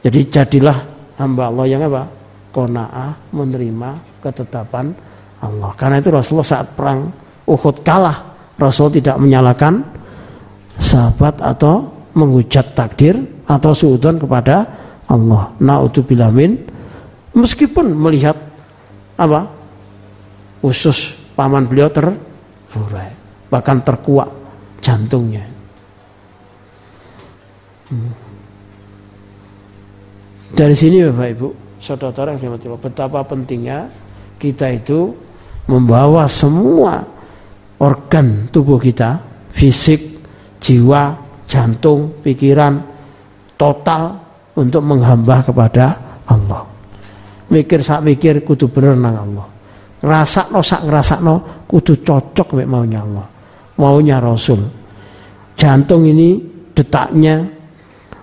[0.01, 0.79] Jadi jadilah
[1.21, 2.09] hamba Allah yang apa?
[2.51, 3.91] Kona'ah menerima
[4.25, 4.91] ketetapan
[5.39, 5.71] Allah.
[5.77, 7.13] Karena itu Rasulullah saat perang
[7.47, 8.31] Uhud kalah.
[8.61, 10.00] Rasul tidak menyalahkan
[10.77, 14.67] sahabat atau menghujat takdir atau suudon kepada
[15.11, 15.51] Allah.
[15.59, 16.59] Na'udzubillah min
[17.35, 18.37] meskipun melihat
[19.19, 19.47] apa?
[20.61, 23.21] Usus paman beliau terburai
[23.51, 24.31] bahkan terkuak
[24.79, 25.45] jantungnya.
[27.91, 28.15] Hmm.
[30.55, 31.49] Dari sini Bapak Ibu,
[31.83, 33.91] saudara-saudara yang saya betapa pentingnya
[34.39, 35.15] kita itu
[35.67, 37.03] membawa semua
[37.83, 39.19] organ tubuh kita,
[39.55, 40.10] fisik,
[40.61, 41.17] jiwa,
[41.49, 42.79] jantung, pikiran,
[43.57, 44.21] total
[44.55, 45.87] untuk menghamba kepada
[46.29, 46.63] Allah.
[47.51, 49.47] Mikir sak mikir kudu bener nang Allah.
[50.01, 53.41] Ngrasakno sak ngrasakno kudu cocok mek maunya Allah
[53.81, 54.61] maunya Rasul.
[55.57, 56.37] Jantung ini
[56.77, 57.49] detaknya,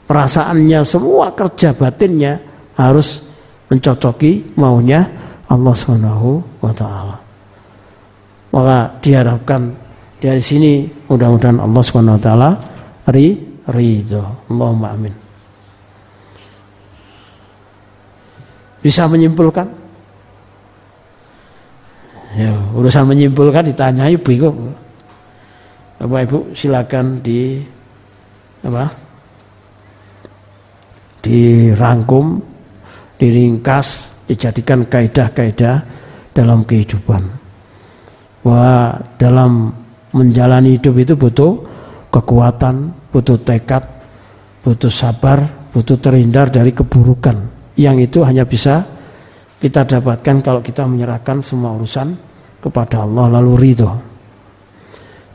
[0.06, 2.38] perasaannya, semua kerja batinnya
[2.78, 3.26] harus
[3.74, 5.02] mencocoki maunya
[5.50, 7.18] Allah Subhanahu wa taala.
[8.54, 9.62] Maka diharapkan
[10.18, 12.50] dari sini mudah-mudahan Allah Subhanahu wa taala
[13.14, 13.38] ri
[13.70, 14.24] ridho.
[14.50, 15.14] Allahumma amin.
[18.82, 19.68] Bisa menyimpulkan?
[22.38, 24.74] Ya, urusan menyimpulkan ditanyai bingung.
[25.98, 27.58] Bapak Ibu silakan di
[28.62, 28.86] apa?
[31.26, 32.38] Dirangkum,
[33.18, 35.82] diringkas, dijadikan kaidah-kaidah
[36.38, 37.26] dalam kehidupan.
[38.46, 39.74] Bahwa dalam
[40.18, 41.52] menjalani hidup itu butuh
[42.10, 43.86] kekuatan, butuh tekad,
[44.66, 47.38] butuh sabar, butuh terhindar dari keburukan.
[47.78, 48.82] Yang itu hanya bisa
[49.62, 52.18] kita dapatkan kalau kita menyerahkan semua urusan
[52.62, 53.92] kepada Allah lalu ridho.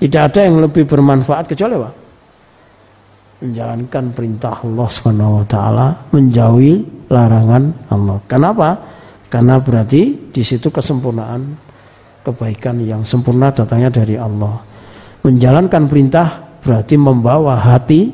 [0.03, 1.91] Tidak ada yang lebih bermanfaat kecuali apa?
[3.43, 4.89] Menjalankan perintah Allah
[5.47, 8.19] taala, menjauhi larangan Allah.
[8.27, 8.69] Kenapa?
[9.31, 11.43] Karena berarti di situ kesempurnaan
[12.23, 14.72] kebaikan yang sempurna datangnya dari Allah.
[15.23, 18.11] Menjalankan perintah berarti membawa hati,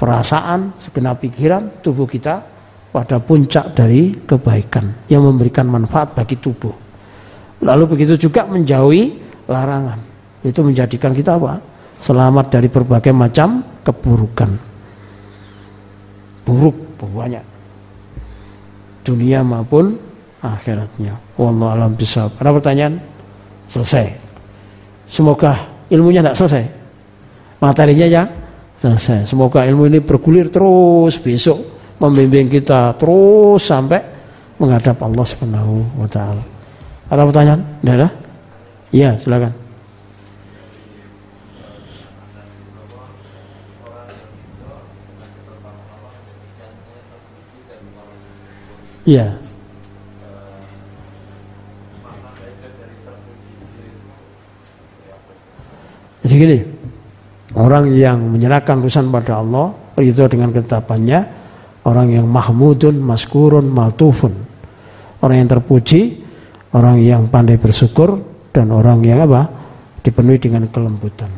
[0.00, 2.40] perasaan, segenap pikiran tubuh kita
[2.90, 6.72] pada puncak dari kebaikan yang memberikan manfaat bagi tubuh.
[7.60, 10.00] Lalu begitu juga menjauhi larangan.
[10.40, 11.60] Itu menjadikan kita apa?
[12.00, 14.50] Selamat dari berbagai macam keburukan.
[16.48, 17.44] Buruk banyak.
[19.04, 19.96] Dunia maupun
[20.40, 21.16] akhiratnya.
[21.36, 22.36] Wallahu alam bisawab.
[22.40, 22.94] Ada pertanyaan?
[23.68, 24.12] Selesai.
[25.08, 26.64] Semoga ilmunya tidak selesai.
[27.60, 28.22] Materinya ya
[28.80, 29.28] selesai.
[29.28, 31.58] Semoga ilmu ini bergulir terus besok
[32.00, 34.00] membimbing kita terus sampai
[34.56, 36.44] menghadap Allah Subhanahu wa taala.
[37.10, 37.60] Ada pertanyaan?
[37.82, 38.08] Tidak ada?
[38.90, 39.52] Iya, silakan.
[49.10, 49.49] Iya.
[56.20, 56.58] Jadi gini,
[57.56, 61.18] orang yang menyerahkan urusan pada Allah, itu dengan ketetapannya,
[61.88, 64.32] orang yang mahmudun, maskurun, maltufun.
[65.20, 66.20] Orang yang terpuji,
[66.72, 68.20] orang yang pandai bersyukur
[68.52, 69.60] dan orang yang apa?
[70.00, 71.28] dipenuhi dengan kelembutan.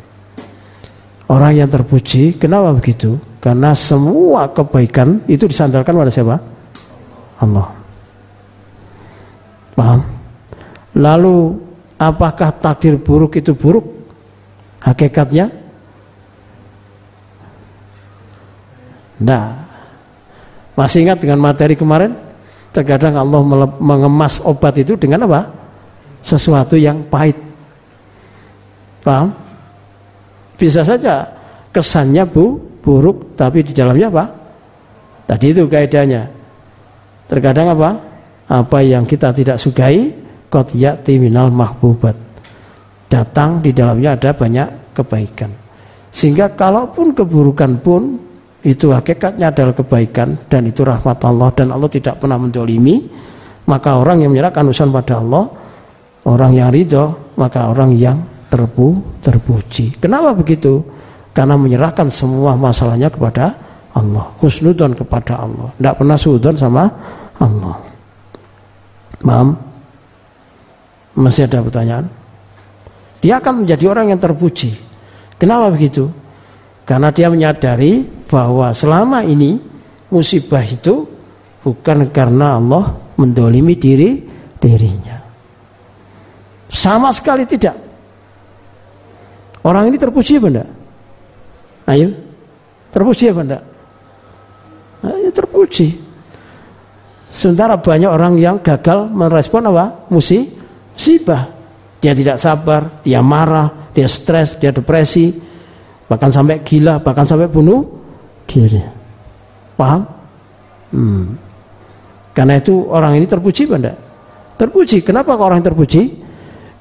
[1.26, 3.18] Orang yang terpuji, kenapa begitu?
[3.42, 6.38] Karena semua kebaikan itu disandarkan pada siapa?
[7.42, 7.66] Allah.
[9.74, 10.00] Paham?
[10.94, 11.58] Lalu
[11.98, 14.01] apakah takdir buruk itu buruk?
[14.82, 15.46] Hakikatnya?
[19.22, 19.54] Nah,
[20.74, 22.18] masih ingat dengan materi kemarin?
[22.74, 23.40] Terkadang Allah
[23.78, 25.46] mengemas obat itu dengan apa?
[26.24, 27.38] Sesuatu yang pahit.
[29.06, 29.30] Paham?
[30.58, 31.26] Bisa saja
[31.70, 34.24] kesannya bu, buruk, tapi di dalamnya apa?
[35.30, 36.26] Tadi itu kaidahnya.
[37.30, 37.90] Terkadang apa?
[38.50, 40.10] Apa yang kita tidak sukai,
[40.50, 42.31] qad ya'ti minal mahbubat.
[43.12, 45.52] Datang di dalamnya ada banyak kebaikan.
[46.08, 48.16] Sehingga kalaupun keburukan pun
[48.64, 53.02] itu hakikatnya adalah kebaikan dan itu rahmat Allah dan Allah tidak pernah mendolimi
[53.66, 55.44] maka orang yang menyerahkan urusan pada Allah
[56.30, 59.98] orang yang ridho maka orang yang terpu terpuji.
[59.98, 60.84] Kenapa begitu?
[61.34, 63.56] Karena menyerahkan semua masalahnya kepada
[63.96, 64.28] Allah.
[64.38, 65.68] Husnudon kepada Allah.
[65.74, 66.86] Tidak pernah sudon sama
[67.40, 67.76] Allah.
[69.26, 69.48] Mam
[71.12, 72.04] masih ada pertanyaan
[73.22, 74.74] dia akan menjadi orang yang terpuji
[75.38, 76.10] kenapa begitu
[76.82, 79.56] karena dia menyadari bahwa selama ini
[80.10, 81.06] musibah itu
[81.62, 84.18] bukan karena Allah mendolimi diri
[84.58, 85.18] dirinya.
[86.72, 87.76] Sama sekali tidak.
[89.62, 90.68] Orang ini terpuji apa enggak?
[91.86, 92.08] Ayo.
[92.90, 93.62] Terpuji apa enggak?
[95.06, 95.86] Ayo terpuji.
[97.32, 100.08] Sementara banyak orang yang gagal merespon apa?
[100.10, 101.61] Musibah.
[102.02, 105.30] Dia tidak sabar, dia marah, dia stres, dia depresi,
[106.10, 107.86] bahkan sampai gila, bahkan sampai bunuh
[108.50, 108.82] diri.
[109.78, 110.02] Paham?
[110.90, 111.38] Hmm.
[112.34, 113.94] Karena itu orang ini terpuji pada
[114.62, 115.02] Terpuji.
[115.02, 116.22] Kenapa orang terpuji?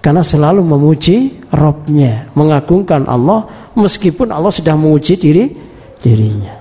[0.02, 5.50] Karena selalu memuji Robnya, mengagungkan Allah meskipun Allah sedang menguji diri
[5.98, 6.58] dirinya.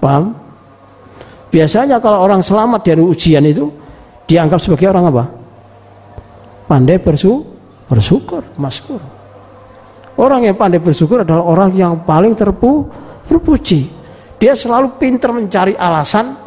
[0.00, 0.32] Paham?
[1.48, 3.68] Biasanya kalau orang selamat dari ujian itu
[4.28, 5.24] dianggap sebagai orang apa?
[6.68, 7.49] Pandai bersu
[7.90, 9.02] bersyukur, maskur.
[10.14, 12.86] Orang yang pandai bersyukur adalah orang yang paling terpu
[13.26, 13.90] terpuji.
[14.38, 16.38] Dia selalu pintar mencari alasan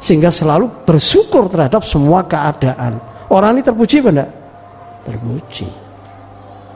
[0.00, 2.96] sehingga selalu bersyukur terhadap semua keadaan.
[3.28, 4.26] Orang ini terpuji apa
[5.04, 5.66] Terpuji.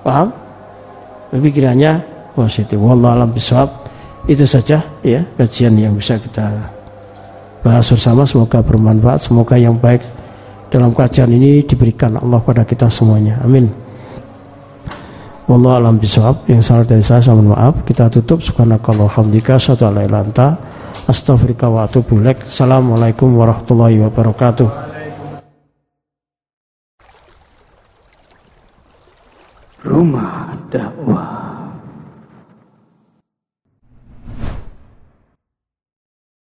[0.05, 0.29] Paham?
[1.33, 2.05] Pikirannya
[2.37, 2.77] positif.
[2.77, 3.33] Wallah alam.
[4.29, 6.47] Itu saja ya kajian yang bisa kita
[7.65, 8.27] bahas bersama.
[8.29, 9.19] Semoga bermanfaat.
[9.25, 10.03] Semoga yang baik
[10.69, 13.41] dalam kajian ini diberikan Allah pada kita semuanya.
[13.43, 13.82] Amin.
[15.51, 16.47] Wallahu alam bisawab.
[16.47, 17.75] Yang salah dari saya saya mohon maaf.
[17.83, 20.55] Kita tutup subhanakallah hamdika satu alaihi lanta.
[21.11, 24.71] Astaghfirullah wa atubu Assalamualaikum warahmatullahi wabarakatuh.
[29.83, 31.42] Rumah dakwah.